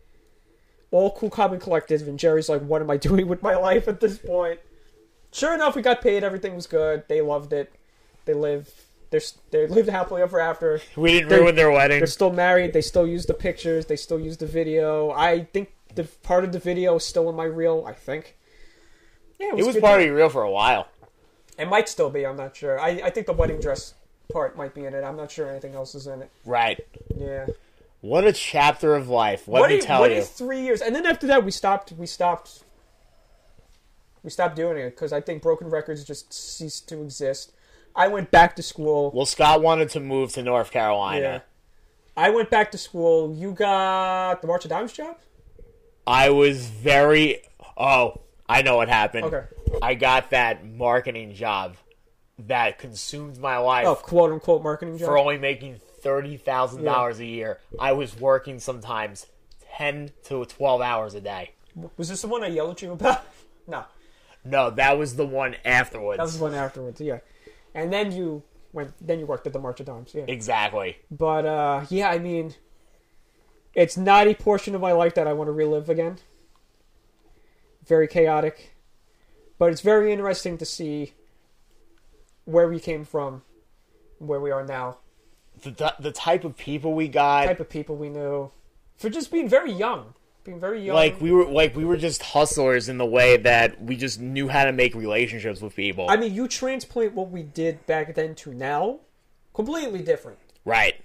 all 0.98 1.12
cool, 1.12 1.30
calm, 1.30 1.54
and 1.54 1.62
collected. 1.62 2.02
And 2.08 2.18
Jerry's 2.20 2.50
like, 2.50 2.62
What 2.62 2.82
am 2.82 2.90
I 2.90 2.98
doing 3.10 3.28
with 3.28 3.42
my 3.44 3.56
life 3.56 3.88
at 3.88 4.00
this 4.00 4.18
point? 4.18 4.60
Sure 5.32 5.54
enough, 5.54 5.76
we 5.76 5.82
got 5.82 6.02
paid. 6.02 6.24
Everything 6.24 6.56
was 6.56 6.68
good. 6.68 7.04
They 7.08 7.22
loved 7.22 7.54
it. 7.54 7.72
They 8.26 8.34
live. 8.34 8.74
They're, 9.10 9.22
they 9.52 9.68
lived 9.68 9.90
happily 9.90 10.22
ever 10.22 10.40
after. 10.40 10.82
We 10.98 11.12
didn't 11.14 11.30
They're- 11.30 11.42
ruin 11.42 11.56
their 11.56 11.72
wedding. 11.72 12.00
They're 12.00 12.08
still 12.08 12.32
married. 12.34 12.74
They 12.74 12.82
still 12.82 13.08
use 13.08 13.26
the 13.26 13.34
pictures. 13.34 13.86
They 13.86 13.96
still 13.96 14.20
use 14.20 14.38
the 14.38 14.48
video. 14.48 15.12
I 15.12 15.44
think 15.54 15.72
the 15.96 16.04
part 16.24 16.44
of 16.44 16.52
the 16.52 16.60
video 16.60 16.96
is 16.96 17.06
still 17.06 17.30
in 17.30 17.36
my 17.36 17.46
reel. 17.46 17.84
I 17.88 17.94
think. 17.94 18.36
Yeah, 19.40 19.52
It 19.56 19.66
was 19.66 19.76
good. 19.76 19.84
probably 19.84 20.10
reel 20.10 20.30
for 20.30 20.42
a 20.44 20.52
while. 20.52 20.88
It 21.60 21.68
might 21.68 21.88
still 21.90 22.10
be. 22.10 22.26
I'm 22.26 22.36
not 22.38 22.56
sure. 22.56 22.80
I, 22.80 22.90
I 23.04 23.10
think 23.12 23.28
the 23.28 23.34
wedding 23.34 23.60
dress 23.60 23.94
part 24.32 24.58
might 24.58 24.74
be 24.74 24.86
in 24.86 24.94
it. 24.94 25.04
I'm 25.04 25.16
not 25.16 25.32
sure 25.32 25.50
anything 25.50 25.74
else 25.76 25.96
is 25.96 26.08
in 26.08 26.22
it. 26.24 26.30
Right. 26.46 26.80
Yeah. 27.16 27.46
What 28.08 28.26
a 28.26 28.32
chapter 28.32 28.96
of 28.96 29.10
life. 29.10 29.50
Let 29.50 29.60
what 29.60 29.70
me 29.70 29.80
a- 29.80 29.82
tell 29.82 30.00
what 30.00 30.12
you. 30.12 30.20
a 30.20 30.22
three 30.22 30.62
years, 30.62 30.82
and 30.82 30.96
then 30.96 31.06
after 31.06 31.28
that, 31.28 31.44
we 31.44 31.52
stopped. 31.52 31.92
We 31.92 32.08
stopped. 32.08 32.64
We 34.24 34.30
stopped 34.30 34.56
doing 34.56 34.78
it 34.78 34.92
because 34.92 35.12
I 35.12 35.20
think 35.20 35.42
Broken 35.42 35.70
Records 35.70 36.06
just 36.06 36.32
ceased 36.32 36.88
to 36.88 37.02
exist. 37.02 37.52
I 37.98 38.08
went 38.08 38.32
back 38.32 38.56
to 38.56 38.64
school. 38.64 39.12
Well, 39.14 39.26
Scott 39.26 39.62
wanted 39.62 39.90
to 39.90 40.00
move 40.00 40.32
to 40.34 40.42
North 40.42 40.72
Carolina. 40.72 41.20
Yeah. 41.22 41.40
I 42.16 42.30
went 42.30 42.50
back 42.50 42.72
to 42.72 42.78
school. 42.78 43.36
You 43.36 43.52
got 43.52 44.42
the 44.42 44.48
March 44.48 44.64
of 44.64 44.70
Dimes 44.70 44.94
job. 44.94 45.18
I 46.06 46.30
was 46.30 46.68
very. 46.68 47.42
Oh, 47.76 48.22
I 48.48 48.62
know 48.62 48.78
what 48.78 48.88
happened. 48.88 49.26
Okay. 49.26 49.44
I 49.82 49.96
got 49.96 50.30
that 50.30 50.66
marketing 50.66 51.34
job 51.34 51.76
that 52.40 52.78
consumed 52.78 53.38
my 53.38 53.58
life 53.58 53.86
Oh, 53.86 53.96
quote 53.96 54.32
unquote 54.32 54.64
marketing 54.64 54.98
job. 54.98 55.08
for 55.08 55.18
only 55.18 55.38
making 55.38 55.82
thirty 56.08 56.38
thousand 56.38 56.84
dollars 56.86 57.20
a 57.20 57.26
year. 57.26 57.60
I 57.80 57.92
was 57.92 58.18
working 58.20 58.60
sometimes 58.60 59.26
ten 59.76 60.12
to 60.26 60.46
twelve 60.46 60.80
hours 60.82 61.14
a 61.16 61.22
day. 61.22 61.52
Was 61.98 62.10
this 62.10 62.22
the 62.22 62.28
one 62.28 62.44
I 62.44 62.48
yelled 62.48 62.72
at 62.72 62.82
you 62.82 62.94
about? 62.94 63.24
no, 63.68 63.84
No, 64.46 64.70
that 64.72 64.98
was 64.98 65.16
the 65.18 65.26
one 65.26 65.56
afterwards. 65.66 66.18
that 66.18 66.24
was 66.24 66.38
the 66.38 66.44
one 66.44 66.54
afterwards. 66.54 67.02
Yeah, 67.02 67.20
and 67.76 67.92
then 67.92 68.12
you 68.12 68.44
went. 68.72 68.94
Then 69.06 69.20
you 69.20 69.26
worked 69.26 69.46
at 69.48 69.54
the 69.54 69.60
March 69.60 69.80
of 69.82 69.86
Dimes. 69.86 70.12
Yeah, 70.14 70.24
exactly. 70.28 70.98
but 71.12 71.46
uh, 71.46 71.86
yeah, 71.90 72.10
I 72.10 72.20
mean, 72.20 72.56
it's 73.74 73.98
not 73.98 74.28
a 74.28 74.34
portion 74.34 74.74
of 74.76 74.82
my 74.82 74.94
life 74.94 75.14
that 75.16 75.28
I 75.28 75.34
want 75.34 75.50
to 75.50 75.52
relive 75.52 75.90
again. 75.90 76.18
Very 77.86 78.08
chaotic, 78.08 78.72
but 79.60 79.72
it's 79.72 79.82
very 79.82 80.12
interesting 80.12 80.58
to 80.58 80.66
see 80.66 81.14
where 82.46 82.68
we 82.70 82.80
came 82.80 83.04
from, 83.06 83.44
where 84.20 84.40
we 84.42 84.52
are 84.52 84.66
now, 84.66 84.98
The, 85.64 85.94
the 86.00 86.12
type 86.12 86.44
of 86.44 86.56
people 86.58 86.94
we 86.94 87.08
got, 87.08 87.46
type 87.46 87.60
of 87.60 87.70
people 87.70 87.96
we 87.96 88.10
knew, 88.10 88.52
for 88.98 89.10
just 89.10 89.32
being 89.32 89.50
very 89.50 89.72
young, 89.72 90.14
being 90.44 90.60
very 90.60 90.84
young. 90.86 90.96
like 90.96 91.20
we 91.20 91.32
were 91.32 91.46
like 91.46 91.76
we 91.76 91.84
were 91.86 91.98
just 91.98 92.22
hustlers 92.22 92.90
in 92.90 92.98
the 92.98 93.06
way 93.06 93.38
that 93.38 93.82
we 93.82 93.96
just 93.96 94.20
knew 94.20 94.48
how 94.48 94.66
to 94.66 94.72
make 94.72 94.94
relationships 94.94 95.62
with 95.62 95.76
people. 95.76 96.08
I 96.10 96.18
mean, 96.18 96.34
you 96.34 96.48
transplant 96.48 97.14
what 97.14 97.30
we 97.32 97.44
did 97.44 97.86
back 97.88 98.14
then 98.16 98.36
to 98.36 98.54
now, 98.54 99.00
completely 99.54 100.02
different. 100.04 100.38
right. 100.66 100.96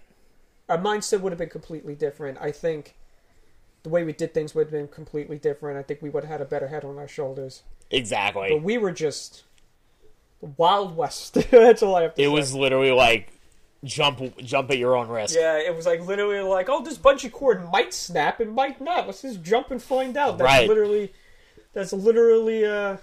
Our 0.68 0.78
mindset 0.78 1.20
would 1.20 1.32
have 1.32 1.38
been 1.38 1.50
completely 1.50 1.94
different. 1.94 2.38
I 2.40 2.50
think 2.50 2.94
the 3.82 3.88
way 3.90 4.04
we 4.04 4.12
did 4.12 4.32
things 4.32 4.54
would 4.54 4.66
have 4.68 4.70
been 4.72 4.88
completely 4.88 5.36
different. 5.38 5.76
I 5.78 5.82
think 5.82 6.00
we 6.00 6.08
would 6.08 6.24
have 6.24 6.30
had 6.30 6.40
a 6.40 6.44
better 6.46 6.68
head 6.68 6.84
on 6.84 6.96
our 6.98 7.08
shoulders. 7.08 7.62
Exactly. 7.90 8.48
But 8.50 8.62
we 8.62 8.78
were 8.78 8.92
just 8.92 9.42
the 10.40 10.46
Wild 10.56 10.96
West. 10.96 11.34
That's 11.50 11.82
all 11.82 11.96
I 11.96 12.02
have 12.02 12.14
to 12.14 12.22
It 12.22 12.26
say. 12.26 12.28
was 12.32 12.54
literally 12.54 12.92
like 12.92 13.32
jump 13.84 14.36
jump 14.38 14.70
at 14.70 14.78
your 14.78 14.96
own 14.96 15.08
risk. 15.08 15.34
Yeah, 15.36 15.58
it 15.58 15.74
was 15.74 15.86
like 15.86 16.00
literally 16.06 16.40
like, 16.40 16.68
oh, 16.68 16.82
this 16.82 16.98
bungee 16.98 17.30
cord 17.32 17.70
might 17.70 17.92
snap 17.92 18.40
and 18.40 18.52
might 18.54 18.80
not. 18.80 19.06
Let's 19.06 19.22
just 19.22 19.42
jump 19.42 19.70
and 19.70 19.82
find 19.82 20.16
out. 20.16 20.38
That's 20.38 20.46
Right. 20.46 20.68
literally, 20.68 21.12
that's 21.72 21.92
literally, 21.92 22.64
uh, 22.64 22.98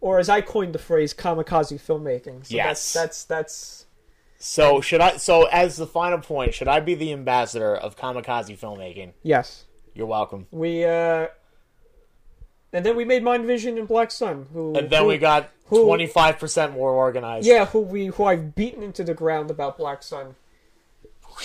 or 0.00 0.18
as 0.18 0.28
I 0.28 0.40
coined 0.40 0.72
the 0.74 0.78
phrase, 0.78 1.14
kamikaze 1.14 1.80
filmmaking. 1.80 2.46
So 2.46 2.54
Yes. 2.54 2.92
that's 2.92 2.92
that's 2.92 3.24
that's 3.24 3.86
So 4.38 4.80
should 4.80 5.00
I? 5.00 5.16
So 5.18 5.44
as 5.46 5.76
the 5.76 5.86
final 5.86 6.18
point, 6.18 6.54
should 6.54 6.68
I 6.68 6.80
be 6.80 6.94
the 6.94 7.12
ambassador 7.12 7.74
of 7.76 7.96
kamikaze 7.96 8.58
filmmaking? 8.58 9.12
yes. 9.22 9.64
You're 9.94 10.06
welcome. 10.06 10.46
We 10.50 10.84
uh, 10.86 11.26
and 12.72 12.84
then 12.86 12.96
we 12.96 13.04
made 13.04 13.22
Mind 13.22 13.46
Vision 13.46 13.78
and 13.78 13.86
Black 13.88 14.10
Sun. 14.10 14.46
Who 14.52 14.74
And 14.74 14.88
then 14.90 15.02
who- 15.02 15.08
we 15.08 15.18
got 15.18 15.50
twenty 15.68 16.06
five 16.06 16.38
percent 16.38 16.72
more 16.74 16.92
organized. 16.92 17.46
yeah, 17.46 17.66
who 17.66 17.80
we 17.80 18.06
who 18.06 18.24
I've 18.24 18.54
beaten 18.54 18.82
into 18.82 19.02
the 19.04 19.14
ground 19.14 19.50
about 19.50 19.78
Black 19.78 20.02
Sun. 20.02 20.34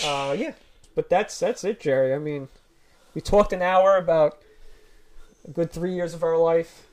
Uh, 0.04 0.34
yeah, 0.38 0.52
but 0.94 1.08
that's 1.08 1.38
that's 1.38 1.64
it, 1.64 1.80
Jerry. 1.80 2.12
I 2.14 2.18
mean, 2.18 2.48
we 3.14 3.20
talked 3.20 3.52
an 3.52 3.62
hour 3.62 3.96
about 3.96 4.38
a 5.46 5.50
good 5.50 5.72
three 5.72 5.94
years 5.94 6.12
of 6.14 6.22
our 6.22 6.36
life. 6.36 6.86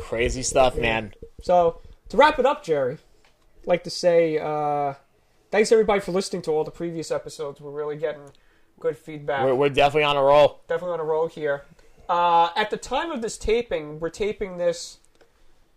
Crazy 0.00 0.42
stuff, 0.42 0.76
man. 0.76 1.12
So 1.42 1.80
to 2.08 2.16
wrap 2.16 2.38
it 2.38 2.46
up, 2.46 2.64
Jerry, 2.64 2.94
I'd 2.94 3.66
like 3.66 3.84
to 3.84 3.90
say 3.90 4.38
uh, 4.38 4.94
thanks 5.50 5.70
everybody 5.70 6.00
for 6.00 6.12
listening 6.12 6.40
to 6.42 6.50
all 6.50 6.64
the 6.64 6.70
previous 6.70 7.10
episodes. 7.10 7.60
We're 7.60 7.70
really 7.72 7.96
getting 7.96 8.22
good 8.80 8.96
feedback. 8.96 9.44
We're, 9.44 9.54
we're 9.54 9.68
definitely 9.68 10.04
on 10.04 10.16
a 10.16 10.22
roll. 10.22 10.60
definitely 10.66 10.94
on 10.94 11.00
a 11.00 11.04
roll 11.04 11.28
here. 11.28 11.62
Uh, 12.08 12.50
at 12.56 12.70
the 12.70 12.76
time 12.76 13.10
of 13.10 13.22
this 13.22 13.38
taping, 13.38 13.98
we're 14.00 14.10
taping 14.10 14.58
this 14.58 14.98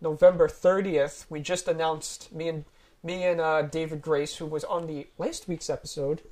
November 0.00 0.48
30th. 0.48 1.26
We 1.30 1.40
just 1.40 1.68
announced 1.68 2.32
me 2.32 2.48
and 2.48 2.64
me 3.02 3.24
and 3.24 3.40
uh, 3.40 3.62
David 3.62 4.02
Grace, 4.02 4.36
who 4.36 4.46
was 4.46 4.64
on 4.64 4.86
the 4.86 5.06
last 5.18 5.48
week's 5.48 5.70
episode. 5.70 6.22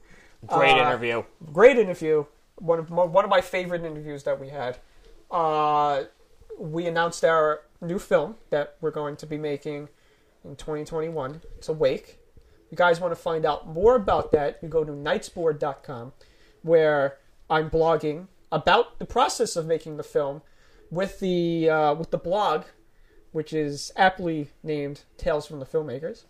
Great 0.46 0.72
Uh, 0.72 0.88
interview. 0.88 1.22
Great 1.52 1.78
interview. 1.78 2.24
One 2.56 2.78
of 2.78 2.90
my, 2.90 3.04
one 3.04 3.24
of 3.24 3.30
my 3.30 3.40
favorite 3.40 3.84
interviews 3.84 4.24
that 4.24 4.40
we 4.40 4.48
had. 4.48 4.78
Uh, 5.30 6.04
we 6.58 6.86
announced 6.86 7.24
our 7.24 7.62
new 7.80 7.98
film 7.98 8.36
that 8.50 8.76
we're 8.80 8.90
going 8.90 9.16
to 9.16 9.26
be 9.26 9.36
making 9.38 9.88
in 10.44 10.56
2021. 10.56 11.40
It's 11.58 11.68
Awake. 11.68 12.18
If 12.66 12.72
you 12.72 12.76
guys 12.76 13.00
want 13.00 13.12
to 13.12 13.20
find 13.20 13.44
out 13.46 13.68
more 13.68 13.94
about 13.96 14.32
that, 14.32 14.58
you 14.62 14.68
go 14.68 14.84
to 14.84 14.92
nightsboard.com 14.92 16.12
where 16.62 17.18
I'm 17.48 17.70
blogging 17.70 18.26
about 18.54 18.98
the 19.00 19.04
process 19.04 19.56
of 19.56 19.66
making 19.66 19.96
the 19.96 20.04
film 20.04 20.40
with 20.90 21.18
the 21.18 21.68
uh, 21.68 21.94
with 21.94 22.10
the 22.10 22.18
blog, 22.18 22.64
which 23.32 23.52
is 23.52 23.92
aptly 23.96 24.50
named 24.62 25.02
Tales 25.18 25.46
from 25.46 25.58
the 25.58 25.66
Filmmakers. 25.66 26.24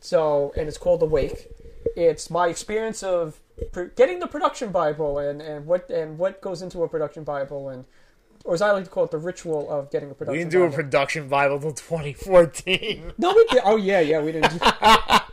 So, 0.00 0.52
and 0.56 0.68
it's 0.68 0.78
called 0.78 1.02
Awake. 1.02 1.48
It's 1.96 2.30
my 2.30 2.48
experience 2.48 3.02
of 3.02 3.40
pr- 3.72 3.84
getting 3.96 4.20
the 4.20 4.26
production 4.26 4.70
Bible 4.70 5.18
and, 5.18 5.42
and 5.42 5.66
what 5.66 5.90
and 5.90 6.16
what 6.16 6.40
goes 6.40 6.62
into 6.62 6.82
a 6.84 6.88
production 6.88 7.24
Bible 7.24 7.68
and 7.68 7.86
or 8.44 8.54
as 8.54 8.60
I 8.62 8.70
like 8.72 8.84
to 8.84 8.90
call 8.90 9.04
it, 9.04 9.10
the 9.10 9.18
ritual 9.18 9.70
of 9.70 9.90
getting 9.90 10.10
a 10.10 10.14
production. 10.14 10.32
We 10.32 10.38
didn't 10.38 10.52
do 10.52 10.62
a 10.62 10.66
Bible. 10.66 10.76
production 10.76 11.28
Bible 11.28 11.58
till 11.60 11.72
2014. 11.72 13.14
no, 13.18 13.32
we 13.34 13.44
did. 13.46 13.62
Oh 13.64 13.76
yeah, 13.76 14.00
yeah, 14.00 14.20
we 14.20 14.32
didn't. 14.32 14.52
Do, 14.52 14.58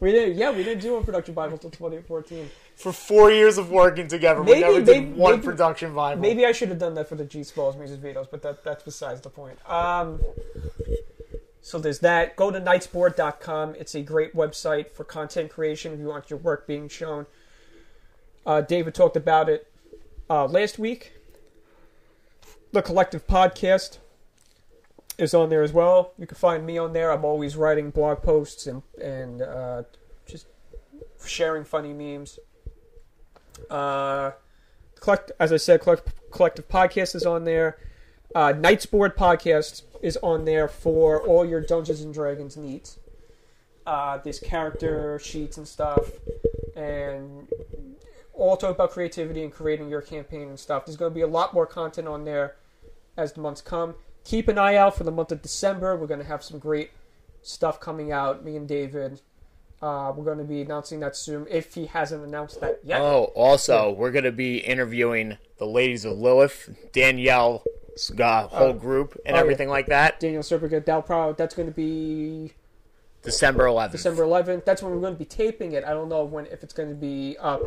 we 0.00 0.12
did. 0.12 0.36
Yeah, 0.36 0.50
we 0.50 0.64
didn't 0.64 0.80
do 0.82 0.96
a 0.96 1.04
production 1.04 1.34
Bible 1.34 1.54
until 1.54 1.70
2014. 1.70 2.50
For 2.76 2.92
four 2.92 3.30
years 3.30 3.58
of 3.58 3.70
working 3.70 4.08
together, 4.08 4.40
we 4.42 4.52
Maybe- 4.52 4.60
never 4.60 4.80
did 4.82 5.16
one 5.16 5.32
maybe- 5.32 5.44
production 5.44 5.94
Bible. 5.94 6.20
Maybe 6.20 6.46
I 6.46 6.52
should 6.52 6.70
have 6.70 6.78
done 6.78 6.94
that 6.94 7.08
for 7.08 7.14
the 7.16 7.24
G 7.24 7.42
Smalls 7.44 7.76
Music 7.76 8.00
videos, 8.00 8.26
but 8.30 8.40
that 8.42 8.64
that's 8.64 8.82
besides 8.82 9.20
the 9.20 9.28
point. 9.30 9.58
Um, 9.70 10.20
so 11.60 11.78
there's 11.78 11.98
that. 12.00 12.36
Go 12.36 12.50
to 12.50 12.58
nightsboard.com. 12.60 13.74
It's 13.78 13.94
a 13.94 14.00
great 14.02 14.34
website 14.34 14.90
for 14.90 15.04
content 15.04 15.50
creation 15.50 15.92
if 15.92 16.00
you 16.00 16.06
want 16.06 16.30
your 16.30 16.38
work 16.38 16.66
being 16.66 16.88
shown. 16.88 17.26
Uh, 18.46 18.62
David 18.62 18.94
talked 18.94 19.16
about 19.16 19.50
it 19.50 19.70
uh, 20.30 20.46
last 20.46 20.78
week. 20.78 21.12
The 22.72 22.80
Collective 22.82 23.26
Podcast 23.26 23.98
is 25.20 25.34
on 25.34 25.50
there 25.50 25.62
as 25.62 25.72
well. 25.72 26.12
You 26.18 26.26
can 26.26 26.36
find 26.36 26.64
me 26.64 26.78
on 26.78 26.92
there. 26.92 27.12
I'm 27.12 27.24
always 27.24 27.56
writing 27.56 27.90
blog 27.90 28.22
posts 28.22 28.66
and 28.66 28.82
and 29.00 29.42
uh, 29.42 29.82
just 30.26 30.46
sharing 31.24 31.64
funny 31.64 31.92
memes. 31.92 32.38
Uh, 33.68 34.32
collect, 34.98 35.32
as 35.38 35.52
I 35.52 35.56
said, 35.58 35.80
collect, 35.80 36.12
collective 36.30 36.68
podcast 36.68 37.14
is 37.14 37.26
on 37.26 37.44
there. 37.44 37.78
Uh, 38.34 38.52
Nightsport 38.52 39.14
podcast 39.14 39.82
is 40.02 40.16
on 40.22 40.44
there 40.44 40.68
for 40.68 41.20
all 41.26 41.44
your 41.44 41.60
Dungeons 41.60 42.00
and 42.00 42.14
Dragons 42.14 42.56
needs. 42.56 42.98
Uh, 43.86 44.18
there's 44.18 44.38
character 44.38 45.18
sheets 45.18 45.56
and 45.56 45.66
stuff, 45.66 46.10
and 46.76 47.48
all 48.34 48.56
talk 48.56 48.74
about 48.74 48.92
creativity 48.92 49.42
and 49.42 49.52
creating 49.52 49.88
your 49.88 50.00
campaign 50.00 50.48
and 50.48 50.58
stuff. 50.58 50.86
There's 50.86 50.96
going 50.96 51.10
to 51.10 51.14
be 51.14 51.22
a 51.22 51.26
lot 51.26 51.52
more 51.52 51.66
content 51.66 52.06
on 52.08 52.24
there 52.24 52.56
as 53.16 53.32
the 53.32 53.40
months 53.40 53.60
come. 53.60 53.94
Keep 54.24 54.48
an 54.48 54.58
eye 54.58 54.76
out 54.76 54.96
for 54.96 55.04
the 55.04 55.10
month 55.10 55.32
of 55.32 55.42
December. 55.42 55.96
We're 55.96 56.06
going 56.06 56.20
to 56.20 56.26
have 56.26 56.42
some 56.42 56.58
great 56.58 56.90
stuff 57.42 57.80
coming 57.80 58.12
out. 58.12 58.44
Me 58.44 58.56
and 58.56 58.68
David. 58.68 59.20
Uh, 59.82 60.12
we're 60.14 60.24
going 60.24 60.38
to 60.38 60.44
be 60.44 60.60
announcing 60.60 61.00
that 61.00 61.16
soon 61.16 61.46
if 61.48 61.74
he 61.74 61.86
hasn't 61.86 62.22
announced 62.22 62.60
that 62.60 62.80
yet. 62.84 63.00
Oh, 63.00 63.32
also, 63.34 63.90
we're 63.90 64.10
going 64.10 64.24
to 64.24 64.32
be 64.32 64.58
interviewing 64.58 65.38
the 65.56 65.64
ladies 65.64 66.04
of 66.04 66.18
Lilith, 66.18 66.68
Danielle, 66.92 67.64
uh, 68.18 68.46
whole 68.48 68.74
group, 68.74 69.18
and 69.24 69.34
oh, 69.34 69.38
yeah. 69.38 69.40
everything 69.40 69.70
like 69.70 69.86
that. 69.86 70.20
Daniel 70.20 70.42
Serpica, 70.42 70.84
Dow 70.84 71.00
Proud. 71.00 71.38
That's 71.38 71.54
going 71.54 71.68
to 71.68 71.74
be 71.74 72.52
December 73.22 73.64
11th. 73.64 73.92
December 73.92 74.22
11th. 74.24 74.66
That's 74.66 74.82
when 74.82 74.92
we're 74.92 75.00
going 75.00 75.14
to 75.14 75.18
be 75.18 75.24
taping 75.24 75.72
it. 75.72 75.84
I 75.84 75.90
don't 75.90 76.10
know 76.10 76.24
when 76.24 76.44
if 76.46 76.62
it's 76.62 76.74
going 76.74 76.90
to 76.90 76.94
be 76.94 77.36
up 77.40 77.62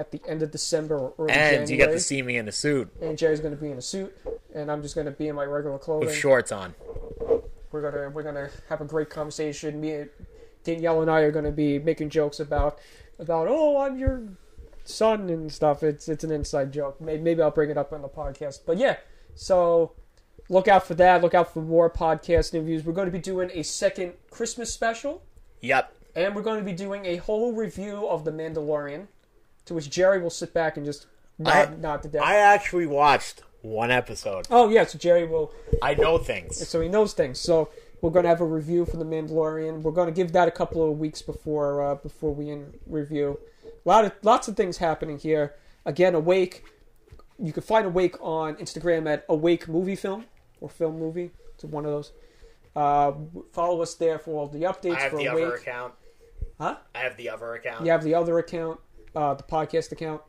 at 0.00 0.10
the 0.10 0.20
end 0.26 0.42
of 0.42 0.50
December 0.50 0.98
or 0.98 1.14
early 1.18 1.32
And 1.32 1.40
January. 1.66 1.70
you 1.70 1.76
get 1.76 1.92
to 1.92 2.00
see 2.00 2.20
me 2.22 2.36
in 2.36 2.48
a 2.48 2.52
suit 2.52 2.90
and 3.00 3.16
Jerry's 3.16 3.40
going 3.40 3.54
to 3.54 3.60
be 3.60 3.70
in 3.70 3.78
a 3.78 3.82
suit, 3.82 4.16
and 4.54 4.70
I'm 4.70 4.82
just 4.82 4.94
going 4.94 5.04
to 5.06 5.10
be 5.12 5.28
in 5.28 5.36
my 5.36 5.44
regular 5.44 5.78
clothing. 5.78 6.06
with 6.06 6.16
shorts 6.16 6.50
on. 6.52 6.74
We're 7.70 7.82
gonna 7.90 8.08
we're 8.10 8.22
gonna 8.22 8.50
have 8.68 8.80
a 8.80 8.84
great 8.84 9.10
conversation. 9.10 9.80
Me, 9.80 9.90
and 9.92 10.10
Danielle, 10.62 11.02
and 11.02 11.10
I 11.10 11.20
are 11.20 11.32
going 11.32 11.44
to 11.44 11.50
be 11.52 11.78
making 11.78 12.10
jokes 12.10 12.38
about 12.40 12.78
about 13.18 13.48
oh 13.48 13.80
I'm 13.80 13.98
your 13.98 14.22
son 14.84 15.28
and 15.28 15.50
stuff. 15.52 15.82
It's 15.82 16.08
it's 16.08 16.22
an 16.24 16.30
inside 16.30 16.72
joke. 16.72 17.00
Maybe, 17.00 17.20
maybe 17.22 17.42
I'll 17.42 17.50
bring 17.50 17.70
it 17.70 17.76
up 17.78 17.92
on 17.92 18.02
the 18.02 18.08
podcast. 18.08 18.60
But 18.64 18.76
yeah, 18.78 18.98
so 19.34 19.92
look 20.48 20.68
out 20.68 20.86
for 20.86 20.94
that. 20.94 21.20
Look 21.22 21.34
out 21.34 21.52
for 21.52 21.62
more 21.62 21.90
podcast 21.90 22.54
interviews. 22.54 22.84
We're 22.84 22.92
going 22.92 23.06
to 23.06 23.12
be 23.12 23.18
doing 23.18 23.50
a 23.52 23.62
second 23.64 24.12
Christmas 24.30 24.72
special. 24.72 25.22
Yep. 25.60 25.92
And 26.14 26.34
we're 26.36 26.42
going 26.42 26.58
to 26.60 26.64
be 26.64 26.72
doing 26.72 27.06
a 27.06 27.16
whole 27.16 27.52
review 27.54 28.06
of 28.06 28.24
The 28.24 28.30
Mandalorian. 28.30 29.08
To 29.66 29.74
which 29.74 29.90
Jerry 29.90 30.20
will 30.20 30.30
sit 30.30 30.52
back 30.54 30.76
and 30.76 30.84
just 30.86 31.06
nod, 31.38 31.52
I- 31.72 31.74
nod 31.76 32.02
to 32.02 32.08
death. 32.08 32.22
I 32.22 32.36
actually 32.36 32.86
watched 32.86 33.42
one 33.62 33.90
episode. 33.90 34.46
oh 34.50 34.68
yeah, 34.68 34.84
so 34.84 34.98
Jerry 34.98 35.26
will 35.26 35.52
I 35.82 35.94
know 35.94 36.18
things. 36.18 36.66
so 36.68 36.80
he 36.80 36.88
knows 36.88 37.12
things. 37.14 37.38
So 37.40 37.70
we're 38.02 38.10
going 38.10 38.24
to 38.24 38.28
have 38.28 38.42
a 38.42 38.46
review 38.46 38.84
for 38.84 38.98
the 38.98 39.04
Mandalorian. 39.06 39.80
We're 39.80 39.92
going 39.92 40.08
to 40.08 40.12
give 40.12 40.32
that 40.32 40.46
a 40.48 40.50
couple 40.50 40.88
of 40.90 40.98
weeks 40.98 41.22
before 41.22 41.82
uh, 41.82 41.94
before 41.94 42.34
we 42.34 42.50
in 42.50 42.74
review. 42.86 43.38
A 43.64 43.88
lot 43.88 44.04
of 44.04 44.12
lots 44.22 44.48
of 44.48 44.56
things 44.56 44.76
happening 44.78 45.18
here. 45.18 45.54
Again, 45.86 46.14
Awake. 46.14 46.64
You 47.38 47.52
can 47.52 47.62
find 47.62 47.86
Awake 47.86 48.16
on 48.20 48.56
Instagram 48.56 49.10
at 49.10 49.24
Awake 49.28 49.66
Movie 49.68 49.96
Film 49.96 50.26
or 50.60 50.68
Film 50.68 50.98
Movie. 50.98 51.30
It's 51.54 51.64
one 51.64 51.84
of 51.86 51.90
those. 51.90 52.12
Uh, 52.76 53.12
follow 53.52 53.80
us 53.82 53.94
there 53.94 54.18
for 54.18 54.32
all 54.38 54.46
the 54.48 54.60
updates 54.62 54.96
I 54.96 55.00
have 55.00 55.10
for 55.12 55.16
the 55.18 55.26
Awake. 55.26 55.44
other 55.46 55.54
account. 55.56 55.94
Huh? 56.60 56.76
I 56.94 56.98
have 56.98 57.16
the 57.16 57.30
other 57.30 57.54
account. 57.54 57.84
You 57.84 57.90
have 57.92 58.02
the 58.04 58.14
other 58.14 58.38
account, 58.38 58.78
uh, 59.14 59.34
the 59.34 59.42
podcast 59.42 59.92
account. 59.92 60.22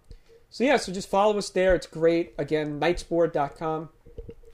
So 0.49 0.63
yeah, 0.63 0.77
so 0.77 0.91
just 0.91 1.09
follow 1.09 1.37
us 1.37 1.49
there. 1.49 1.75
It's 1.75 1.87
great. 1.87 2.33
Again, 2.37 2.79
nightsport.com 2.79 3.89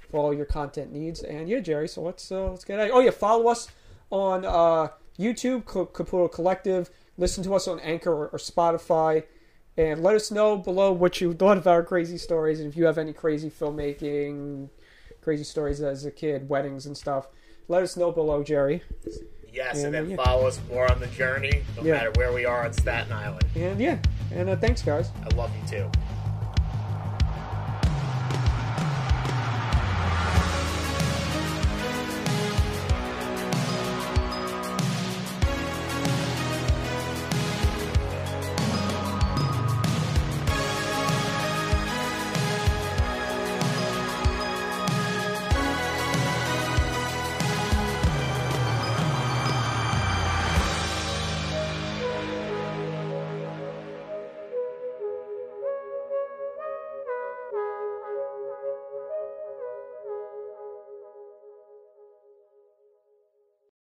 for 0.10 0.20
all 0.20 0.34
your 0.34 0.46
content 0.46 0.92
needs. 0.92 1.22
And 1.22 1.48
yeah, 1.48 1.60
Jerry. 1.60 1.88
So 1.88 2.02
let's 2.02 2.32
uh, 2.32 2.50
let's 2.50 2.66
get 2.66 2.80
it. 2.80 2.92
Oh 2.94 3.00
yeah, 3.00 3.12
follow 3.12 3.48
us 3.50 3.68
on 4.10 4.46
uh, 4.46 4.90
YouTube, 5.18 5.64
Caputo 5.64 6.32
Collective. 6.32 6.90
Listen 7.18 7.44
to 7.44 7.54
us 7.56 7.68
on 7.68 7.80
Anchor 7.80 8.12
or, 8.12 8.28
or 8.30 8.40
Spotify, 8.40 9.24
and 9.78 10.02
let 10.02 10.16
us 10.16 10.32
know 10.32 10.58
below 10.58 10.92
what 10.92 11.22
you 11.22 11.34
thought 11.34 11.58
of 11.58 11.68
our 11.68 11.84
crazy 11.84 12.18
stories, 12.18 12.60
and 12.60 12.70
if 12.70 12.76
you 12.76 12.86
have 12.86 12.98
any 12.98 13.14
crazy 13.14 13.50
filmmaking, 13.50 14.70
crazy 15.22 15.44
stories 15.44 15.82
as 15.82 16.06
a 16.06 16.12
kid, 16.12 16.50
weddings 16.50 16.86
and 16.86 16.98
stuff. 16.98 17.28
Let 17.68 17.84
us 17.84 17.96
know 17.96 18.12
below, 18.12 18.44
Jerry. 18.44 18.82
Yes, 19.54 19.84
and 19.84 19.94
Yeah, 19.94 20.02
then 20.02 20.10
yeah. 20.12 20.16
follow 20.16 20.48
us 20.48 20.60
more 20.70 20.90
on 20.90 21.00
the 21.00 21.08
journey, 21.08 21.64
no 21.76 21.84
Yeah. 21.84 21.94
matter 21.94 22.12
where 22.16 22.32
we 22.32 22.46
are 22.46 22.64
on 22.64 22.74
Staten 22.74 23.12
Island. 23.12 23.46
And 23.56 23.80
yeah, 23.80 23.98
and 24.34 24.50
uh, 24.50 24.56
thanks, 24.56 24.82
guys. 24.82 25.10
I 25.30 25.36
love 25.36 25.52
you 25.62 25.68
too. 25.68 25.92